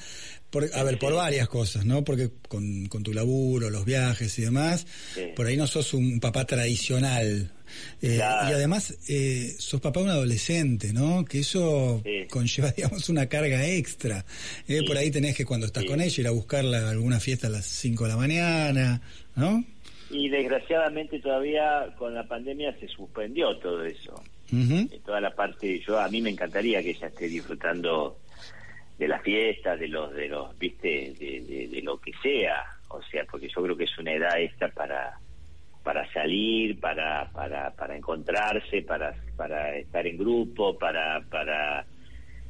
por, 0.50 0.68
a 0.74 0.82
ver, 0.82 0.98
por 0.98 1.12
varias 1.12 1.48
cosas, 1.48 1.84
¿no? 1.84 2.04
Porque 2.04 2.30
con, 2.48 2.86
con 2.86 3.02
tu 3.02 3.12
laburo, 3.12 3.70
los 3.70 3.84
viajes 3.84 4.38
y 4.38 4.42
demás, 4.42 4.86
por 5.34 5.46
ahí 5.46 5.56
no 5.56 5.66
sos 5.66 5.94
un 5.94 6.20
papá 6.20 6.44
tradicional. 6.44 7.52
Eh, 8.00 8.18
y 8.18 8.20
además, 8.20 8.96
eh, 9.08 9.54
sos 9.58 9.80
papá 9.80 10.00
de 10.00 10.06
un 10.06 10.10
adolescente, 10.12 10.92
¿no? 10.92 11.24
Que 11.24 11.40
eso 11.40 12.02
conlleva, 12.30 12.70
digamos, 12.76 13.08
una 13.08 13.26
carga 13.26 13.66
extra. 13.66 14.24
Eh, 14.68 14.82
Por 14.86 14.96
ahí 14.96 15.10
tenés 15.10 15.36
que 15.36 15.44
cuando 15.44 15.66
estás 15.66 15.84
con 15.84 16.00
ella 16.00 16.20
ir 16.20 16.26
a 16.26 16.30
buscarla 16.30 16.78
a 16.78 16.90
alguna 16.90 17.20
fiesta 17.20 17.48
a 17.48 17.50
las 17.50 17.66
5 17.66 18.04
de 18.04 18.10
la 18.10 18.16
mañana, 18.16 19.02
¿no? 19.34 19.64
Y 20.10 20.28
desgraciadamente 20.28 21.18
todavía 21.18 21.94
con 21.98 22.14
la 22.14 22.24
pandemia 22.24 22.72
se 22.78 22.88
suspendió 22.88 23.58
todo 23.58 23.84
eso. 23.84 24.22
Toda 25.04 25.20
la 25.20 25.34
parte, 25.34 25.80
yo 25.80 25.98
a 25.98 26.08
mí 26.08 26.22
me 26.22 26.30
encantaría 26.30 26.82
que 26.82 26.90
ella 26.90 27.08
esté 27.08 27.26
disfrutando 27.26 28.18
de 28.96 29.08
las 29.08 29.22
fiestas, 29.22 29.78
de 29.78 29.88
los, 29.88 30.14
de 30.14 30.28
los, 30.28 30.56
viste, 30.58 31.14
de, 31.18 31.68
de, 31.68 31.82
lo 31.82 31.98
que 31.98 32.12
sea. 32.22 32.64
O 32.88 33.02
sea, 33.02 33.24
porque 33.28 33.48
yo 33.48 33.62
creo 33.62 33.76
que 33.76 33.84
es 33.84 33.98
una 33.98 34.12
edad 34.12 34.40
esta 34.40 34.68
para 34.68 35.18
para 35.82 36.12
salir, 36.12 36.80
para, 36.80 37.30
para, 37.30 37.70
para 37.70 37.96
encontrarse, 37.96 38.82
para, 38.82 39.14
para 39.36 39.76
estar 39.76 40.04
en 40.04 40.18
grupo, 40.18 40.76
para, 40.76 41.20
para 41.30 41.86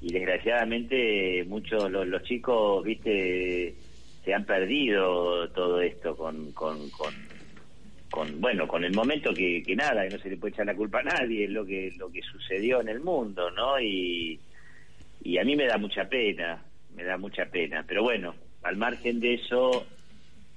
y 0.00 0.12
desgraciadamente 0.12 1.44
muchos 1.46 1.90
los, 1.90 2.06
los 2.06 2.22
chicos, 2.22 2.84
viste, 2.84 3.74
se 4.24 4.34
han 4.34 4.44
perdido 4.44 5.48
todo 5.50 5.80
esto 5.80 6.16
con, 6.16 6.52
con, 6.52 6.88
con 6.90 7.12
con 8.10 8.40
bueno 8.40 8.68
con 8.68 8.84
el 8.84 8.94
momento 8.94 9.34
que, 9.34 9.62
que 9.62 9.74
nada 9.74 10.06
que 10.06 10.14
no 10.14 10.22
se 10.22 10.30
le 10.30 10.36
puede 10.36 10.54
echar 10.54 10.66
la 10.66 10.74
culpa 10.74 11.00
a 11.00 11.02
nadie 11.02 11.48
lo 11.48 11.66
que 11.66 11.92
lo 11.96 12.10
que 12.10 12.22
sucedió 12.22 12.80
en 12.80 12.88
el 12.88 13.00
mundo 13.00 13.50
no 13.50 13.80
y 13.80 14.38
y 15.22 15.38
a 15.38 15.44
mí 15.44 15.56
me 15.56 15.66
da 15.66 15.76
mucha 15.76 16.08
pena 16.08 16.62
me 16.96 17.04
da 17.04 17.16
mucha 17.18 17.46
pena. 17.46 17.84
Pero 17.86 18.02
bueno 18.02 18.34
al 18.62 18.76
margen 18.76 19.20
de 19.20 19.34
eso 19.34 19.86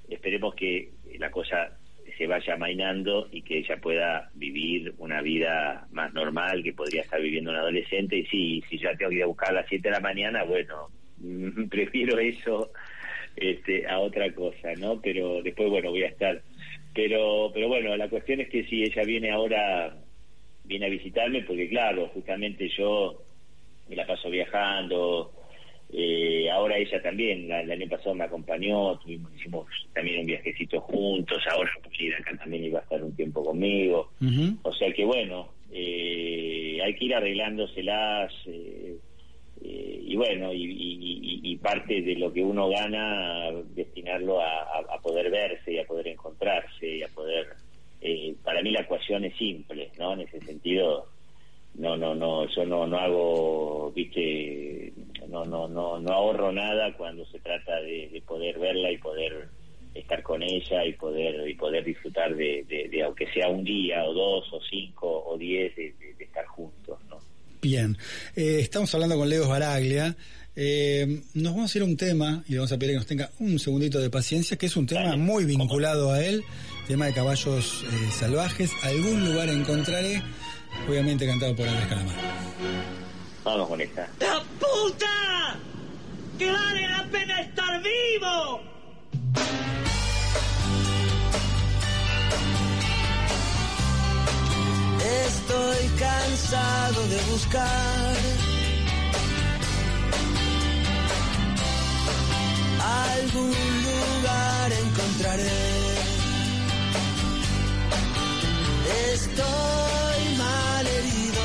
esperemos 0.07 0.55
que 0.55 0.89
la 1.19 1.29
cosa 1.29 1.77
se 2.17 2.25
vaya 2.25 2.55
amainando 2.55 3.27
y 3.31 3.43
que 3.43 3.59
ella 3.59 3.77
pueda 3.77 4.31
vivir 4.33 4.93
una 4.97 5.21
vida 5.21 5.87
más 5.91 6.11
normal 6.13 6.63
que 6.63 6.73
podría 6.73 7.03
estar 7.03 7.21
viviendo 7.21 7.51
un 7.51 7.57
adolescente. 7.57 8.17
Y 8.17 8.25
sí 8.25 8.63
si 8.69 8.79
ya 8.79 8.95
tengo 8.95 9.09
que 9.09 9.17
ir 9.17 9.23
a 9.23 9.27
buscar 9.27 9.49
a 9.49 9.61
las 9.61 9.67
7 9.67 9.87
de 9.87 9.91
la 9.91 9.99
mañana 9.99 10.43
bueno 10.43 10.87
prefiero 11.69 12.17
eso 12.17 12.71
este 13.35 13.87
a 13.87 13.99
otra 13.99 14.31
cosa 14.33 14.73
no 14.77 14.99
pero 15.01 15.41
después 15.43 15.69
bueno 15.69 15.91
voy 15.91 16.03
a 16.03 16.07
estar 16.07 16.41
pero, 16.99 17.49
pero 17.53 17.69
bueno, 17.69 17.95
la 17.95 18.09
cuestión 18.09 18.41
es 18.41 18.49
que 18.49 18.65
si 18.65 18.83
ella 18.83 19.03
viene 19.03 19.31
ahora, 19.31 19.95
viene 20.65 20.87
a 20.87 20.89
visitarme, 20.89 21.43
porque 21.43 21.69
claro, 21.69 22.09
justamente 22.13 22.67
yo 22.77 23.23
me 23.87 23.95
la 23.95 24.05
paso 24.05 24.29
viajando, 24.29 25.31
eh, 25.93 26.49
ahora 26.51 26.77
ella 26.77 27.01
también, 27.01 27.49
el 27.49 27.71
año 27.71 27.87
pasado 27.87 28.15
me 28.15 28.25
acompañó, 28.25 28.99
tuvimos, 28.99 29.33
hicimos 29.33 29.65
también 29.93 30.19
un 30.19 30.25
viajecito 30.25 30.81
juntos, 30.81 31.41
ahora 31.49 31.71
ir 31.97 32.15
acá 32.15 32.35
también 32.37 32.65
iba 32.65 32.79
a 32.79 32.83
estar 32.83 33.01
un 33.01 33.15
tiempo 33.15 33.45
conmigo, 33.45 34.11
o 34.63 34.73
sea 34.73 34.91
que 34.91 35.05
bueno, 35.05 35.53
eh, 35.71 36.81
hay 36.83 36.95
que 36.95 37.05
ir 37.05 37.15
arreglándoselas, 37.15 38.33
eh, 39.61 40.01
y 40.09 40.15
bueno, 40.15 40.51
y, 40.53 41.57
parte 41.61 42.01
de 42.01 42.15
lo 42.15 42.31
que 42.31 42.41
uno 42.41 42.69
gana, 42.69 43.51
destinarlo 43.75 44.39
a, 44.41 44.99
poder 45.03 45.29
verse 45.29 45.79
a 45.79 45.85
poder 45.85 46.07
y 46.81 47.03
a 47.03 47.07
poder... 47.09 47.47
Eh, 48.01 48.33
para 49.09 49.19
mí 49.19 49.25
la 49.25 49.25
ecuación 49.25 49.25
es 49.25 49.37
simple, 49.37 49.91
¿no? 49.97 50.13
En 50.13 50.21
ese 50.21 50.39
sentido, 50.41 51.07
no, 51.75 51.97
no, 51.97 52.15
no, 52.15 52.47
yo 52.53 52.65
no, 52.65 52.87
no 52.87 52.97
hago, 52.97 53.91
viste, 53.95 54.93
no, 55.27 55.45
no, 55.45 55.67
no, 55.67 55.99
no 55.99 56.13
ahorro 56.13 56.51
nada 56.51 56.93
cuando 56.97 57.25
se 57.27 57.39
trata 57.39 57.79
de, 57.81 58.21
poder 58.25 58.59
verla 58.59 58.91
y 58.91 58.97
poder 58.97 59.47
estar 59.93 60.21
con 60.21 60.43
ella 60.43 60.85
y 60.85 60.93
poder 60.93 61.49
y 61.49 61.55
poder 61.55 61.83
disfrutar 61.83 62.35
de, 62.35 62.63
de, 62.67 63.03
aunque 63.03 63.31
sea 63.31 63.49
un 63.49 63.63
día 63.63 64.03
o 64.05 64.13
dos 64.13 64.53
o 64.53 64.59
cinco 64.69 65.25
o 65.25 65.37
diez 65.37 65.75
de, 65.75 65.93
estar 66.19 66.45
juntos, 66.45 66.99
¿no? 67.09 67.17
Bien, 67.61 67.97
eh, 68.35 68.59
estamos 68.61 68.93
hablando 68.93 69.17
con 69.17 69.27
Leo 69.27 69.47
Baraglia. 69.49 70.15
Eh, 70.55 71.21
nos 71.35 71.53
vamos 71.53 71.73
a 71.73 71.77
ir 71.77 71.81
a 71.83 71.85
un 71.85 71.97
tema 71.97 72.43
y 72.47 72.51
le 72.51 72.57
vamos 72.57 72.71
a 72.71 72.77
pedir 72.77 72.93
que 72.93 72.97
nos 72.97 73.07
tenga 73.07 73.29
un 73.39 73.59
segundito 73.59 73.99
de 73.99 74.09
paciencia, 74.09 74.57
que 74.57 74.65
es 74.65 74.75
un 74.77 74.85
tema 74.85 75.15
muy 75.15 75.45
vinculado 75.45 76.11
a 76.11 76.23
él, 76.23 76.43
tema 76.89 77.05
de 77.05 77.13
caballos 77.13 77.85
eh, 77.87 78.11
salvajes. 78.11 78.71
Algún 78.81 79.23
lugar 79.23 79.47
encontraré, 79.47 80.23
obviamente 80.87 81.27
cantado 81.27 81.55
por 81.55 81.67
Andrés 81.67 81.87
Calamar. 81.87 82.15
Vamos 83.43 83.67
con 83.69 83.79
esta. 83.79 84.09
¡La 84.19 84.41
puta! 84.59 85.55
¡Que 86.39 86.51
vale 86.51 86.89
la 86.89 87.03
pena 87.11 87.41
estar 87.41 87.83
vivo! 87.83 88.61
Estoy 95.27 95.87
cansado 95.99 97.07
de 97.07 97.21
buscar 97.31 98.15
algún 102.81 103.51
lugar 103.51 104.71
encontraré. 104.71 105.78
Estoy 109.13 110.35
mal 110.37 110.85
herido, 110.85 111.41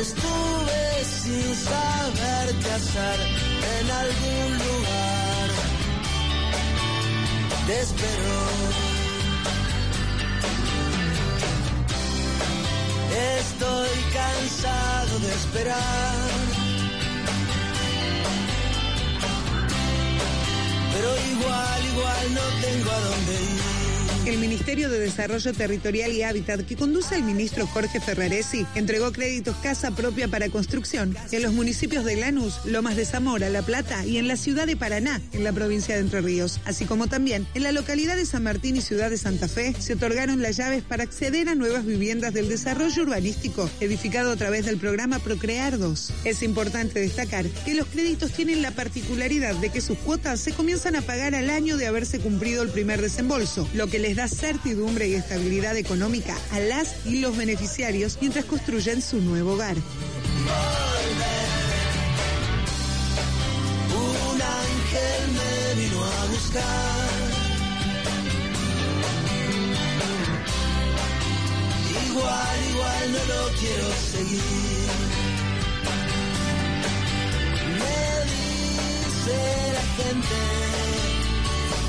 estuve 0.00 1.04
sin 1.04 1.54
saber 1.54 2.54
qué 2.62 2.70
hacer 2.72 3.20
en 3.80 3.90
algún 3.90 4.50
lugar. 4.64 5.48
Te 7.66 7.80
espero. 7.80 8.36
Estoy 13.38 13.90
cansado 14.14 15.18
de 15.18 15.28
esperar. 15.28 16.30
Pero 20.94 21.08
igual, 21.32 21.84
igual 21.92 22.34
no 22.34 22.46
tengo 22.62 22.90
a 22.90 23.00
dónde 23.00 23.34
ir. 23.34 23.59
El 24.26 24.36
Ministerio 24.36 24.90
de 24.90 24.98
Desarrollo 24.98 25.54
Territorial 25.54 26.12
y 26.12 26.22
Hábitat, 26.22 26.66
que 26.66 26.76
conduce 26.76 27.14
el 27.14 27.22
ministro 27.22 27.66
Jorge 27.66 28.00
Ferraresi, 28.00 28.66
entregó 28.74 29.12
créditos 29.12 29.56
casa 29.56 29.92
propia 29.92 30.28
para 30.28 30.50
construcción 30.50 31.16
en 31.32 31.42
los 31.42 31.54
municipios 31.54 32.04
de 32.04 32.16
Lanús, 32.16 32.60
Lomas 32.66 32.96
de 32.96 33.06
Zamora, 33.06 33.48
La 33.48 33.62
Plata 33.62 34.04
y 34.04 34.18
en 34.18 34.28
la 34.28 34.36
ciudad 34.36 34.66
de 34.66 34.76
Paraná, 34.76 35.22
en 35.32 35.42
la 35.42 35.52
provincia 35.52 35.94
de 35.94 36.02
Entre 36.02 36.20
Ríos, 36.20 36.60
así 36.66 36.84
como 36.84 37.06
también 37.06 37.46
en 37.54 37.62
la 37.62 37.72
localidad 37.72 38.14
de 38.14 38.26
San 38.26 38.42
Martín 38.42 38.76
y 38.76 38.82
ciudad 38.82 39.08
de 39.08 39.16
Santa 39.16 39.48
Fe, 39.48 39.74
se 39.78 39.94
otorgaron 39.94 40.42
las 40.42 40.58
llaves 40.58 40.82
para 40.82 41.02
acceder 41.02 41.48
a 41.48 41.54
nuevas 41.54 41.86
viviendas 41.86 42.34
del 42.34 42.50
desarrollo 42.50 43.02
urbanístico, 43.02 43.70
edificado 43.80 44.32
a 44.32 44.36
través 44.36 44.66
del 44.66 44.76
programa 44.76 45.18
Procrear 45.18 45.78
2. 45.78 46.12
Es 46.24 46.42
importante 46.42 47.00
destacar 47.00 47.46
que 47.64 47.74
los 47.74 47.86
créditos 47.86 48.32
tienen 48.32 48.60
la 48.60 48.70
particularidad 48.72 49.54
de 49.56 49.70
que 49.70 49.80
sus 49.80 49.96
cuotas 49.96 50.40
se 50.40 50.52
comienzan 50.52 50.94
a 50.94 51.02
pagar 51.02 51.34
al 51.34 51.48
año 51.48 51.78
de 51.78 51.86
haberse 51.86 52.20
cumplido 52.20 52.62
el 52.62 52.68
primer 52.68 53.00
desembolso, 53.00 53.66
lo 53.74 53.86
que 53.86 53.98
les 53.98 54.09
da 54.14 54.28
certidumbre 54.28 55.08
y 55.08 55.14
estabilidad 55.14 55.76
económica 55.76 56.36
a 56.52 56.60
las 56.60 57.06
y 57.06 57.20
los 57.20 57.36
beneficiarios 57.36 58.18
mientras 58.20 58.44
construyen 58.44 59.02
su 59.02 59.20
nuevo 59.20 59.52
hogar. 59.52 59.76
Un 63.92 64.42
ángel 64.42 65.32
me 65.32 65.82
vino 65.82 66.04
a 66.04 66.24
buscar. 66.26 67.10
Igual, 72.06 72.58
igual 72.70 73.12
no 73.12 73.34
lo 73.34 73.48
quiero 73.58 73.88
seguir. 74.12 74.88
Me 77.78 78.00
dice 78.30 79.72
la 79.74 80.04
gente 80.04 80.99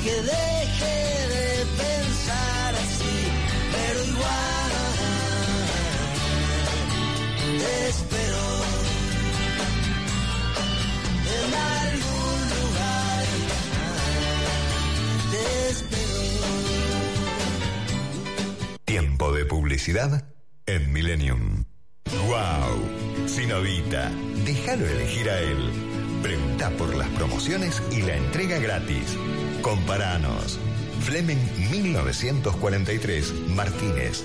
que 0.02 0.10
deje 0.10 1.28
de 1.34 1.64
pensar 1.78 2.74
así, 2.74 3.18
pero 3.72 4.04
igual 4.04 4.72
te 7.58 7.88
espero 7.88 8.44
en 11.38 11.54
algún 11.54 12.40
lugar, 12.58 13.24
te 15.30 15.44
espero. 15.70 16.48
Tiempo 18.84 19.32
de 19.32 19.44
publicidad 19.44 20.24
en 20.66 20.92
Millennium. 20.92 21.64
¡Wow! 22.26 23.28
Sinovita, 23.28 24.10
déjalo 24.44 24.86
elegir 24.86 25.30
a 25.30 25.38
él. 25.38 25.70
Pregunta 26.22 26.70
por 26.70 26.94
las 26.96 27.08
promociones 27.10 27.80
y 27.92 28.02
la 28.02 28.16
entrega 28.16 28.58
gratis. 28.58 29.16
Comparanos. 29.62 30.58
Fleming 31.00 31.38
1943, 31.70 33.32
Martínez. 33.54 34.24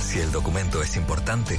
Si 0.00 0.20
el 0.20 0.30
documento 0.30 0.80
es 0.82 0.96
importante, 0.96 1.58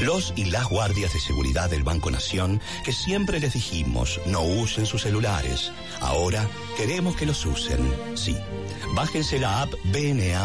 Los 0.00 0.32
y 0.36 0.46
las 0.46 0.68
guardias 0.68 1.12
de 1.12 1.20
seguridad 1.20 1.70
del 1.70 1.82
Banco 1.82 2.10
Nación, 2.10 2.60
que 2.84 2.92
siempre 2.92 3.40
les 3.40 3.54
dijimos 3.54 4.20
no 4.26 4.42
usen 4.42 4.86
sus 4.86 5.02
celulares, 5.02 5.72
ahora 6.00 6.48
queremos 6.76 7.16
que 7.16 7.26
los 7.26 7.44
usen. 7.46 7.78
Sí, 8.14 8.36
bájense 8.94 9.38
la 9.38 9.62
app 9.62 9.72
BNA. 9.84 10.44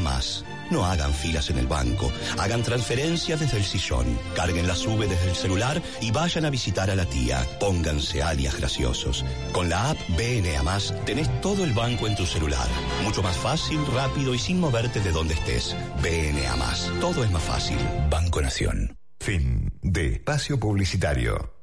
No 0.70 0.86
hagan 0.86 1.14
filas 1.14 1.50
en 1.50 1.58
el 1.58 1.68
banco, 1.68 2.12
hagan 2.38 2.62
transferencias 2.62 3.40
desde 3.40 3.58
el 3.58 3.66
sillón, 3.66 4.06
carguen 4.36 4.68
la 4.68 4.76
sube 4.76 5.08
desde 5.08 5.30
el 5.30 5.36
celular 5.36 5.82
y 6.00 6.12
vayan 6.12 6.46
a 6.46 6.52
visitar 6.52 6.92
a 6.92 6.96
la 6.96 7.06
tía. 7.06 7.46
Pónganse 7.60 8.22
alias 8.22 8.56
graciosos. 8.56 9.26
Con 9.52 9.70
la 9.70 9.92
app 9.92 9.98
BNA 10.10 10.80
tenés 11.06 11.42
todo 11.42 11.64
el 11.64 11.74
banco 11.74 12.06
en 12.08 12.16
tu 12.16 12.26
celular. 12.26 12.68
Mucho 13.04 13.24
más 13.24 13.38
fácil, 13.38 13.80
rápido 13.88 14.36
y 14.36 14.40
sin 14.40 14.60
moverte 14.60 15.00
de 15.00 15.12
donde 15.12 15.34
estés. 15.34 15.76
BNA 16.04 17.00
Todo 17.02 17.24
es 17.24 17.32
más 17.32 17.44
fácil. 17.44 17.78
Banco 18.10 18.42
Nación. 18.42 18.99
Fin 19.30 19.72
de 19.84 20.14
espacio 20.14 20.60
publicitario. 20.60 21.54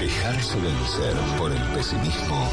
Dejarse 0.00 0.58
vencer 0.58 1.14
por 1.38 1.52
el 1.52 1.62
pesimismo 1.68 2.50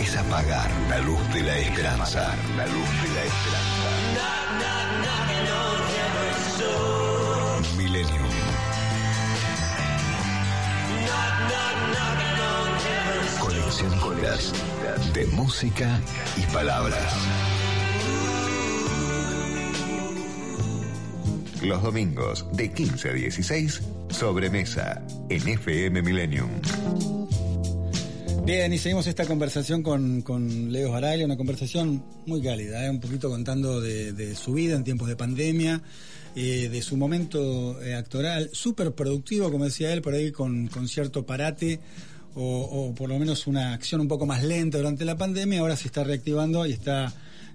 es 0.00 0.16
apagar 0.16 0.70
la 0.88 1.00
luz 1.00 1.18
de 1.34 1.42
la 1.42 1.58
esperanza. 1.58 2.36
La 2.56 2.66
luz 2.66 2.88
de 3.02 3.08
la 3.16 3.24
esperanza. 3.24 3.88
Millennium. 7.76 8.30
Coleccionistas 13.40 14.52
de 15.14 15.26
música 15.26 16.00
y 16.36 16.42
palabras. 16.52 17.12
Los 21.62 21.82
domingos 21.82 22.44
de 22.54 22.72
15 22.72 23.10
a 23.10 23.12
16, 23.12 23.82
sobremesa 24.10 25.00
en 25.28 25.46
FM 25.46 26.02
Millennium. 26.02 26.48
Bien, 28.44 28.72
y 28.72 28.78
seguimos 28.78 29.06
esta 29.06 29.24
conversación 29.26 29.84
con, 29.84 30.22
con 30.22 30.72
Leo 30.72 30.90
Baraglia, 30.90 31.24
una 31.24 31.36
conversación 31.36 32.04
muy 32.26 32.42
cálida, 32.42 32.84
¿eh? 32.84 32.90
un 32.90 32.98
poquito 32.98 33.30
contando 33.30 33.80
de, 33.80 34.34
su 34.34 34.54
vida 34.54 34.74
en 34.74 34.82
tiempos 34.82 35.06
de 35.06 35.14
pandemia, 35.14 35.80
eh, 36.34 36.68
de 36.68 36.82
su 36.82 36.96
momento 36.96 37.80
eh, 37.80 37.94
actoral, 37.94 38.50
súper 38.52 38.92
productivo, 38.92 39.52
como 39.52 39.64
decía 39.64 39.92
él, 39.92 40.02
por 40.02 40.14
ahí 40.14 40.32
con, 40.32 40.66
con 40.66 40.88
cierto 40.88 41.24
parate 41.24 41.78
o, 42.34 42.94
por 42.96 43.08
lo 43.08 43.18
menos 43.18 43.46
una 43.46 43.74
acción 43.74 44.00
un 44.00 44.08
poco 44.08 44.26
más 44.26 44.42
lenta 44.42 44.78
durante 44.78 45.04
la 45.04 45.16
pandemia, 45.16 45.60
ahora 45.60 45.76
se 45.76 45.86
está 45.86 46.02
reactivando 46.02 46.66
y 46.66 46.72
está, 46.72 47.12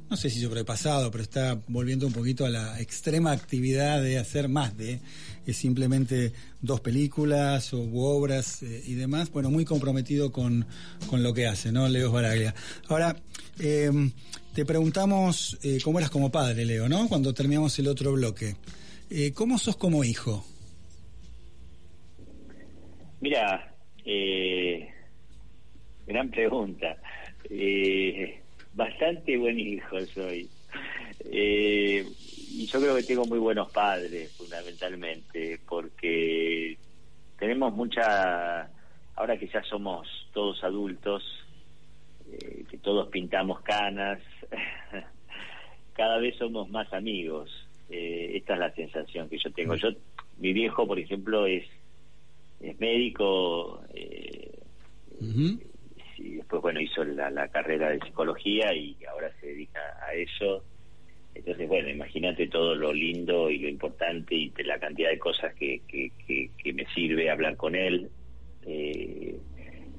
no 0.09 0.17
sé 0.17 0.29
si 0.29 0.41
sobrepasado, 0.41 1.11
pero 1.11 1.23
está 1.23 1.59
volviendo 1.67 2.07
un 2.07 2.13
poquito 2.13 2.45
a 2.45 2.49
la 2.49 2.79
extrema 2.79 3.31
actividad 3.31 4.01
de 4.01 4.17
hacer 4.17 4.47
más 4.49 4.75
de 4.77 4.99
simplemente 5.53 6.33
dos 6.61 6.81
películas 6.81 7.73
o 7.73 7.81
obras 7.93 8.63
eh, 8.63 8.83
y 8.85 8.95
demás, 8.95 9.31
bueno, 9.31 9.49
muy 9.49 9.65
comprometido 9.65 10.31
con, 10.31 10.65
con 11.09 11.23
lo 11.23 11.33
que 11.33 11.47
hace, 11.47 11.71
¿no? 11.71 11.87
Leo 11.87 12.11
Baraglia. 12.11 12.53
Ahora, 12.89 13.15
eh, 13.59 13.89
te 14.53 14.65
preguntamos 14.65 15.57
eh, 15.63 15.79
cómo 15.83 15.99
eras 15.99 16.11
como 16.11 16.31
padre, 16.31 16.65
Leo, 16.65 16.87
¿no? 16.87 17.07
Cuando 17.07 17.33
terminamos 17.33 17.77
el 17.79 17.87
otro 17.87 18.13
bloque. 18.13 18.55
Eh, 19.09 19.31
¿Cómo 19.33 19.57
sos 19.57 19.77
como 19.77 20.03
hijo? 20.03 20.45
Mira, 23.21 23.73
gran 26.05 26.29
pregunta. 26.29 26.97
Bastante 28.77 29.35
buen 29.37 29.59
hijo 29.59 29.99
soy. 30.13 30.47
Eh, 31.31 32.05
y 32.51 32.65
yo 32.67 32.79
creo 32.79 32.95
que 32.95 33.03
tengo 33.03 33.25
muy 33.25 33.39
buenos 33.39 33.71
padres, 33.71 34.31
fundamentalmente, 34.37 35.59
porque 35.67 36.77
tenemos 37.37 37.73
mucha, 37.73 38.69
ahora 39.15 39.37
que 39.37 39.47
ya 39.47 39.63
somos 39.63 40.07
todos 40.31 40.63
adultos, 40.63 41.23
eh, 42.31 42.65
que 42.69 42.77
todos 42.77 43.09
pintamos 43.09 43.61
canas, 43.61 44.19
cada 45.93 46.19
vez 46.19 46.37
somos 46.37 46.69
más 46.69 46.91
amigos. 46.93 47.49
Eh, 47.89 48.33
esta 48.35 48.53
es 48.53 48.59
la 48.59 48.71
sensación 48.73 49.27
que 49.27 49.39
yo 49.39 49.51
tengo. 49.51 49.75
Yo, 49.75 49.89
mi 50.37 50.53
viejo, 50.53 50.85
por 50.85 50.99
ejemplo, 50.99 51.47
es, 51.47 51.65
es 52.59 52.79
médico. 52.79 53.81
Eh, 53.93 54.59
bueno, 56.67 56.81
hizo 56.81 57.01
la, 57.05 57.47
carrera 57.47 57.91
de 57.91 57.99
psicología 58.01 58.73
y 58.73 58.97
ahora 59.09 59.31
se 59.39 59.47
dedica 59.47 59.79
a 60.05 60.13
eso. 60.13 60.65
Entonces, 61.33 61.65
bueno, 61.65 61.87
imagínate 61.87 62.49
todo 62.49 62.75
lo 62.75 62.91
lindo 62.91 63.49
y 63.49 63.59
lo 63.59 63.69
importante 63.69 64.35
y 64.35 64.51
la 64.65 64.77
cantidad 64.77 65.09
de 65.09 65.17
cosas 65.17 65.53
que, 65.55 65.81
que, 65.87 66.11
que, 66.27 66.73
me 66.73 66.85
sirve 66.87 67.29
hablar 67.29 67.55
con 67.55 67.73
él, 67.73 68.09
eh, 68.65 69.39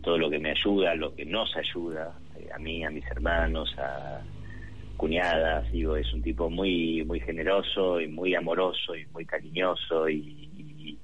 todo 0.02 0.18
lo 0.18 0.28
que 0.28 0.38
me 0.38 0.50
ayuda, 0.50 0.94
lo 0.94 1.14
que 1.14 1.24
nos 1.24 1.56
ayuda, 1.56 2.18
eh, 2.38 2.50
a 2.54 2.58
mí, 2.58 2.84
a 2.84 2.90
mis 2.90 3.06
hermanos, 3.06 3.74
a 3.78 4.20
cuñadas, 4.98 5.72
digo, 5.72 5.96
es 5.96 6.12
un 6.12 6.20
tipo 6.20 6.50
muy 6.50 7.02
muy 7.06 7.20
generoso 7.20 7.98
y 7.98 8.08
muy 8.08 8.34
amoroso 8.34 8.94
y 8.94 9.06
muy 9.06 9.24
cariñoso 9.24 10.06
y, 10.06 10.98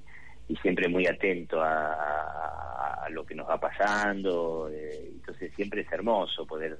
y, 0.47 0.55
siempre 0.61 0.87
muy 0.87 1.07
atento 1.07 1.59
a, 1.59 3.03
a, 3.03 3.09
lo 3.09 3.25
que 3.25 3.33
nos 3.33 3.49
va 3.49 3.59
pasando, 3.59 4.69
eh, 4.71 5.04
entonces 5.35 5.55
siempre 5.55 5.81
es 5.81 5.91
hermoso 5.91 6.45
poder 6.45 6.77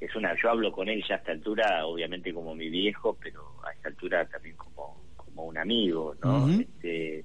es 0.00 0.14
una 0.14 0.34
yo 0.40 0.50
hablo 0.50 0.72
con 0.72 0.88
él 0.88 1.04
ya 1.08 1.16
a 1.16 1.18
esta 1.18 1.32
altura 1.32 1.84
obviamente 1.86 2.32
como 2.32 2.54
mi 2.54 2.68
viejo 2.70 3.18
pero 3.20 3.42
a 3.66 3.72
esta 3.72 3.88
altura 3.88 4.26
también 4.26 4.56
como 4.56 5.02
como 5.16 5.44
un 5.44 5.58
amigo 5.58 6.14
no 6.22 6.48
este, 6.48 7.24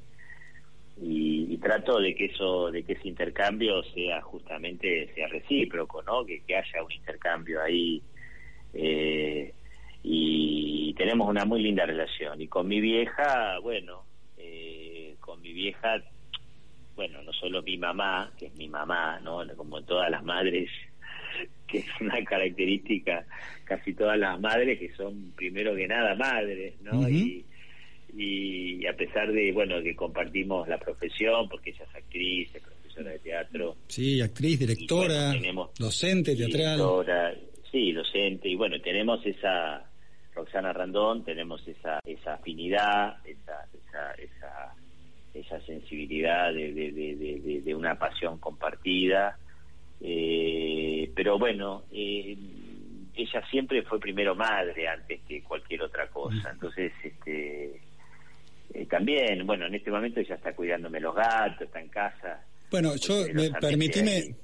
y, 1.01 1.53
y, 1.53 1.57
trato 1.57 1.99
de 1.99 2.15
que 2.15 2.25
eso 2.25 2.71
de 2.71 2.83
que 2.83 2.93
ese 2.93 3.07
intercambio 3.07 3.83
sea 3.83 4.21
justamente 4.21 5.11
sea 5.13 5.27
recíproco 5.27 6.01
no 6.03 6.25
que, 6.25 6.41
que 6.43 6.55
haya 6.55 6.83
un 6.83 6.91
intercambio 6.91 7.61
ahí 7.61 8.01
eh, 8.73 9.53
y 10.07 10.93
tenemos 10.93 11.27
una 11.27 11.45
muy 11.45 11.63
linda 11.63 11.85
relación. 11.85 12.39
Y 12.39 12.47
con 12.47 12.67
mi 12.67 12.79
vieja 12.79 13.57
bueno 13.59 14.03
eh, 14.37 15.15
con 15.19 15.41
mi 15.41 15.53
vieja 15.53 16.01
bueno 16.95 17.21
no 17.21 17.33
solo 17.33 17.61
mi 17.61 17.77
mamá 17.77 18.31
que 18.37 18.47
es 18.47 18.55
mi 18.55 18.67
mamá 18.67 19.19
no 19.21 19.43
como 19.55 19.81
todas 19.83 20.09
las 20.09 20.23
madres 20.23 20.69
que 21.67 21.79
es 21.79 21.87
una 21.99 22.23
característica 22.23 23.25
casi 23.65 23.93
todas 23.93 24.17
las 24.17 24.39
madres 24.39 24.79
que 24.79 24.93
son 24.95 25.33
primero 25.35 25.75
que 25.75 25.87
nada 25.87 26.15
madres, 26.15 26.79
¿no? 26.81 27.09
y, 27.09 27.45
y 28.15 28.85
a 28.87 28.93
pesar 28.95 29.31
de, 29.31 29.51
bueno, 29.51 29.81
que 29.83 29.95
compartimos 29.95 30.67
la 30.67 30.77
profesión, 30.77 31.49
porque 31.49 31.71
ella 31.71 31.83
es 31.89 31.95
actriz, 31.95 32.55
es 32.55 32.61
profesora 32.61 33.11
de 33.11 33.19
teatro. 33.19 33.75
Sí, 33.87 34.21
actriz, 34.21 34.59
directora, 34.59 35.27
bueno, 35.27 35.41
tenemos 35.41 35.69
docente 35.77 36.35
teatral. 36.35 36.77
directora, 36.77 37.35
sí, 37.71 37.91
docente, 37.91 38.47
y 38.47 38.55
bueno, 38.55 38.79
tenemos 38.79 39.25
esa, 39.25 39.83
Roxana 40.33 40.71
Randón, 40.71 41.25
tenemos 41.25 41.67
esa, 41.67 41.99
esa 42.05 42.35
afinidad, 42.35 43.17
esa, 43.25 43.67
esa, 43.73 44.11
esa, 44.13 44.75
esa 45.35 45.59
sensibilidad 45.65 46.53
de, 46.53 46.73
de, 46.73 46.91
de, 46.91 47.15
de- 47.15 47.39
de- 47.41 47.61
de 47.61 47.75
una 47.75 47.99
pasión 47.99 48.37
compartida, 48.39 49.37
eh, 50.01 51.11
pero 51.15 51.37
bueno, 51.37 51.83
eh, 51.91 52.35
ella 53.15 53.43
siempre 53.49 53.81
fue 53.83 53.99
primero 53.99 54.33
madre 54.35 54.87
antes 54.87 55.21
que 55.27 55.41
cualquier 55.43 55.81
otra 55.83 56.07
cosa, 56.07 56.51
entonces, 56.51 56.91
este, 57.03 57.79
eh, 58.73 58.85
también, 58.89 59.45
bueno, 59.45 59.67
en 59.67 59.75
este 59.75 59.91
momento 59.91 60.19
ella 60.19 60.35
está 60.35 60.53
cuidándome 60.53 60.99
los 60.99 61.15
gatos, 61.15 61.61
está 61.61 61.79
en 61.79 61.89
casa, 61.89 62.41
Bueno, 62.71 62.95
yo, 62.95 63.25
me, 63.33 63.51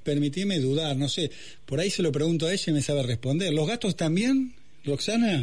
permitime 0.04 0.58
dudar, 0.60 0.96
no 0.96 1.08
sé, 1.08 1.30
por 1.66 1.80
ahí 1.80 1.90
se 1.90 2.02
lo 2.02 2.12
pregunto 2.12 2.46
a 2.46 2.52
ella 2.52 2.64
y 2.70 2.72
me 2.74 2.80
sabe 2.80 3.02
responder. 3.02 3.52
¿Los 3.52 3.66
gatos 3.68 3.94
también, 3.96 4.54
Roxana? 4.84 5.42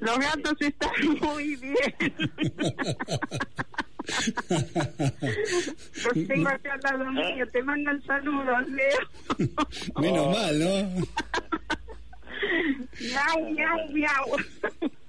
Los 0.00 0.18
gatos 0.18 0.54
están 0.60 0.90
muy 1.20 1.56
bien. 1.56 1.74
Los 6.04 6.26
tengo 6.28 6.48
acá 6.48 6.74
al 6.74 6.80
lado 6.82 7.12
mío. 7.12 7.46
Te 7.52 7.62
mandan 7.62 8.02
saludos, 8.04 8.68
Leo. 8.68 8.98
Menos 10.00 10.28
mal, 10.28 10.58
¿no? 10.58 11.06
Miau, 13.00 13.50
miau, 13.52 13.88
miau. 13.90 14.36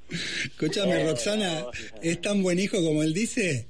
Escúchame, 0.10 1.10
Roxana, 1.10 1.66
¿es 2.02 2.22
tan 2.22 2.44
buen 2.44 2.60
hijo 2.60 2.78
como 2.78 3.04
él 3.04 3.14
dice? 3.14 3.68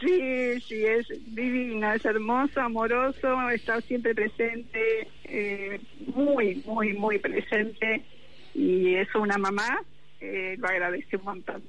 Sí, 0.00 0.60
sí, 0.66 0.84
es 0.84 1.06
divino, 1.34 1.92
es 1.92 2.04
hermoso, 2.04 2.60
amoroso, 2.60 3.50
está 3.50 3.80
siempre 3.82 4.14
presente, 4.14 5.08
eh, 5.24 5.80
muy, 6.06 6.62
muy, 6.66 6.94
muy 6.94 7.18
presente. 7.18 8.02
Y 8.54 8.94
eso 8.94 9.20
una 9.20 9.38
mamá 9.38 9.80
eh, 10.20 10.56
lo 10.58 10.68
agradece 10.68 11.16
un 11.16 11.24
montón. 11.24 11.62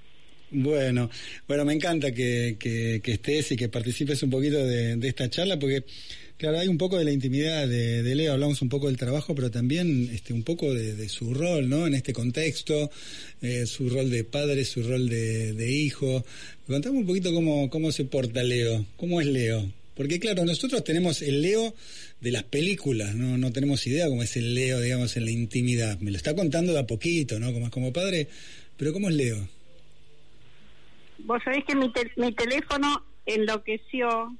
Bueno, 0.51 1.09
bueno, 1.47 1.65
me 1.65 1.73
encanta 1.73 2.11
que, 2.11 2.57
que, 2.59 3.01
estés 3.03 3.51
y 3.51 3.55
que 3.55 3.67
participes 3.67 4.21
un 4.23 4.29
poquito 4.29 4.65
de, 4.65 4.97
esta 5.07 5.29
charla, 5.29 5.57
porque, 5.57 5.83
claro, 6.37 6.59
hay 6.59 6.67
un 6.67 6.77
poco 6.77 6.97
de 6.97 7.03
la 7.03 7.11
intimidad 7.11 7.67
de, 7.67 8.15
Leo, 8.15 8.33
hablamos 8.33 8.61
un 8.61 8.69
poco 8.69 8.87
del 8.87 8.97
trabajo, 8.97 9.33
pero 9.33 9.49
también 9.49 10.09
este, 10.13 10.33
un 10.33 10.43
poco 10.43 10.73
de, 10.73 11.09
su 11.09 11.33
rol, 11.33 11.67
¿no? 11.67 11.87
En 11.87 11.95
este 11.95 12.13
contexto, 12.13 12.91
eh, 13.41 13.65
su 13.65 13.89
rol 13.89 14.09
de 14.11 14.23
padre, 14.23 14.65
su 14.65 14.83
rol 14.83 15.09
de, 15.09 15.71
hijo. 15.71 16.23
Contame 16.67 16.99
un 16.99 17.05
poquito 17.07 17.33
cómo, 17.33 17.69
cómo 17.69 17.91
se 17.91 18.05
porta 18.05 18.43
Leo, 18.43 18.85
cómo 18.97 19.21
es 19.21 19.27
Leo. 19.27 19.71
Porque, 19.95 20.19
claro, 20.19 20.45
nosotros 20.45 20.83
tenemos 20.83 21.21
el 21.21 21.41
Leo 21.41 21.73
de 22.21 22.31
las 22.31 22.43
películas, 22.43 23.15
¿no? 23.15 23.37
No 23.37 23.51
tenemos 23.51 23.85
idea 23.87 24.07
cómo 24.07 24.23
es 24.23 24.35
el 24.35 24.53
Leo, 24.53 24.79
digamos, 24.79 25.15
en 25.17 25.25
la 25.25 25.31
intimidad. 25.31 25.99
Me 25.99 26.11
lo 26.11 26.17
está 26.17 26.35
contando 26.35 26.73
de 26.73 26.79
a 26.79 26.87
poquito, 26.87 27.39
¿no? 27.39 27.51
Como 27.53 27.71
como 27.71 27.93
padre, 27.93 28.27
pero 28.77 28.93
¿cómo 28.93 29.09
es 29.09 29.15
Leo? 29.15 29.54
Vos 31.19 31.41
sabés 31.43 31.63
que 31.65 31.75
mi, 31.75 31.89
tel- 31.91 32.11
mi 32.17 32.31
teléfono 32.33 33.03
enloqueció, 33.25 34.33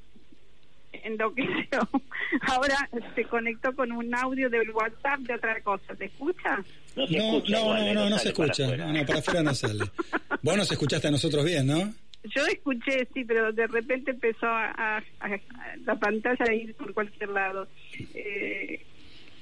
enloqueció. 0.91 1.79
Ahora 2.41 2.89
se 3.15 3.23
conectó 3.25 3.75
con 3.75 3.91
un 3.91 4.13
audio 4.15 4.49
del 4.49 4.69
WhatsApp 4.71 5.19
de 5.21 5.35
otra 5.35 5.61
cosa. 5.61 5.95
¿Te 5.95 6.05
escucha? 6.05 6.57
No 6.95 7.07
se 7.07 7.17
No, 7.17 7.23
escucha 7.37 7.51
no, 7.51 7.59
igual, 7.59 7.79
no, 7.85 7.89
eh, 7.91 7.93
no, 7.93 8.09
no 8.09 8.17
se 8.19 8.31
para 8.33 8.47
escucha. 8.47 8.65
afuera. 8.65 8.85
No, 8.87 8.93
no, 8.93 9.05
para 9.05 9.19
afuera 9.19 9.43
no 9.43 9.53
sale. 9.53 9.83
Vos 10.41 10.57
nos 10.57 10.71
escuchaste 10.71 11.07
a 11.07 11.11
nosotros 11.11 11.43
bien, 11.45 11.67
¿no? 11.67 11.93
Yo 12.35 12.43
escuché, 12.47 13.07
sí, 13.13 13.23
pero 13.23 13.51
de 13.51 13.67
repente 13.67 14.11
empezó 14.11 14.47
a, 14.47 14.71
a- 14.71 15.03
a- 15.19 15.39
la 15.85 15.95
pantalla 15.95 16.45
a 16.49 16.53
ir 16.53 16.73
por 16.75 16.93
cualquier 16.93 17.29
lado. 17.29 17.67
Eh, 18.15 18.83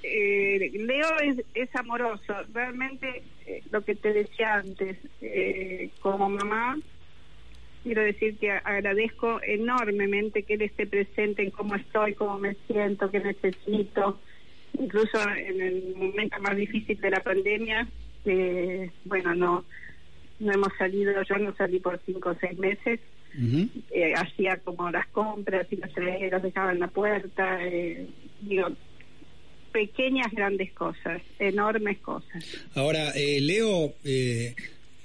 eh, 0.03 0.71
Leo 0.73 1.17
es, 1.21 1.37
es 1.53 1.73
amoroso, 1.77 2.33
realmente 2.53 3.23
eh, 3.45 3.63
lo 3.71 3.85
que 3.85 3.95
te 3.95 4.11
decía 4.11 4.55
antes, 4.55 4.97
eh, 5.21 5.91
como 6.01 6.29
mamá, 6.29 6.77
quiero 7.83 8.01
decir 8.01 8.37
que 8.37 8.51
agradezco 8.51 9.41
enormemente 9.43 10.43
que 10.43 10.55
él 10.55 10.63
esté 10.63 10.87
presente 10.87 11.43
en 11.43 11.51
cómo 11.51 11.75
estoy, 11.75 12.13
cómo 12.13 12.39
me 12.39 12.55
siento, 12.67 13.11
qué 13.11 13.19
necesito, 13.19 14.19
incluso 14.79 15.17
en 15.29 15.61
el 15.61 15.95
momento 15.95 16.39
más 16.39 16.55
difícil 16.55 16.99
de 16.99 17.09
la 17.09 17.21
pandemia, 17.21 17.87
eh, 18.25 18.89
bueno, 19.05 19.35
no 19.35 19.65
no 20.39 20.51
hemos 20.51 20.73
salido, 20.77 21.13
yo 21.23 21.37
no 21.37 21.55
salí 21.55 21.79
por 21.79 21.99
cinco 22.05 22.31
o 22.31 22.35
seis 22.39 22.57
meses, 22.57 22.99
eh, 23.91 24.13
hacía 24.15 24.57
como 24.57 24.91
las 24.91 25.07
compras 25.07 25.65
y 25.71 25.77
las 25.77 25.91
traía, 25.93 26.29
las 26.29 26.43
dejaba 26.43 26.71
en 26.71 26.79
la 26.79 26.87
puerta, 26.87 27.65
eh, 27.65 28.07
digo, 28.41 28.67
pequeñas 29.71 30.31
grandes 30.31 30.71
cosas, 30.73 31.21
enormes 31.39 31.97
cosas. 31.99 32.43
Ahora, 32.75 33.09
eh, 33.15 33.41
Leo, 33.41 33.93
eh, 34.03 34.55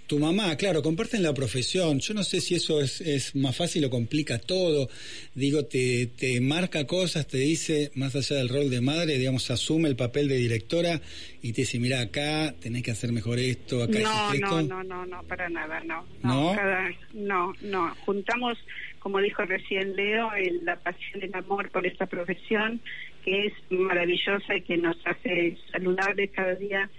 tu 0.08 0.18
mamá, 0.18 0.56
claro, 0.56 0.82
comparten 0.82 1.22
la 1.22 1.32
profesión. 1.34 2.00
Yo 2.00 2.14
no 2.14 2.24
sé 2.24 2.40
si 2.40 2.54
eso 2.56 2.80
es, 2.80 3.00
es 3.02 3.36
más 3.36 3.54
fácil 3.56 3.84
o 3.84 3.90
complica 3.90 4.38
todo. 4.38 4.88
Digo, 5.34 5.66
te, 5.66 6.06
te 6.06 6.40
marca 6.40 6.86
cosas, 6.86 7.26
te 7.28 7.38
dice, 7.38 7.92
más 7.94 8.16
allá 8.16 8.36
del 8.36 8.48
rol 8.48 8.70
de 8.70 8.80
madre, 8.80 9.18
digamos, 9.18 9.50
asume 9.50 9.88
el 9.88 9.96
papel 9.96 10.26
de 10.26 10.36
directora 10.36 11.00
y 11.42 11.52
te 11.52 11.60
dice, 11.62 11.78
mira, 11.78 12.00
acá 12.00 12.54
tenés 12.60 12.82
que 12.82 12.90
hacer 12.90 13.12
mejor 13.12 13.38
esto, 13.38 13.82
acá 13.82 13.98
No, 14.00 14.34
no, 14.34 14.62
no, 14.62 14.82
no, 14.82 15.06
no, 15.06 15.22
para 15.24 15.48
nada, 15.48 15.80
no. 15.84 16.04
¿No? 16.24 16.54
cada- 16.56 16.90
no, 17.12 17.52
no. 17.62 17.94
Juntamos, 18.06 18.56
como 18.98 19.20
dijo 19.20 19.44
recién 19.44 19.94
Leo, 19.94 20.32
el- 20.34 20.64
la 20.64 20.76
pasión, 20.76 21.22
el 21.22 21.34
amor 21.34 21.70
por 21.70 21.86
esta 21.86 22.06
profesión, 22.06 22.80
que 23.24 23.46
es 23.46 23.52
maravillosa 23.70 24.56
y 24.56 24.62
que 24.62 24.78
nos 24.78 24.96
hace 25.04 25.56
saludables 25.70 26.30
cada 26.34 26.54
día, 26.54 26.90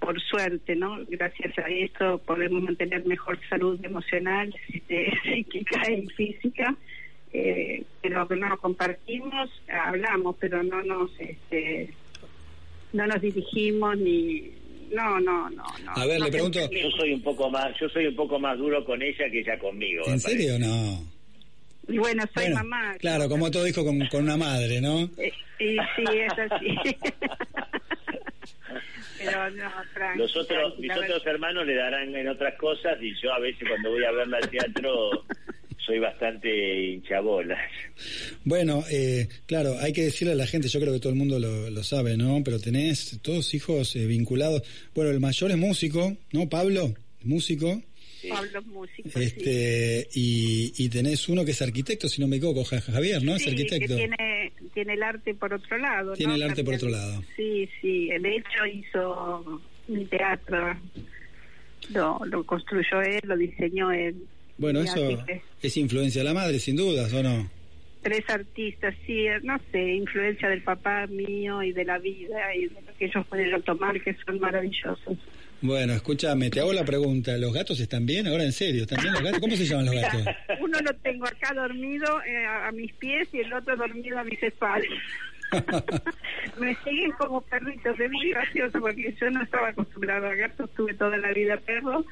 por 0.00 0.20
suerte, 0.20 0.74
¿no? 0.74 0.98
Gracias 1.08 1.56
a 1.58 1.68
esto 1.68 2.18
podemos 2.18 2.62
mantener 2.62 3.06
mejor 3.06 3.38
salud 3.48 3.78
emocional, 3.84 4.52
este, 4.72 5.12
psíquica 5.22 5.90
y 5.90 6.06
física. 6.08 6.74
Eh, 7.32 7.84
pero 8.02 8.26
no 8.28 8.58
compartimos, 8.58 9.50
hablamos, 9.68 10.34
pero 10.40 10.64
no 10.64 10.82
nos, 10.82 11.12
este, 11.20 11.90
no 12.92 13.06
nos 13.06 13.20
dirigimos 13.20 13.96
ni, 13.98 14.50
no, 14.92 15.20
no, 15.20 15.48
no, 15.50 15.64
no. 15.84 15.92
A 15.94 16.06
ver, 16.06 16.18
no 16.18 16.24
le 16.24 16.32
pregunto-. 16.32 16.70
Yo 16.70 16.90
soy 16.90 17.12
un 17.12 17.22
poco 17.22 17.48
más, 17.50 17.78
yo 17.78 17.88
soy 17.88 18.06
un 18.06 18.16
poco 18.16 18.38
más 18.40 18.58
duro 18.58 18.84
con 18.84 19.00
ella 19.00 19.30
que 19.30 19.40
ella 19.40 19.58
conmigo. 19.58 20.02
¿En 20.06 20.18
serio 20.18 20.56
o 20.56 20.58
no? 20.58 21.04
Y 21.88 21.98
bueno, 21.98 22.22
soy 22.34 22.46
Bueno, 22.46 22.56
mamá. 22.56 22.96
Claro, 22.98 23.28
como 23.28 23.50
todo 23.50 23.66
hijo 23.66 23.84
con, 23.84 23.98
con 24.08 24.24
una 24.24 24.36
madre, 24.36 24.80
¿no? 24.80 25.02
Eh, 25.18 25.32
y 25.60 25.76
sí, 25.96 26.04
es 26.18 26.38
así. 26.38 26.76
Pero 29.24 29.50
no, 29.50 30.16
Los 30.16 30.36
otros, 30.36 30.78
mis 30.78 30.90
otros 30.90 31.22
hermanos 31.26 31.66
le 31.66 31.74
darán 31.74 32.14
en 32.14 32.28
otras 32.28 32.54
cosas 32.58 32.96
y 33.02 33.12
yo 33.22 33.32
a 33.32 33.38
veces 33.38 33.68
cuando 33.68 33.90
voy 33.90 34.04
a 34.04 34.12
verla 34.12 34.38
al 34.38 34.48
teatro 34.50 35.24
soy 35.86 35.98
bastante 35.98 36.84
hinchabolas. 36.92 37.58
Bueno, 38.44 38.84
eh, 38.90 39.28
claro, 39.46 39.76
hay 39.80 39.92
que 39.92 40.04
decirle 40.04 40.32
a 40.32 40.36
la 40.36 40.46
gente, 40.46 40.68
yo 40.68 40.80
creo 40.80 40.92
que 40.92 41.00
todo 41.00 41.12
el 41.12 41.18
mundo 41.18 41.38
lo, 41.38 41.68
lo 41.70 41.82
sabe, 41.84 42.16
¿no? 42.16 42.40
Pero 42.44 42.58
tenés 42.60 43.18
todos 43.22 43.52
hijos 43.54 43.94
eh, 43.96 44.06
vinculados. 44.06 44.62
Bueno, 44.94 45.10
el 45.10 45.20
mayor 45.20 45.50
es 45.50 45.56
músico, 45.58 46.16
¿no? 46.32 46.48
Pablo, 46.48 46.94
músico. 47.24 47.82
Pablo 48.28 48.58
es 48.60 48.66
músico. 48.66 49.18
Este, 49.18 50.08
y, 50.14 50.72
y 50.76 50.88
tenés 50.90 51.28
uno 51.28 51.44
que 51.44 51.52
es 51.52 51.62
arquitecto, 51.62 52.08
si 52.08 52.20
no 52.20 52.28
me 52.28 52.36
equivoco, 52.36 52.64
Ja- 52.64 52.80
Javier, 52.80 53.22
¿no? 53.22 53.34
Es 53.36 53.42
sí, 53.42 53.50
arquitecto. 53.50 53.96
que 53.96 54.06
tiene, 54.06 54.16
tiene 54.72 54.94
el 54.94 55.02
arte 55.02 55.34
por 55.34 55.52
otro 55.52 55.78
lado. 55.78 56.14
Tiene 56.14 56.32
¿no? 56.32 56.44
el 56.44 56.50
arte 56.50 56.64
por 56.64 56.74
otro 56.74 56.88
lado. 56.88 57.22
Sí, 57.36 57.68
sí. 57.80 58.08
De 58.08 58.36
hecho, 58.36 58.66
hizo 58.66 59.60
mi 59.88 60.04
teatro. 60.06 60.76
Lo, 61.90 62.20
lo 62.24 62.44
construyó 62.44 63.00
él, 63.02 63.20
lo 63.24 63.36
diseñó 63.36 63.90
él. 63.90 64.16
Bueno, 64.58 64.80
eso 64.80 65.24
que 65.26 65.42
es 65.62 65.76
influencia 65.76 66.20
de 66.20 66.28
la 66.28 66.34
madre, 66.34 66.58
sin 66.58 66.76
dudas, 66.76 67.12
¿o 67.14 67.22
no? 67.22 67.50
Tres 68.02 68.28
artistas, 68.28 68.94
sí, 69.06 69.26
no 69.42 69.58
sé, 69.72 69.94
influencia 69.94 70.48
del 70.48 70.62
papá 70.62 71.06
mío 71.06 71.62
y 71.62 71.72
de 71.72 71.84
la 71.84 71.98
vida 71.98 72.54
y 72.54 72.66
de 72.66 72.80
lo 72.82 72.94
que 72.98 73.06
ellos 73.06 73.26
pudieron 73.26 73.62
tomar, 73.62 74.00
que 74.02 74.14
son 74.24 74.38
maravillosos. 74.38 75.18
Bueno, 75.62 75.92
escúchame, 75.92 76.48
te 76.48 76.60
hago 76.60 76.72
la 76.72 76.84
pregunta. 76.84 77.36
¿Los 77.36 77.52
gatos 77.52 77.78
están 77.80 78.06
bien? 78.06 78.26
Ahora 78.26 78.44
en 78.44 78.52
serio, 78.52 78.82
¿están 78.82 79.02
bien 79.02 79.12
los 79.12 79.22
gatos? 79.22 79.40
¿Cómo 79.40 79.56
se 79.56 79.66
llaman 79.66 79.86
los 79.86 79.94
gatos? 79.94 80.22
Uno 80.60 80.78
lo 80.80 80.94
tengo 80.96 81.26
acá 81.26 81.52
dormido 81.54 82.22
eh, 82.22 82.46
a, 82.46 82.72
mis 82.72 82.92
pies 82.94 83.28
y 83.32 83.40
el 83.40 83.52
otro 83.52 83.76
dormido 83.76 84.18
a 84.18 84.24
mis 84.24 84.42
espaldas. 84.42 84.88
Me 86.60 86.74
siguen 86.84 87.10
como 87.12 87.42
perritos, 87.42 87.98
es 87.98 88.10
muy 88.10 88.30
gracioso 88.30 88.80
porque 88.80 89.14
yo 89.20 89.30
no 89.30 89.42
estaba 89.42 89.68
acostumbrada 89.68 90.30
a 90.30 90.34
gatos, 90.34 90.70
tuve 90.74 90.94
toda 90.94 91.16
la 91.18 91.32
vida 91.32 91.58
perro 91.58 92.06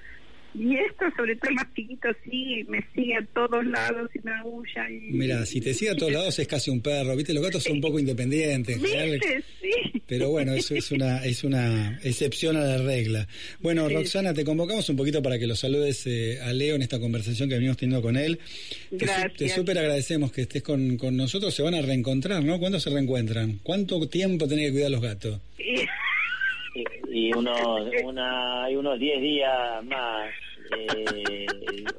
Y 0.54 0.74
esto, 0.76 1.04
sobre 1.16 1.36
todo 1.36 1.50
el 1.50 1.56
más 1.56 1.66
chiquito, 1.74 2.08
sí, 2.24 2.64
me 2.68 2.84
sigue 2.94 3.14
a 3.16 3.24
todos 3.34 3.64
lados 3.66 4.10
y 4.14 4.18
me 4.24 4.32
aúlla. 4.32 4.90
Y... 4.90 5.12
Mira, 5.12 5.44
si 5.46 5.60
te 5.60 5.74
sigue 5.74 5.90
a 5.92 5.96
todos 5.96 6.12
lados 6.12 6.38
es 6.38 6.48
casi 6.48 6.70
un 6.70 6.80
perro, 6.80 7.14
¿viste? 7.16 7.32
Los 7.34 7.44
gatos 7.44 7.62
son 7.62 7.74
un 7.74 7.80
poco 7.80 7.98
independientes. 7.98 8.80
¿Viste? 8.80 9.44
Sí. 9.60 10.02
Pero 10.06 10.30
bueno, 10.30 10.54
eso 10.54 10.74
es 10.74 10.90
una 10.90 11.24
es 11.24 11.44
una 11.44 12.00
excepción 12.02 12.56
a 12.56 12.60
la 12.64 12.78
regla. 12.78 13.28
Bueno, 13.60 13.88
Sí. 13.88 13.94
Roxana, 13.94 14.32
te 14.34 14.44
convocamos 14.44 14.88
un 14.88 14.96
poquito 14.96 15.22
para 15.22 15.38
que 15.38 15.46
lo 15.46 15.54
saludes 15.54 16.06
eh, 16.06 16.38
a 16.42 16.52
Leo 16.52 16.76
en 16.76 16.82
esta 16.82 16.98
conversación 16.98 17.48
que 17.48 17.56
venimos 17.56 17.76
teniendo 17.76 18.00
con 18.02 18.16
él. 18.16 18.38
Te 18.38 18.88
su- 18.90 18.96
Te 18.98 19.04
Gracias. 19.06 19.52
súper 19.52 19.78
agradecemos 19.78 20.32
que 20.32 20.42
estés 20.42 20.62
con, 20.62 20.96
con 20.96 21.16
nosotros. 21.16 21.54
Se 21.54 21.62
van 21.62 21.74
a 21.74 21.82
reencontrar, 21.82 22.42
¿no? 22.42 22.58
¿Cuándo 22.58 22.80
se 22.80 22.88
reencuentran? 22.90 23.60
¿Cuánto 23.62 24.08
tiempo 24.08 24.48
tenés 24.48 24.66
que 24.68 24.72
cuidar 24.72 24.90
los 24.90 25.02
gatos? 25.02 25.40
y, 25.58 25.74
y 27.10 27.32
unos 27.32 27.88
una 28.04 28.64
hay 28.64 28.76
unos 28.76 28.98
10 28.98 29.20
días 29.20 29.84
más 29.84 30.30
eh, 30.76 31.46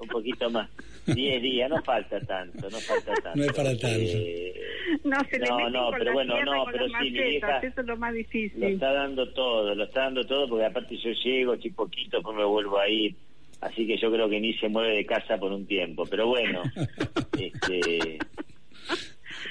un 0.02 0.08
poquito 0.08 0.50
más 0.50 0.70
10 1.06 1.42
días 1.42 1.70
no 1.70 1.82
falta 1.84 2.20
tanto 2.22 2.70
no 2.70 2.78
falta 2.80 3.14
tanto 3.24 3.36
No 3.40 3.44
es 3.44 3.54
para 3.54 3.70
tanto. 3.78 3.88
Eh, 3.90 4.54
No, 5.04 5.18
se 5.30 5.40
le 5.40 5.48
No, 5.48 5.92
pero 5.98 6.14
bueno, 6.14 6.44
no, 6.44 6.66
pero 6.72 6.88
sí, 6.88 6.94
mi 7.02 7.10
vieja- 7.12 7.60
eso 7.60 7.82
es 7.82 7.88
lo 7.88 7.98
más 7.98 8.12
lo 8.12 8.18
difícil. 8.18 8.64
está 8.64 8.92
dando 8.94 9.28
todo 9.34 9.74
lo 9.76 9.84
está 9.84 10.02
dando 10.02 10.24
todo 10.26 10.48
porque 10.50 10.66
aparte 10.66 10.96
yo 10.98 11.12
llego 11.24 11.54
estoy 11.54 11.72
poquito 11.72 12.18
después 12.18 12.36
me 12.38 12.44
vuelvo 12.46 12.78
a 12.80 12.88
ir 12.90 13.16
así 13.62 13.86
que 13.88 13.98
yo 13.98 14.12
creo 14.12 14.30
que 14.30 14.40
ni 14.40 14.54
se 14.54 14.70
mueve 14.70 14.96
de 14.96 15.06
casa 15.06 15.38
por 15.38 15.52
un 15.52 15.66
tiempo 15.68 16.06
pero 16.10 16.28
bueno 16.28 16.64
este 17.38 18.18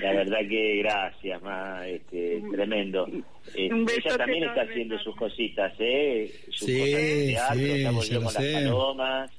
la 0.00 0.12
verdad 0.12 0.38
que 0.48 0.78
gracias 0.78 1.42
ma, 1.42 1.86
este 1.88 2.42
tremendo 2.52 3.06
Eh, 3.54 3.72
Un 3.72 3.86
ella 3.88 4.16
también 4.16 4.44
está 4.44 4.62
haciendo 4.62 4.98
sus 4.98 5.16
cositas 5.16 5.72
eh 5.78 6.32
sus 6.50 6.66
Sí, 6.66 6.78
cosas 6.78 7.00
de 7.00 7.26
teatro 7.28 8.02
sí, 8.02 8.12
lo 8.12 8.22
con 8.22 8.24
las 8.34 8.44
sé. 8.44 8.52
palomas 8.52 9.30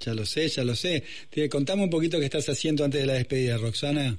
Ya 0.00 0.14
lo 0.14 0.24
sé, 0.26 0.48
ya 0.48 0.64
lo 0.64 0.74
sé. 0.74 1.02
Te, 1.30 1.48
contame 1.48 1.82
un 1.84 1.90
poquito 1.90 2.18
qué 2.18 2.26
estás 2.26 2.48
haciendo 2.48 2.84
antes 2.84 3.00
de 3.00 3.06
la 3.06 3.14
despedida, 3.14 3.56
Roxana. 3.58 4.16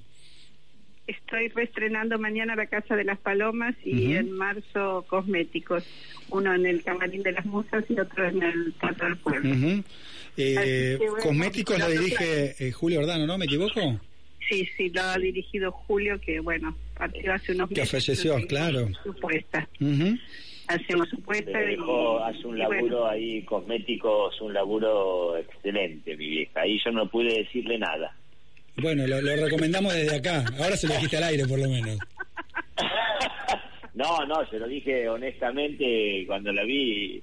Estoy 1.05 1.47
reestrenando 1.49 2.17
mañana 2.19 2.55
La 2.55 2.65
Casa 2.65 2.95
de 2.97 3.05
las 3.05 3.17
Palomas 3.19 3.75
y 3.85 4.15
en 4.15 4.31
marzo 4.33 5.05
Cosméticos. 5.07 5.85
Uno 6.29 6.53
en 6.53 6.65
el 6.65 6.83
Camarín 6.83 7.23
de 7.23 7.31
las 7.31 7.45
Musas 7.45 7.85
y 7.89 7.97
otro 7.97 8.27
en 8.27 8.43
el 8.43 8.73
Teatro 8.73 9.05
del 9.07 9.17
Pueblo. 9.17 9.83
Eh, 10.35 10.97
bueno, 10.99 11.15
Cosméticos 11.23 11.79
la 11.79 11.87
dirige 11.87 12.55
eh, 12.59 12.71
Julio 12.73 12.99
Ordano, 12.99 13.25
¿no? 13.25 13.37
¿Me 13.37 13.45
equivoco? 13.45 13.79
Sí, 14.49 14.67
sí, 14.77 14.89
lo 14.93 15.01
ha 15.01 15.17
dirigido 15.17 15.71
Julio, 15.71 16.19
que 16.21 16.39
bueno, 16.39 16.75
partió 16.97 17.33
hace 17.33 17.51
unos 17.53 17.69
Que 17.69 17.81
meses. 17.81 17.91
falleció, 17.91 18.35
pero 18.35 18.47
claro. 18.47 18.87
Su 19.03 19.13
puesta. 19.15 19.67
Ujú. 19.81 20.17
Hacemos 20.67 21.07
su 21.09 21.21
puesta 21.21 21.51
Pero 21.53 21.67
y, 21.71 21.75
dejó, 21.75 22.23
hace 22.23 22.45
un 22.47 22.57
y 22.57 22.59
laburo 22.59 22.79
bueno, 22.81 23.05
ahí 23.07 23.41
cosméticos, 23.43 24.41
un 24.41 24.53
laburo 24.53 25.37
excelente, 25.37 26.15
mi 26.17 26.27
vieja. 26.27 26.61
Ahí 26.61 26.77
yo 26.83 26.91
no 26.91 27.09
pude 27.09 27.33
decirle 27.43 27.77
nada. 27.79 28.15
Bueno, 28.77 29.07
lo, 29.07 29.21
lo 29.21 29.35
recomendamos 29.37 29.93
desde 29.93 30.17
acá. 30.17 30.43
Ahora 30.61 30.75
se 30.77 30.87
lo 30.87 30.93
dijiste 30.95 31.17
al 31.17 31.23
aire, 31.23 31.45
por 31.47 31.59
lo 31.59 31.69
menos. 31.69 31.97
No, 33.93 34.23
no, 34.27 34.47
se 34.49 34.59
lo 34.59 34.67
dije 34.67 35.09
honestamente 35.09 36.23
cuando 36.27 36.53
la 36.53 36.63
vi 36.65 37.19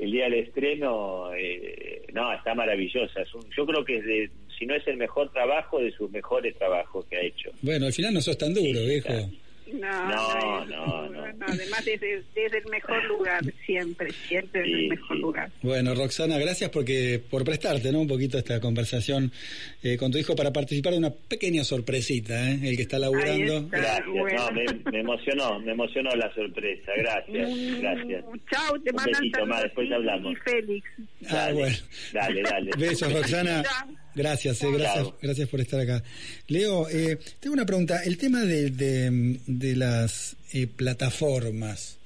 el 0.00 0.10
día 0.10 0.24
del 0.24 0.34
estreno. 0.40 1.32
eh, 1.34 2.02
no, 2.12 2.32
está 2.32 2.52
maravillosa. 2.54 3.22
Es 3.22 3.32
un- 3.32 3.46
yo 3.56 3.64
creo 3.64 3.84
que 3.84 3.96
es 3.98 4.04
de, 4.04 4.30
si 4.58 4.66
no 4.66 4.74
es 4.74 4.86
el 4.86 4.96
mejor 4.96 5.30
trabajo, 5.32 5.78
de 5.80 5.90
sus 5.92 6.10
mejores 6.10 6.56
trabajos 6.56 7.04
que 7.06 7.16
ha 7.16 7.20
hecho. 7.22 7.50
Bueno, 7.62 7.86
al 7.86 7.92
final 7.92 8.14
no 8.14 8.20
sos 8.20 8.38
tan 8.38 8.54
duro, 8.54 8.80
viejo. 8.84 9.12
no, 9.12 10.08
No, 10.08 10.08
no, 10.08 10.64
no, 10.66 11.08
no. 11.10 11.32
no, 11.32 11.44
además 11.48 11.84
desde, 11.84 12.22
desde 12.34 12.58
el 12.58 12.66
mejor 12.70 13.04
lugar, 13.06 13.42
siempre, 13.66 14.10
siempre 14.28 14.62
desde 14.62 14.74
el 14.84 14.88
mejor 14.90 15.16
lugar. 15.18 15.50
Bueno, 15.60 15.92
Roxana, 15.94 16.38
gracias 16.38 16.70
porque 16.70 17.20
por 17.28 17.44
prestarte 17.44 17.90
¿no? 17.90 18.00
un 18.00 18.06
poquito 18.06 18.38
esta 18.38 18.60
conversación 18.60 19.32
eh, 19.82 19.96
con 19.96 20.12
tu 20.12 20.18
hijo 20.18 20.36
para 20.36 20.52
participar 20.52 20.92
de 20.92 20.98
una 21.00 21.10
pequeña 21.10 21.64
sorpresita, 21.64 22.48
¿eh? 22.52 22.60
el 22.62 22.76
que 22.76 22.82
está 22.82 22.98
laburando. 23.00 23.68
Gracias, 23.68 24.06
no, 24.06 24.50
me, 24.52 24.90
me 24.92 25.00
emocionó, 25.00 25.58
me 25.58 25.72
emocionó 25.72 26.10
la 26.14 26.32
sorpresa. 26.32 26.92
Gracias, 26.96 27.50
gracias. 27.80 28.24
Chao, 28.50 28.72
te 28.84 28.90
Un 28.90 28.96
mandan 28.96 29.20
besito 29.20 29.46
más, 29.46 29.62
después 29.64 29.90
hablamos. 29.92 30.32
y 30.32 30.36
Félix. 30.36 30.88
Ah, 31.28 31.50
bueno. 31.52 31.76
Dale, 32.12 32.42
dale. 32.42 32.70
Besos, 32.78 33.12
Roxana. 33.12 33.64
Gracias, 34.16 34.62
eh, 34.62 34.66
gracias, 34.72 35.06
gracias 35.20 35.48
por 35.48 35.60
estar 35.60 35.78
acá. 35.78 36.02
Leo, 36.48 36.88
eh, 36.88 37.18
tengo 37.38 37.54
una 37.54 37.66
pregunta. 37.66 38.02
El 38.02 38.16
tema 38.16 38.40
de, 38.44 38.70
de, 38.70 39.38
de 39.46 39.76
las 39.76 40.36
eh, 40.54 40.66
plataformas, 40.66 41.98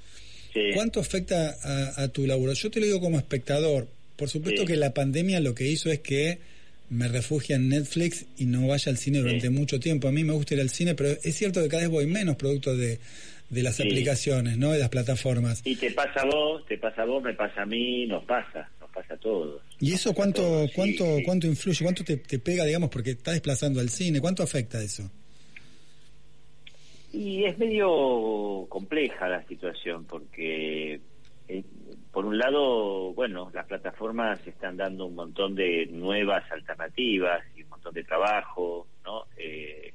¿cuánto 0.75 1.01
afecta 1.01 1.57
a, 1.63 2.03
a 2.03 2.09
tu 2.09 2.27
laburo? 2.27 2.53
Yo 2.53 2.71
te 2.71 2.81
lo 2.81 2.87
digo 2.87 3.01
como 3.01 3.17
espectador. 3.19 3.87
Por 4.17 4.29
supuesto 4.29 4.63
Sí. 4.63 4.67
que 4.67 4.77
la 4.77 4.93
pandemia 4.93 5.41
lo 5.41 5.55
que 5.55 5.67
hizo 5.69 5.91
es 5.91 6.01
que 6.01 6.39
me 6.91 7.07
refugie 7.09 7.55
en 7.55 7.69
Netflix 7.69 8.27
y 8.37 8.47
no 8.47 8.67
vaya 8.67 8.91
al 8.91 8.99
cine 8.99 9.21
durante 9.21 9.49
mucho 9.49 9.79
tiempo. 9.79 10.09
A 10.09 10.13
mí 10.13 10.25
me 10.25 10.33
gusta 10.33 10.55
ir 10.55 10.61
al 10.61 10.71
cine, 10.71 10.95
pero 10.97 11.11
es 11.23 11.35
cierto 11.37 11.63
que 11.63 11.69
cada 11.69 11.83
vez 11.83 11.91
voy 11.91 12.07
menos 12.07 12.35
producto 12.37 12.77
de, 12.77 12.99
de 13.49 13.63
las 13.63 13.79
aplicaciones, 13.81 14.59
¿no? 14.59 14.73
De 14.73 14.81
las 14.81 14.89
plataformas. 14.89 15.63
Y 15.65 15.77
te 15.77 15.93
pasa 15.93 16.23
a 16.23 16.25
vos, 16.27 16.67
te 16.67 16.77
pasa 16.77 17.03
a 17.03 17.05
vos, 17.05 17.23
me 17.23 17.33
pasa 17.35 17.63
a 17.63 17.67
mí, 17.67 18.07
nos 18.07 18.25
pasa, 18.25 18.69
nos 18.81 18.91
pasa 18.91 19.15
a 19.15 19.17
todos. 19.19 19.63
¿Y 19.81 19.95
eso 19.95 20.13
cuánto 20.13 20.67
cuánto 20.75 21.05
cuánto 21.25 21.47
influye? 21.47 21.85
¿Cuánto 21.85 22.05
te, 22.05 22.19
te 22.19 22.39
pega, 22.39 22.65
digamos, 22.65 22.91
porque 22.91 23.13
está 23.13 23.33
desplazando 23.33 23.81
al 23.81 23.89
cine? 23.89 24.21
¿Cuánto 24.21 24.43
afecta 24.43 24.81
eso? 24.83 25.11
Y 27.13 27.45
es 27.45 27.59
medio 27.59 28.67
compleja 28.69 29.29
la 29.29 29.43
situación 29.47 30.05
porque, 30.05 31.01
eh, 31.49 31.65
por 32.13 32.25
un 32.25 32.39
lado, 32.39 33.13
bueno, 33.15 33.51
las 33.53 33.67
plataformas 33.67 34.47
están 34.47 34.77
dando 34.77 35.07
un 35.07 35.17
montón 35.17 35.55
de 35.57 35.87
nuevas 35.87 36.45
alternativas 36.53 37.43
y 37.57 37.63
un 37.63 37.71
montón 37.71 37.95
de 37.95 38.05
trabajo, 38.05 38.87
¿no? 39.05 39.25
Eh, 39.37 39.93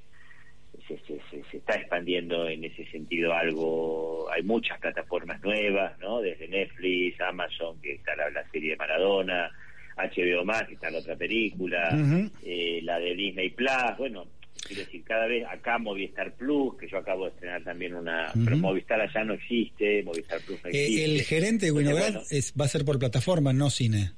se, 0.87 0.97
se, 0.99 1.19
se, 1.31 1.43
se 1.49 1.57
está 1.57 1.75
expandiendo 1.75 2.49
en 2.49 2.65
ese 2.65 2.85
sentido 2.91 3.33
algo, 3.33 4.29
hay 4.29 4.43
muchas 4.43 4.77
plataformas 4.79 5.41
nuevas, 5.41 5.97
¿no? 5.99 6.19
Desde 6.19 6.49
Netflix, 6.49 7.21
Amazon, 7.21 7.79
que 7.81 7.93
está 7.93 8.15
la, 8.15 8.29
la 8.29 8.49
serie 8.51 8.71
de 8.71 8.77
Maradona, 8.77 9.51
HBO 9.97 10.43
Más, 10.45 10.63
que 10.67 10.73
está 10.75 10.89
la 10.89 10.99
otra 10.99 11.15
película, 11.15 11.97
eh, 12.43 12.79
la 12.83 12.99
de 12.99 13.15
Disney 13.15 13.49
Plus, 13.51 13.69
bueno, 13.97 14.25
quiero 14.67 14.83
decir, 14.83 15.03
cada 15.03 15.25
vez 15.27 15.45
acá 15.49 15.77
Movistar 15.77 16.33
Plus, 16.33 16.75
que 16.77 16.87
yo 16.89 16.97
acabo 16.97 17.25
de 17.25 17.31
estrenar 17.31 17.63
también 17.63 17.95
una, 17.95 18.31
pero. 18.43 18.57
Movistar 18.57 18.99
allá 19.01 19.23
no 19.23 19.33
existe, 19.35 20.03
Movistar 20.03 20.41
Plus 20.41 20.59
no 20.63 20.69
Eh, 20.69 20.83
existe. 20.85 21.05
el 21.05 21.21
gerente 21.23 21.65
de 21.67 21.71
Winograd 21.71 22.11
bueno, 22.13 22.21
es, 22.29 22.53
va 22.59 22.65
a 22.65 22.67
ser 22.69 22.83
por 22.85 22.99
plataforma, 22.99 23.53
no 23.53 23.69
cine. 23.69 24.11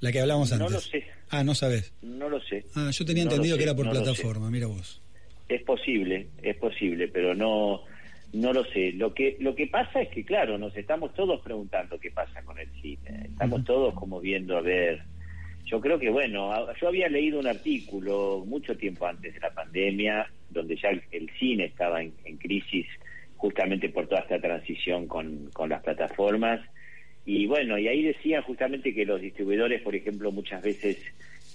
La 0.00 0.10
que 0.12 0.20
hablamos 0.20 0.50
No 0.50 0.56
antes. 0.66 0.72
lo 0.72 0.80
sé. 0.80 1.04
Ah, 1.30 1.42
no 1.44 1.54
sabes. 1.54 1.92
no 2.02 2.28
lo 2.28 2.40
sé. 2.42 2.64
Ah, 2.74 2.90
yo 2.92 3.04
tenía 3.04 3.24
No 3.24 3.30
entendido 3.30 3.56
sé, 3.56 3.58
que 3.58 3.64
era 3.64 3.74
por 3.76 3.86
no 3.86 3.92
plataforma, 3.92 4.50
mira 4.50 4.66
vos. 4.66 5.00
Es 5.48 5.62
posible, 5.62 6.28
es 6.42 6.56
posible, 6.56 7.08
pero 7.08 7.34
no 7.34 7.82
no 8.34 8.52
lo 8.52 8.64
sé. 8.64 8.92
Lo 8.92 9.14
que 9.14 9.36
lo 9.40 9.54
que 9.54 9.66
pasa 9.66 10.02
es 10.02 10.08
que 10.08 10.24
claro, 10.24 10.58
nos 10.58 10.76
estamos 10.76 11.14
todos 11.14 11.40
preguntando 11.40 11.98
qué 11.98 12.10
pasa 12.10 12.42
con 12.42 12.58
el 12.58 12.68
cine. 12.80 13.26
Estamos 13.26 13.64
todos 13.64 13.94
como 13.94 14.20
viendo 14.20 14.56
a 14.56 14.60
ver. 14.60 15.02
Yo 15.64 15.80
creo 15.80 15.98
que 15.98 16.10
bueno, 16.10 16.52
yo 16.74 16.88
había 16.88 17.08
leído 17.08 17.38
un 17.38 17.46
artículo 17.46 18.44
mucho 18.46 18.76
tiempo 18.76 19.06
antes 19.06 19.34
de 19.34 19.40
la 19.40 19.54
pandemia 19.54 20.30
donde 20.50 20.76
ya 20.76 20.90
el, 20.90 21.02
el 21.10 21.30
cine 21.38 21.64
estaba 21.64 22.02
en, 22.02 22.12
en 22.24 22.36
crisis 22.36 22.86
justamente 23.36 23.88
por 23.88 24.06
toda 24.06 24.20
esta 24.22 24.40
transición 24.40 25.06
con, 25.06 25.50
con 25.52 25.70
las 25.70 25.82
plataformas 25.82 26.60
y 27.26 27.46
bueno, 27.46 27.78
y 27.78 27.88
ahí 27.88 28.02
decían 28.02 28.42
justamente 28.42 28.94
que 28.94 29.06
los 29.06 29.20
distribuidores, 29.20 29.80
por 29.80 29.94
ejemplo, 29.94 30.30
muchas 30.30 30.62
veces 30.62 30.98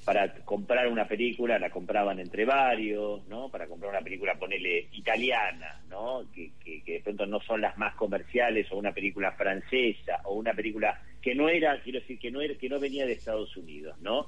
para 0.09 0.33
comprar 0.43 0.87
una 0.87 1.07
película 1.07 1.59
la 1.59 1.69
compraban 1.69 2.19
entre 2.19 2.43
varios, 2.43 3.27
¿no? 3.27 3.47
Para 3.49 3.67
comprar 3.67 3.91
una 3.91 4.01
película, 4.01 4.39
ponele 4.39 4.87
italiana, 4.93 5.83
¿no? 5.87 6.23
Que, 6.33 6.49
que, 6.65 6.81
que 6.81 6.93
de 6.93 6.99
pronto 7.01 7.27
no 7.27 7.39
son 7.41 7.61
las 7.61 7.77
más 7.77 7.93
comerciales, 7.93 8.65
o 8.71 8.77
una 8.77 8.91
película 8.91 9.33
francesa, 9.33 10.21
o 10.23 10.33
una 10.33 10.55
película 10.55 10.99
que 11.21 11.35
no 11.35 11.47
era, 11.47 11.79
quiero 11.83 11.99
decir, 11.99 12.17
que 12.17 12.31
no 12.31 12.41
era, 12.41 12.55
que 12.55 12.69
no 12.69 12.79
venía 12.79 13.05
de 13.05 13.11
Estados 13.11 13.55
Unidos, 13.55 14.01
¿no? 14.01 14.25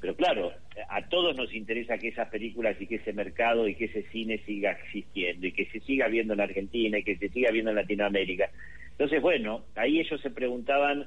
Pero 0.00 0.16
claro, 0.16 0.54
a 0.88 1.06
todos 1.06 1.36
nos 1.36 1.54
interesa 1.54 1.98
que 1.98 2.08
esas 2.08 2.28
películas 2.28 2.74
y 2.80 2.88
que 2.88 2.96
ese 2.96 3.12
mercado 3.12 3.68
y 3.68 3.76
que 3.76 3.84
ese 3.84 4.02
cine 4.10 4.38
siga 4.44 4.72
existiendo 4.72 5.46
y 5.46 5.52
que 5.52 5.66
se 5.66 5.78
siga 5.82 6.08
viendo 6.08 6.34
en 6.34 6.40
Argentina 6.40 6.98
y 6.98 7.04
que 7.04 7.16
se 7.16 7.28
siga 7.28 7.52
viendo 7.52 7.70
en 7.70 7.76
Latinoamérica. 7.76 8.50
Entonces, 8.90 9.22
bueno, 9.22 9.66
ahí 9.76 10.00
ellos 10.00 10.20
se 10.20 10.30
preguntaban 10.30 11.06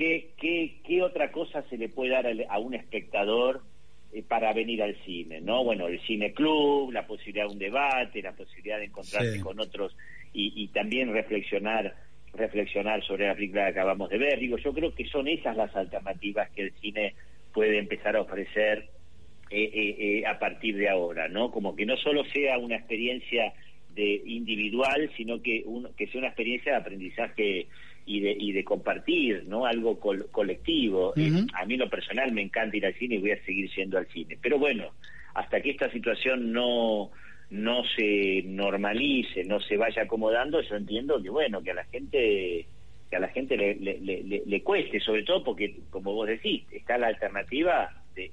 qué, 0.00 0.30
qué, 0.38 0.76
qué 0.86 1.02
otra 1.02 1.30
cosa 1.30 1.62
se 1.68 1.76
le 1.76 1.90
puede 1.90 2.12
dar 2.12 2.26
a 2.48 2.58
un 2.58 2.72
espectador 2.72 3.60
eh, 4.14 4.22
para 4.26 4.54
venir 4.54 4.82
al 4.82 4.96
cine, 5.04 5.42
¿no? 5.42 5.62
Bueno, 5.62 5.88
el 5.88 6.00
cine 6.00 6.32
club, 6.32 6.90
la 6.90 7.06
posibilidad 7.06 7.44
de 7.46 7.52
un 7.52 7.58
debate, 7.58 8.22
la 8.22 8.32
posibilidad 8.32 8.78
de 8.78 8.86
encontrarse 8.86 9.34
Sí. 9.34 9.40
con 9.40 9.60
otros 9.60 9.94
y, 10.32 10.52
y 10.56 10.68
también 10.68 11.12
reflexionar 11.12 11.94
reflexionar 12.32 13.04
sobre 13.04 13.26
la 13.26 13.34
película 13.34 13.64
que 13.64 13.70
acabamos 13.80 14.08
de 14.08 14.16
ver. 14.16 14.38
Digo, 14.38 14.56
yo 14.56 14.72
creo 14.72 14.94
que 14.94 15.04
son 15.06 15.26
esas 15.28 15.54
las 15.56 15.74
alternativas 15.76 16.48
que 16.50 16.62
el 16.62 16.72
cine 16.80 17.14
puede 17.52 17.76
empezar 17.78 18.14
a 18.16 18.20
ofrecer 18.22 18.88
eh, 19.50 19.64
eh, 19.74 19.96
eh, 19.98 20.26
a 20.26 20.38
partir 20.38 20.76
de 20.76 20.88
ahora, 20.88 21.28
¿no? 21.28 21.50
Como 21.50 21.74
que 21.76 21.84
no 21.84 21.96
solo 21.98 22.24
sea 22.26 22.56
una 22.56 22.76
experiencia 22.76 23.52
de 23.96 24.22
individual, 24.24 25.10
sino 25.16 25.42
que, 25.42 25.62
un- 25.66 25.92
que 25.96 26.06
sea 26.06 26.20
una 26.20 26.28
experiencia 26.28 26.72
de 26.72 26.78
aprendizaje 26.78 27.66
y 28.16 28.20
de, 28.20 28.36
y 28.38 28.52
de 28.52 28.64
compartir, 28.64 29.44
¿no? 29.46 29.66
Algo 29.66 30.00
col- 30.00 30.28
colectivo. 30.30 31.12
Eh, 31.16 31.30
a 31.54 31.64
mí 31.66 31.74
en 31.74 31.80
lo 31.80 31.88
personal 31.90 32.32
me 32.32 32.42
encanta 32.42 32.76
ir 32.76 32.86
al 32.86 32.94
cine 32.94 33.14
y 33.16 33.18
voy 33.18 33.30
a 33.32 33.44
seguir 33.44 33.70
yendo 33.76 33.98
al 33.98 34.06
cine. 34.08 34.36
Pero 34.42 34.58
bueno, 34.58 34.84
hasta 35.34 35.60
que 35.60 35.70
esta 35.70 35.90
situación 35.90 36.52
no 36.52 37.10
no 37.50 37.82
se 37.96 38.42
normalice, 38.46 39.42
no 39.44 39.58
se 39.60 39.76
vaya 39.76 40.02
acomodando, 40.02 40.60
yo 40.62 40.76
entiendo 40.76 41.20
que 41.20 41.30
bueno, 41.30 41.60
que 41.62 41.72
a 41.72 41.74
la 41.74 41.84
gente 41.86 42.66
que 43.10 43.16
a 43.16 43.20
la 43.20 43.28
gente 43.28 43.56
le, 43.56 43.74
le, 43.74 43.98
le- 44.00 44.42
le- 44.46 44.62
cueste, 44.62 45.00
sobre 45.00 45.24
todo 45.24 45.42
porque, 45.42 45.80
como 45.90 46.12
vos 46.14 46.28
decís, 46.28 46.62
está 46.70 46.96
la 46.96 47.08
alternativa 47.08 47.90
de- 48.14 48.30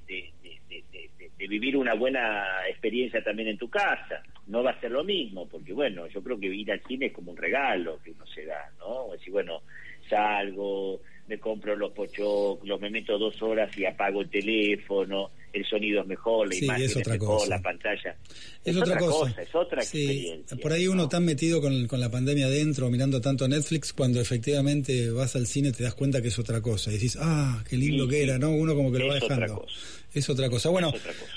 de 1.38 1.48
vivir 1.48 1.78
una 1.78 1.94
buena 1.94 2.46
experiencia 2.70 3.24
también 3.24 3.50
en 3.50 3.58
tu 3.58 3.70
casa. 3.70 4.24
No 4.48 4.64
va 4.64 4.72
a 4.72 4.80
ser 4.80 4.92
lo 4.92 5.04
mismo, 5.04 5.48
porque 5.48 5.74
bueno, 5.74 6.08
yo 6.08 6.24
creo 6.24 6.40
que 6.40 6.48
ir 6.48 6.72
al 6.72 6.82
cine 6.84 7.08
es 7.08 7.14
como 7.14 7.32
un 7.32 7.38
regalo 7.38 8.00
que 8.04 8.12
uno 8.12 8.26
se 8.28 8.46
da, 8.46 8.72
¿no? 8.80 9.14
Es 9.14 9.20
decir, 9.20 9.34
bueno, 9.34 9.62
salgo, 10.10 11.02
me 11.28 11.38
compro 11.40 11.76
los 11.76 11.92
pochoclos, 11.92 12.80
me 12.82 12.90
meto 12.90 13.18
dos 13.18 13.42
horas 13.42 13.76
y 13.78 13.86
apago 13.86 14.22
el 14.22 14.30
teléfono, 14.30 15.32
el 15.54 15.66
sonido 15.66 16.02
es 16.02 16.08
mejor, 16.08 16.48
la 16.48 16.54
Sí, 16.56 16.66
imagen 16.66 16.84
es 16.86 16.92
es, 16.92 16.98
otra 16.98 17.14
mejor, 17.14 17.38
cosa. 17.40 17.50
la 17.50 17.62
pantalla. 17.62 18.16
Es, 18.64 18.76
otra, 18.76 18.98
cosa. 18.98 19.42
es 19.42 19.56
otra 19.56 19.82
Sí, 19.82 20.04
experiencia. 20.04 20.58
Por 20.58 20.72
ahí 20.74 20.88
uno 20.88 21.08
tan 21.10 21.26
metido 21.26 21.62
con, 21.62 21.88
con 21.88 22.00
la 22.00 22.12
pandemia 22.12 22.46
adentro, 22.48 22.90
mirando 22.90 23.22
tanto 23.22 23.48
Netflix, 23.48 23.94
cuando 23.94 24.20
efectivamente 24.22 25.10
vas 25.12 25.36
al 25.36 25.48
cine 25.48 25.72
te 25.72 25.84
das 25.84 25.94
cuenta 25.96 26.22
que 26.22 26.28
es 26.28 26.38
otra 26.40 26.62
cosa. 26.62 26.92
Y 26.92 26.96
decís, 26.96 27.18
ah, 27.20 27.64
qué 27.70 27.78
lindo 27.78 28.04
Sí, 28.06 28.10
que 28.12 28.24
era, 28.24 28.38
¿no? 28.38 28.52
Uno 28.52 28.76
como 28.76 28.92
que 28.92 29.00
lo 29.00 29.08
va 29.08 29.16
otra 29.16 29.36
dejando. 29.38 29.62
cosa. 29.62 29.76
Es 30.14 30.30
otra 30.30 30.50
cosa. 30.50 30.70
Bueno, 30.70 30.92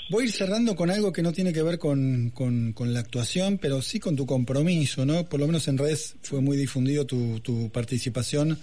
voy 0.09 0.23
a 0.23 0.25
ir 0.27 0.31
cerrando 0.31 0.75
con 0.75 0.89
algo 0.89 1.11
que 1.13 1.21
no 1.21 1.31
tiene 1.33 1.53
que 1.53 1.61
ver 1.61 1.77
con, 1.77 2.31
con, 2.31 2.73
con 2.73 2.93
la 2.93 2.99
actuación, 3.01 3.57
pero 3.59 3.81
sí 3.81 3.99
con 3.99 4.15
tu 4.15 4.25
compromiso, 4.25 5.05
¿no? 5.05 5.25
Por 5.25 5.39
lo 5.39 5.45
menos 5.47 5.67
en 5.67 5.77
redes 5.77 6.15
fue 6.23 6.41
muy 6.41 6.57
difundido 6.57 7.05
tu, 7.05 7.39
tu 7.41 7.69
participación 7.71 8.57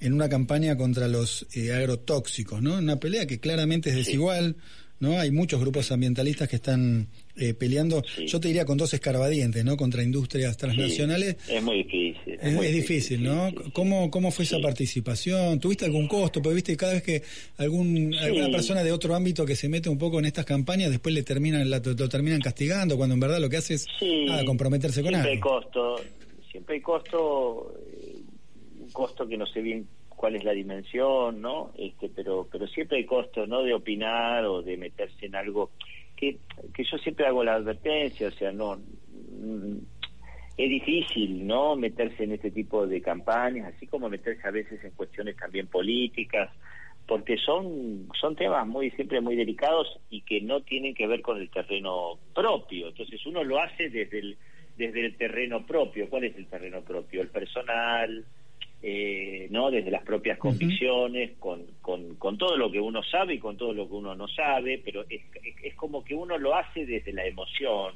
en 0.00 0.12
una 0.12 0.28
campaña 0.28 0.76
contra 0.76 1.08
los 1.08 1.46
eh, 1.54 1.72
agrotóxicos, 1.72 2.62
¿no? 2.62 2.78
Una 2.78 3.00
pelea 3.00 3.26
que 3.26 3.40
claramente 3.40 3.90
es 3.90 3.96
desigual, 3.96 4.56
¿no? 5.00 5.18
Hay 5.18 5.30
muchos 5.30 5.60
grupos 5.60 5.90
ambientalistas 5.92 6.48
que 6.48 6.56
están 6.56 7.08
eh, 7.36 7.54
peleando, 7.54 8.02
yo 8.26 8.40
te 8.40 8.48
diría 8.48 8.64
con 8.64 8.76
dos 8.78 8.92
escarbadientes, 8.94 9.64
¿no? 9.64 9.76
Contra 9.76 10.02
industrias 10.02 10.56
transnacionales. 10.56 11.36
Sí, 11.46 11.54
es 11.54 11.62
muy 11.62 11.76
difícil. 11.84 12.38
Es, 12.40 12.52
muy 12.52 12.66
difícil, 12.68 13.22
¿no? 13.22 13.52
¿Cómo, 13.72 14.10
¿Cómo 14.10 14.30
fue 14.30 14.44
esa 14.44 14.58
participación? 14.60 15.60
¿Tuviste 15.60 15.84
algún 15.84 16.08
costo? 16.08 16.42
Porque 16.42 16.54
viste, 16.56 16.76
cada 16.76 16.94
vez 16.94 17.02
que 17.02 17.22
algún, 17.58 18.14
alguna 18.14 18.50
persona 18.50 18.82
de 18.82 18.92
otro 18.92 19.14
ámbito 19.14 19.44
que 19.46 19.54
se 19.56 19.68
mete 19.68 19.88
un 19.88 19.98
poco 19.98 20.18
en 20.18 20.24
estas 20.24 20.44
campañas, 20.44 20.90
después 20.90 21.14
le 21.14 21.22
terminan, 21.22 21.68
la- 21.70 21.78
lo 21.84 22.08
terminan 22.08 22.40
castigando, 22.40 22.96
cuando 22.96 23.14
en 23.14 23.20
verdad 23.20 23.40
lo 23.40 23.48
que 23.48 23.56
hace 23.58 23.74
es 23.74 23.86
nada, 24.26 24.44
comprometerse 24.44 25.02
con 25.02 25.10
siempre 25.12 25.30
hay 25.30 25.36
algo. 25.38 25.50
costo, 25.60 26.04
siempre 26.50 26.74
hay 26.76 26.80
costo, 26.80 27.74
eh, 27.92 28.16
un 28.80 28.90
costo 28.90 29.26
que 29.28 29.36
no 29.36 29.46
sé 29.46 29.60
bien 29.60 29.86
cuál 30.18 30.34
es 30.34 30.44
la 30.44 30.52
dimensión, 30.52 31.40
¿no? 31.40 31.72
Este, 31.78 32.10
pero, 32.10 32.48
pero 32.50 32.66
siempre 32.66 32.98
hay 32.98 33.06
costo, 33.06 33.46
¿no? 33.46 33.62
De 33.62 33.72
opinar 33.72 34.44
o 34.44 34.62
de 34.62 34.76
meterse 34.76 35.26
en 35.26 35.36
algo 35.36 35.70
que, 36.16 36.38
que 36.74 36.84
yo 36.84 36.98
siempre 36.98 37.24
hago 37.24 37.44
la 37.44 37.54
advertencia, 37.54 38.26
o 38.26 38.32
sea, 38.32 38.50
no, 38.50 38.76
mm, 38.76 39.78
es 40.56 40.68
difícil, 40.68 41.46
¿no? 41.46 41.76
Meterse 41.76 42.24
en 42.24 42.32
este 42.32 42.50
tipo 42.50 42.84
de 42.88 43.00
campañas, 43.00 43.72
así 43.74 43.86
como 43.86 44.08
meterse 44.08 44.46
a 44.46 44.50
veces 44.50 44.82
en 44.82 44.90
cuestiones 44.90 45.36
también 45.36 45.68
políticas, 45.68 46.50
porque 47.06 47.38
son 47.38 48.08
son 48.20 48.34
temas 48.34 48.66
muy 48.66 48.90
siempre 48.90 49.20
muy 49.20 49.36
delicados 49.36 50.00
y 50.10 50.22
que 50.22 50.40
no 50.40 50.62
tienen 50.62 50.94
que 50.94 51.06
ver 51.06 51.22
con 51.22 51.38
el 51.40 51.48
terreno 51.48 52.18
propio. 52.34 52.88
Entonces 52.88 53.24
uno 53.24 53.44
lo 53.44 53.60
hace 53.60 53.88
desde 53.88 54.18
el 54.18 54.36
desde 54.76 55.06
el 55.06 55.16
terreno 55.16 55.64
propio. 55.64 56.10
¿Cuál 56.10 56.24
es 56.24 56.36
el 56.36 56.46
terreno 56.48 56.82
propio? 56.82 57.22
El 57.22 57.28
personal, 57.28 58.24
eh, 58.82 59.48
no 59.50 59.70
desde 59.70 59.90
las 59.90 60.04
propias 60.04 60.38
convicciones, 60.38 61.32
con, 61.38 61.66
con, 61.82 62.14
con 62.14 62.38
todo 62.38 62.56
lo 62.56 62.70
que 62.70 62.80
uno 62.80 63.02
sabe 63.02 63.34
y 63.34 63.38
con 63.38 63.56
todo 63.56 63.72
lo 63.72 63.88
que 63.88 63.94
uno 63.94 64.14
no 64.14 64.28
sabe, 64.28 64.80
pero 64.84 65.04
es, 65.08 65.22
es, 65.42 65.56
es 65.64 65.74
como 65.74 66.04
que 66.04 66.14
uno 66.14 66.38
lo 66.38 66.54
hace 66.54 66.86
desde 66.86 67.12
la 67.12 67.26
emoción, 67.26 67.94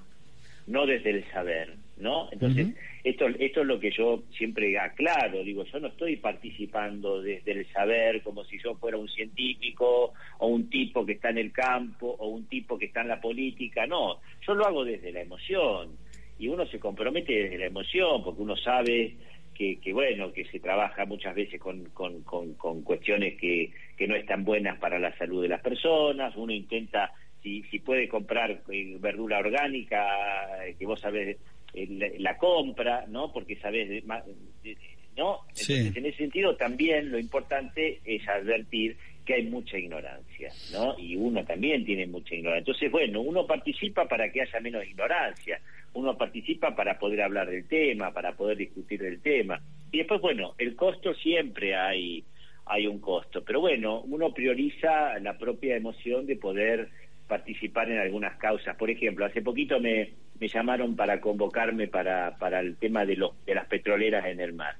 no 0.66 0.86
desde 0.86 1.10
el 1.10 1.24
saber, 1.30 1.74
¿no? 1.98 2.28
Entonces, 2.32 2.68
esto, 3.04 3.26
esto 3.26 3.60
es 3.60 3.66
lo 3.66 3.78
que 3.78 3.90
yo 3.90 4.22
siempre 4.36 4.78
aclaro, 4.78 5.42
digo, 5.42 5.64
yo 5.64 5.80
no 5.80 5.88
estoy 5.88 6.16
participando 6.16 7.22
desde 7.22 7.52
el 7.52 7.66
saber 7.72 8.22
como 8.22 8.44
si 8.44 8.58
yo 8.60 8.74
fuera 8.76 8.96
un 8.96 9.08
científico 9.08 10.12
o 10.38 10.46
un 10.46 10.68
tipo 10.68 11.06
que 11.06 11.12
está 11.12 11.30
en 11.30 11.38
el 11.38 11.52
campo 11.52 12.16
o 12.18 12.28
un 12.28 12.46
tipo 12.46 12.78
que 12.78 12.86
está 12.86 13.02
en 13.02 13.08
la 13.08 13.20
política, 13.20 13.86
no, 13.86 14.20
yo 14.46 14.54
lo 14.54 14.66
hago 14.66 14.84
desde 14.84 15.12
la 15.12 15.20
emoción 15.20 15.96
y 16.38 16.48
uno 16.48 16.66
se 16.66 16.80
compromete 16.80 17.32
desde 17.32 17.58
la 17.58 17.66
emoción 17.66 18.22
porque 18.24 18.42
uno 18.42 18.56
sabe 18.56 19.14
que, 19.55 19.78
que 19.80 19.92
bueno, 19.92 20.32
que 20.32 20.44
se 20.46 20.61
trabaja 20.61 21.05
muchas 21.05 21.34
veces 21.34 21.61
con, 21.61 21.84
con, 21.90 22.22
con, 22.22 22.55
con 22.55 22.82
cuestiones 22.82 23.38
que, 23.38 23.70
que 23.96 24.07
no 24.09 24.14
están 24.16 24.44
buenas 24.44 24.78
para 24.78 24.98
la 24.98 25.16
salud 25.18 25.42
de 25.42 25.48
las 25.48 25.61
personas, 25.61 26.34
uno 26.36 26.53
intenta 26.53 27.12
si, 27.42 27.62
si 27.64 27.78
puede 27.80 28.09
comprar 28.09 28.62
eh, 28.70 28.96
verdura 29.00 29.38
orgánica, 29.38 30.64
eh, 30.66 30.76
que 30.78 30.86
vos 30.86 31.00
sabés 31.00 31.36
eh, 31.74 31.86
la, 31.90 32.07
la 32.18 32.36
compra, 32.36 33.05
¿no? 33.09 33.32
Porque 33.32 33.57
sabés, 33.57 33.88
de- 33.88 34.03
ma- 34.03 34.22
de- 34.62 34.76
¿no? 35.16 35.40
Sí. 35.53 35.74
Entonces, 35.74 35.96
en 35.96 36.07
ese 36.07 36.16
sentido 36.18 36.57
también 36.57 37.11
lo 37.11 37.18
importante 37.18 38.00
es 38.05 38.26
advertir 38.28 38.96
que 39.26 39.34
hay 39.34 39.44
mucha 39.44 39.78
ignorancia, 39.78 40.50
¿no? 40.72 40.98
Y 40.98 41.14
uno 41.16 41.44
también 41.44 41.84
tiene 41.84 42.07
mucha 42.07 42.34
ignorancia. 42.34 42.59
Entonces, 42.61 42.90
bueno, 42.90 43.20
uno 43.20 43.46
participa 43.46 44.09
para 44.09 44.30
que 44.32 44.40
haya 44.42 44.61
menos 44.61 44.84
ignorancia, 44.86 45.61
uno 45.95 46.16
participa 46.16 46.74
para 46.74 46.99
poder 46.99 47.22
hablar 47.22 47.51
del 47.51 47.66
tema, 47.66 48.12
para 48.12 48.32
poder 48.32 48.57
discutir 48.57 49.01
del 49.01 49.20
tema. 49.20 49.61
Y 49.90 49.99
después, 49.99 50.20
bueno, 50.20 50.55
el 50.59 50.74
costo 50.76 51.14
siempre 51.14 51.76
hay 51.76 52.24
hay 52.64 52.86
un 52.86 53.01
costo, 53.01 53.43
pero 53.45 53.61
bueno, 53.61 54.03
uno 54.03 54.32
prioriza 54.32 55.18
la 55.18 55.36
propia 55.36 55.76
emoción 55.76 56.26
de 56.26 56.36
poder 56.36 56.90
participar 57.26 57.90
en 57.90 57.99
algunas 57.99 58.36
causas. 58.36 58.76
Por 58.76 58.88
ejemplo, 58.88 59.24
hace 59.24 59.43
poquito 59.43 59.80
me, 59.80 60.11
me 60.38 60.49
llamaron 60.49 60.95
para 60.95 61.20
convocarme 61.20 61.88
para, 61.88 62.36
para 62.38 62.61
el 62.61 62.76
tema 62.76 63.05
de, 63.05 63.16
los, 63.16 63.32
de 63.45 63.55
las 63.55 63.66
petroleras 63.66 64.26
en 64.26 64.40
el 64.40 64.53
mar 64.53 64.76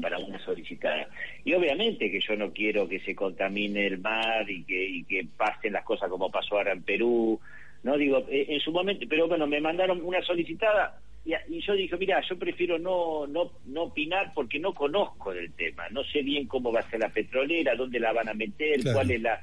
para 0.00 0.18
una 0.18 0.38
solicitada. 0.38 1.08
Y 1.44 1.52
obviamente 1.54 2.10
que 2.10 2.20
yo 2.20 2.36
no 2.36 2.52
quiero 2.52 2.88
que 2.88 3.00
se 3.00 3.14
contamine 3.14 3.86
el 3.86 3.98
mar 3.98 4.48
y 4.48 4.62
que, 4.62 4.86
y 4.86 5.04
que 5.04 5.26
pasen 5.36 5.72
las 5.72 5.84
cosas 5.84 6.08
como 6.08 6.30
pasó 6.30 6.56
ahora 6.56 6.72
en 6.72 6.82
Perú. 6.82 7.40
No 7.82 7.96
digo, 7.96 8.26
eh, 8.28 8.46
en 8.48 8.60
su 8.60 8.72
momento, 8.72 9.06
pero 9.08 9.28
bueno, 9.28 9.46
me 9.46 9.60
mandaron 9.60 10.00
una 10.02 10.20
solicitada 10.22 11.00
y, 11.24 11.32
y 11.48 11.60
yo 11.60 11.74
dije, 11.74 11.96
mira, 11.96 12.20
yo 12.28 12.38
prefiero 12.38 12.78
no, 12.78 13.26
no, 13.26 13.52
no 13.66 13.82
opinar 13.84 14.32
porque 14.34 14.58
no 14.58 14.74
conozco 14.74 15.32
del 15.32 15.52
tema, 15.54 15.88
no 15.90 16.02
sé 16.04 16.22
bien 16.22 16.46
cómo 16.46 16.72
va 16.72 16.80
a 16.80 16.90
ser 16.90 17.00
la 17.00 17.08
petrolera, 17.10 17.74
dónde 17.74 18.00
la 18.00 18.12
van 18.12 18.28
a 18.28 18.34
meter, 18.34 18.80
Claro. 18.80 18.96
cuál 18.98 19.10
es 19.10 19.22
la... 19.22 19.34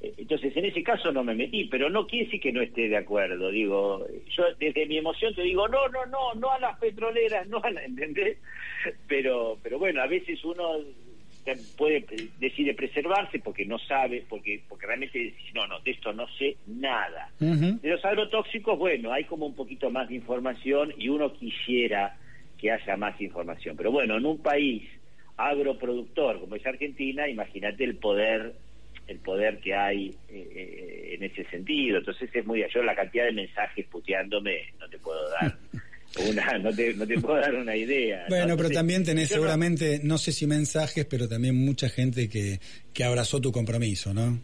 eh, 0.00 0.14
Entonces, 0.18 0.56
en 0.56 0.64
ese 0.66 0.82
caso 0.82 1.10
no 1.12 1.22
me 1.24 1.34
metí, 1.34 1.64
pero 1.64 1.90
no 1.90 2.06
quiere 2.06 2.26
decir 2.26 2.40
que 2.40 2.52
no 2.52 2.60
esté 2.60 2.88
de 2.88 2.96
acuerdo. 2.96 3.50
Digo, 3.50 4.06
yo 4.30 4.44
desde 4.58 4.86
mi 4.86 4.98
emoción 4.98 5.34
te 5.34 5.42
digo, 5.42 5.66
no, 5.68 5.88
no, 5.88 6.06
no, 6.06 6.34
no 6.34 6.50
a 6.50 6.58
las 6.60 6.78
petroleras, 6.78 7.48
no 7.48 7.60
a 7.62 7.70
la, 7.70 7.84
¿entendés? 7.84 8.38
Pero, 9.06 9.58
pero 9.62 9.78
bueno, 9.78 10.02
a 10.02 10.06
veces 10.06 10.44
uno 10.44 10.64
puede 11.76 12.04
decide 12.38 12.74
preservarse 12.74 13.38
porque 13.38 13.64
no 13.64 13.78
sabe, 13.78 14.24
porque 14.28 14.60
porque 14.68 14.86
realmente 14.86 15.18
dice, 15.18 15.36
no, 15.54 15.66
no, 15.66 15.80
de 15.80 15.90
esto 15.90 16.12
no 16.12 16.26
sé 16.38 16.56
nada. 16.66 17.30
De 17.38 17.88
los 17.88 18.04
agrotóxicos, 18.04 18.78
bueno, 18.78 19.12
hay 19.12 19.24
como 19.24 19.46
un 19.46 19.54
poquito 19.54 19.90
más 19.90 20.08
de 20.08 20.16
información 20.16 20.92
y 20.96 21.08
uno 21.08 21.32
quisiera 21.32 22.16
que 22.58 22.72
haya 22.72 22.96
más 22.96 23.20
información. 23.20 23.76
Pero 23.76 23.90
bueno, 23.90 24.16
en 24.16 24.26
un 24.26 24.38
país 24.38 24.82
agroproductor 25.36 26.40
como 26.40 26.56
es 26.56 26.66
Argentina, 26.66 27.28
imagínate 27.28 27.84
el 27.84 27.96
poder 27.96 28.54
el 29.08 29.18
poder 29.20 29.58
que 29.58 29.74
hay 29.74 30.08
eh, 30.28 30.48
eh, 30.54 31.14
en 31.14 31.24
ese 31.24 31.44
sentido. 31.44 31.98
Entonces 31.98 32.28
es 32.32 32.46
muy... 32.46 32.62
Yo 32.72 32.82
la 32.82 32.94
cantidad 32.94 33.24
de 33.24 33.32
mensajes 33.32 33.86
puteándome 33.86 34.74
no 34.78 34.88
te 34.88 34.98
puedo 34.98 35.30
dar 35.30 35.56
una... 36.28 36.58
No 36.58 36.74
te, 36.74 36.94
no 36.94 37.06
te 37.06 37.20
puedo 37.20 37.40
dar 37.40 37.54
una 37.54 37.76
idea. 37.76 38.24
¿no? 38.28 38.36
Bueno, 38.36 38.56
pero 38.56 38.70
también 38.70 39.04
tenés 39.04 39.28
yo 39.28 39.36
seguramente, 39.36 40.00
no 40.02 40.18
sé 40.18 40.32
si 40.32 40.46
mensajes, 40.46 41.04
pero 41.04 41.28
también 41.28 41.54
mucha 41.56 41.88
gente 41.88 42.28
que, 42.28 42.60
que 42.92 43.04
abrazó 43.04 43.40
tu 43.40 43.52
compromiso, 43.52 44.12
¿no? 44.12 44.38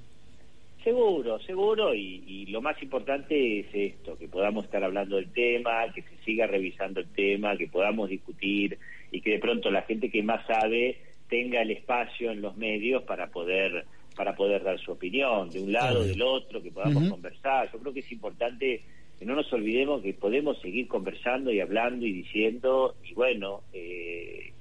Seguro, 0.83 1.41
seguro, 1.41 1.95
y, 1.95 2.23
y 2.27 2.47
lo 2.47 2.61
más 2.61 2.81
importante 2.83 3.61
es 3.61 3.67
esto, 3.73 4.19
que 4.19 4.29
podamos 4.29 4.67
estar 4.67 4.85
hablando 4.85 5.17
del 5.17 5.33
tema, 5.33 5.91
que 5.95 6.03
se 6.03 6.25
siga 6.27 6.47
revisando 6.47 7.01
el 7.01 7.09
tema, 7.09 7.57
que 7.57 7.69
podamos 7.69 8.11
discutir 8.11 8.79
y 9.11 9.23
que 9.23 9.31
de 9.31 9.39
pronto 9.39 9.71
la 9.71 9.83
gente 9.83 10.11
que 10.11 10.23
más 10.23 10.47
sabe 10.47 10.99
tenga 11.31 11.63
el 11.63 11.71
espacio 11.71 12.31
en 12.31 12.43
los 12.43 12.57
medios 12.57 13.03
para 13.05 13.29
poder 13.29 13.87
para 14.15 14.37
poder 14.37 14.63
dar 14.63 14.79
su 14.79 14.93
opinión, 14.93 15.51
de 15.51 15.61
un 15.61 15.73
lado, 15.73 16.05
del 16.05 16.23
otro, 16.23 16.63
que 16.63 16.71
podamos 16.71 17.09
conversar. 17.09 17.71
Yo 17.73 17.79
creo 17.81 17.93
que 17.93 18.01
es 18.01 18.13
importante 18.13 18.83
que 19.25 19.31
no 19.31 19.37
nos 19.37 19.51
olvidemos 19.53 20.03
que 20.03 20.13
podemos 20.13 20.61
seguir 20.61 20.87
conversando 20.87 21.51
y 21.51 21.61
hablando 21.61 22.05
y 22.07 22.13
diciendo, 22.13 22.95
y 23.09 23.15
bueno, 23.15 23.63
eh, 23.73 24.53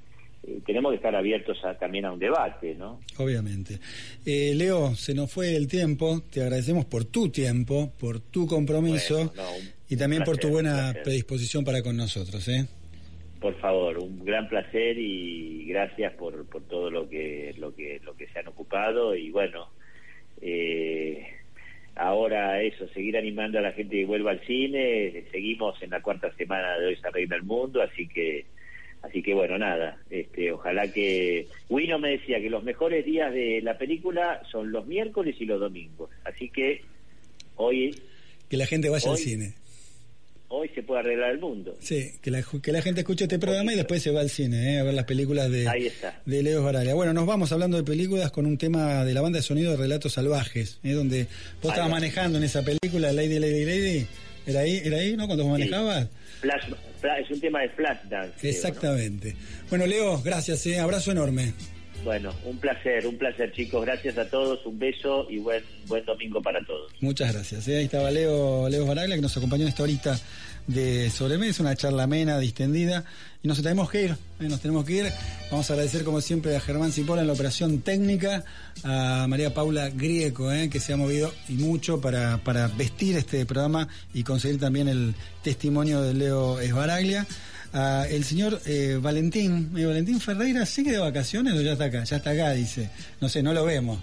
eh, 0.47 0.59
tenemos 0.65 0.91
que 0.91 0.95
estar 0.97 1.13
abiertos 1.15 1.57
a- 1.65 1.77
también 1.77 2.05
a 2.05 2.13
un 2.13 2.19
debate, 2.19 2.73
¿no? 2.75 2.99
Obviamente. 3.17 3.79
Eh, 4.25 4.53
Leo, 4.55 4.95
se 4.95 5.13
nos 5.13 5.31
fue 5.31 5.55
el 5.55 5.67
tiempo. 5.67 6.21
Te 6.31 6.41
agradecemos 6.41 6.85
por 6.85 7.05
tu 7.05 7.29
tiempo, 7.29 7.91
por 7.99 8.19
tu 8.19 8.47
compromiso 8.47 9.15
Bueno, 9.15 9.33
no, 9.35 9.51
un- 9.57 9.69
y 9.89 9.97
también 9.97 10.23
por 10.23 10.37
tu 10.37 10.47
buena 10.49 10.93
predisposición 11.03 11.63
para 11.65 11.81
con 11.83 11.97
nosotros. 11.97 12.47
¿eh? 12.47 12.65
por 13.41 13.59
favor, 13.59 13.97
un 13.97 14.23
gran 14.23 14.47
placer 14.47 14.97
y 14.97 15.65
gracias 15.65 16.13
por, 16.13 16.45
por 16.45 16.61
todo 16.63 16.89
lo 16.89 17.09
que, 17.09 17.53
lo 17.57 17.75
que, 17.75 17.99
lo 18.01 18.15
que 18.15 18.25
se 18.29 18.39
han 18.39 18.47
ocupado 18.47 19.17
y 19.17 19.31
bueno, 19.31 19.67
eh, 20.41 21.25
ahora 21.95 22.61
eso, 22.61 22.87
seguir 22.89 23.17
animando 23.17 23.59
a 23.59 23.61
la 23.61 23.71
gente 23.71 23.97
que 23.97 24.05
vuelva 24.05 24.31
al 24.31 24.45
cine, 24.45 25.23
seguimos 25.31 25.81
en 25.81 25.91
la 25.91 26.01
cuarta 26.01 26.33
semana 26.35 26.77
de 26.79 26.87
hoy 26.87 26.95
se 26.95 27.07
arregla 27.07 27.35
el 27.35 27.43
mundo, 27.43 27.81
así 27.81 28.07
que 28.07 28.45
así 29.01 29.21
que 29.21 29.33
bueno, 29.33 29.57
nada, 29.57 29.97
este, 30.09 30.51
ojalá 30.51 30.91
que 30.91 31.47
Wino 31.69 31.99
me 31.99 32.11
decía 32.11 32.39
que 32.39 32.49
los 32.49 32.63
mejores 32.63 33.05
días 33.05 33.33
de 33.33 33.61
la 33.61 33.77
película 33.77 34.41
son 34.49 34.71
los 34.71 34.87
miércoles 34.87 35.35
y 35.39 35.45
los 35.45 35.59
domingos, 35.59 36.09
así 36.23 36.49
que 36.49 36.81
hoy 37.55 37.95
Que 38.49 38.57
la 38.57 38.65
gente 38.65 38.89
vaya 38.89 39.11
al 39.11 39.17
cine. 39.17 39.53
Hoy 40.55 40.69
se 40.75 40.83
puede 40.83 40.99
arreglar 41.01 41.31
el 41.31 41.39
mundo. 41.39 41.75
Sí, 41.79 42.11
que 42.21 42.29
la, 42.31 42.43
que 42.61 42.71
la 42.71 42.81
gente 42.81 43.01
escuche 43.01 43.23
este 43.25 43.39
programa 43.39 43.73
y 43.73 43.75
después 43.75 44.01
se 44.03 44.11
va 44.11 44.21
al 44.21 44.29
cine, 44.29 44.75
¿eh? 44.75 44.79
a 44.79 44.83
ver 44.83 44.93
las 44.93 45.05
películas 45.05 45.49
de, 45.49 45.67
Ahí 45.67 45.87
está. 45.87 46.21
de 46.25 46.43
Leo 46.43 46.63
Baraglia. 46.63 46.93
Bueno, 46.93 47.11
nos 47.13 47.25
vamos 47.25 47.51
hablando 47.51 47.77
de 47.77 47.83
películas 47.83 48.31
con 48.31 48.45
un 48.45 48.57
tema 48.57 49.03
de 49.03 49.13
la 49.13 49.21
banda 49.21 49.37
de 49.39 49.43
sonido 49.43 49.71
de 49.71 49.77
Relatos 49.77 50.13
Salvajes, 50.13 50.79
¿eh? 50.83 50.91
donde 50.93 51.27
vos 51.61 51.71
estabas 51.71 51.89
manejando 51.91 52.37
en 52.37 52.43
esa 52.43 52.61
película, 52.63 53.11
Lady, 53.11 53.39
Lady, 53.39 53.65
Lady. 53.65 54.07
¿Era 54.45 54.59
ahí, 54.59 54.81
era 54.83 54.97
ahí 54.97 55.15
no? 55.17 55.25
Cuando 55.25 55.43
vos 55.45 55.53
manejabas. 55.53 56.07
Flash, 56.41 56.63
Flash- 57.01 57.23
es 57.25 57.31
un 57.31 57.39
tema 57.39 57.61
de 57.61 57.69
Flashdance. 57.69 58.33
creo, 58.39 58.43
¿no? 58.43 58.49
Exactamente. 58.49 59.35
Bueno, 59.69 59.85
Leo, 59.87 60.21
gracias, 60.21 60.65
¿eh? 60.67 60.79
abrazo 60.79 61.11
enorme. 61.11 61.53
Bueno, 62.03 62.33
un 62.45 62.57
placer, 62.57 63.07
un 63.07 63.17
placer 63.17 63.51
chicos, 63.53 63.85
gracias 63.85 64.17
a 64.17 64.27
todos, 64.29 64.65
un 64.65 64.77
beso 64.77 65.27
y 65.29 65.37
buen 65.37 65.63
buen 65.87 66.03
domingo 66.05 66.41
para 66.41 66.63
todos. 66.65 66.91
Muchas 66.99 67.33
gracias. 67.33 67.67
¿eh? 67.67 67.77
Ahí 67.77 67.85
estaba 67.85 68.11
Leo, 68.11 68.67
Leo 68.69 68.85
Baraglia, 68.85 69.15
que 69.15 69.21
nos 69.21 69.35
acompañó 69.37 69.63
en 69.63 69.69
esta 69.69 69.83
horita 69.83 70.19
de 70.67 71.09
sobremesa, 71.09 71.63
una 71.63 71.75
charla 71.75 72.03
amena, 72.03 72.39
distendida. 72.39 73.03
Y 73.41 73.47
nos 73.47 73.61
tenemos 73.61 73.89
que 73.89 74.03
ir, 74.03 74.11
¿eh? 74.11 74.47
nos 74.47 74.61
tenemos 74.61 74.85
que 74.85 74.93
ir. 74.93 75.11
Vamos 75.51 75.69
a 75.69 75.73
agradecer, 75.73 76.03
como 76.03 76.21
siempre, 76.21 76.55
a 76.55 76.59
Germán 76.59 76.91
Cipolla 76.91 77.21
en 77.21 77.27
la 77.27 77.33
operación 77.33 77.81
técnica, 77.81 78.43
a 78.83 79.25
María 79.27 79.53
Paula 79.53 79.89
Grieco, 79.89 80.51
¿eh? 80.51 80.69
que 80.69 80.79
se 80.79 80.93
ha 80.93 80.97
movido 80.97 81.33
y 81.49 81.53
mucho 81.53 81.99
para, 81.99 82.37
para 82.37 82.67
vestir 82.67 83.17
este 83.17 83.45
programa 83.45 83.87
y 84.13 84.23
conseguir 84.23 84.59
también 84.59 84.87
el 84.87 85.13
testimonio 85.41 86.01
de 86.01 86.13
Leo 86.13 86.59
Esbaraglia. 86.59 87.27
A 87.73 88.05
el 88.07 88.23
señor 88.23 88.61
eh, 88.65 88.99
Valentín, 89.01 89.71
eh, 89.75 89.85
Valentín 89.85 90.19
Ferreira, 90.19 90.65
¿sigue 90.65 90.91
de 90.91 90.99
vacaciones 90.99 91.53
o 91.53 91.61
ya 91.61 91.73
está 91.73 91.85
acá? 91.85 92.03
Ya 92.03 92.17
está 92.17 92.29
acá, 92.31 92.51
dice. 92.51 92.89
No 93.19 93.29
sé, 93.29 93.41
no 93.41 93.53
lo 93.53 93.65
vemos. 93.65 93.99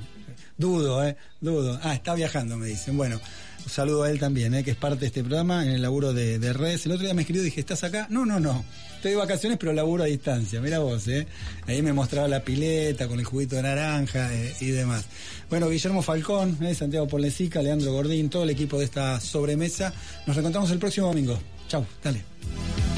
Dudo, 0.58 1.02
¿eh? 1.06 1.16
Dudo. 1.40 1.78
Ah, 1.82 1.94
está 1.94 2.14
viajando, 2.14 2.56
me 2.56 2.66
dicen. 2.66 2.96
Bueno, 2.96 3.20
un 3.64 3.70
saludo 3.70 4.02
a 4.02 4.10
él 4.10 4.18
también, 4.18 4.54
¿eh? 4.54 4.64
que 4.64 4.72
es 4.72 4.76
parte 4.76 5.00
de 5.00 5.06
este 5.06 5.22
programa 5.22 5.64
en 5.64 5.70
el 5.70 5.82
laburo 5.82 6.12
de, 6.12 6.38
de 6.38 6.52
redes. 6.52 6.84
El 6.84 6.92
otro 6.92 7.04
día 7.04 7.14
me 7.14 7.22
escribió 7.22 7.42
y 7.42 7.46
dije, 7.46 7.60
¿estás 7.60 7.84
acá? 7.84 8.06
No, 8.10 8.26
no, 8.26 8.40
no. 8.40 8.64
Estoy 8.96 9.12
de 9.12 9.16
vacaciones, 9.16 9.56
pero 9.58 9.72
laburo 9.72 10.02
a 10.02 10.06
distancia. 10.06 10.60
Mira 10.60 10.80
vos, 10.80 11.08
¿eh? 11.08 11.26
Ahí 11.66 11.80
me 11.80 11.94
mostraba 11.94 12.28
la 12.28 12.44
pileta 12.44 13.08
con 13.08 13.18
el 13.18 13.24
juguito 13.24 13.56
de 13.56 13.62
naranja 13.62 14.34
eh, 14.34 14.54
y 14.60 14.66
demás. 14.66 15.06
Bueno, 15.48 15.70
Guillermo 15.70 16.02
Falcón. 16.02 16.58
Santiago 16.74 17.08
Polesica, 17.08 17.62
Leandro 17.62 17.92
Gordín, 17.92 18.28
todo 18.28 18.42
el 18.42 18.50
equipo 18.50 18.78
de 18.78 18.84
esta 18.84 19.18
sobremesa. 19.20 19.94
Nos 20.26 20.36
reencontramos 20.36 20.70
el 20.70 20.78
próximo 20.78 21.06
domingo. 21.06 21.40
Chau, 21.68 21.86
dale. 22.04 22.89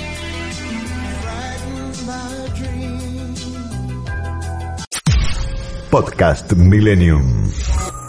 Podcast 5.90 6.56
Millennium. 6.56 8.01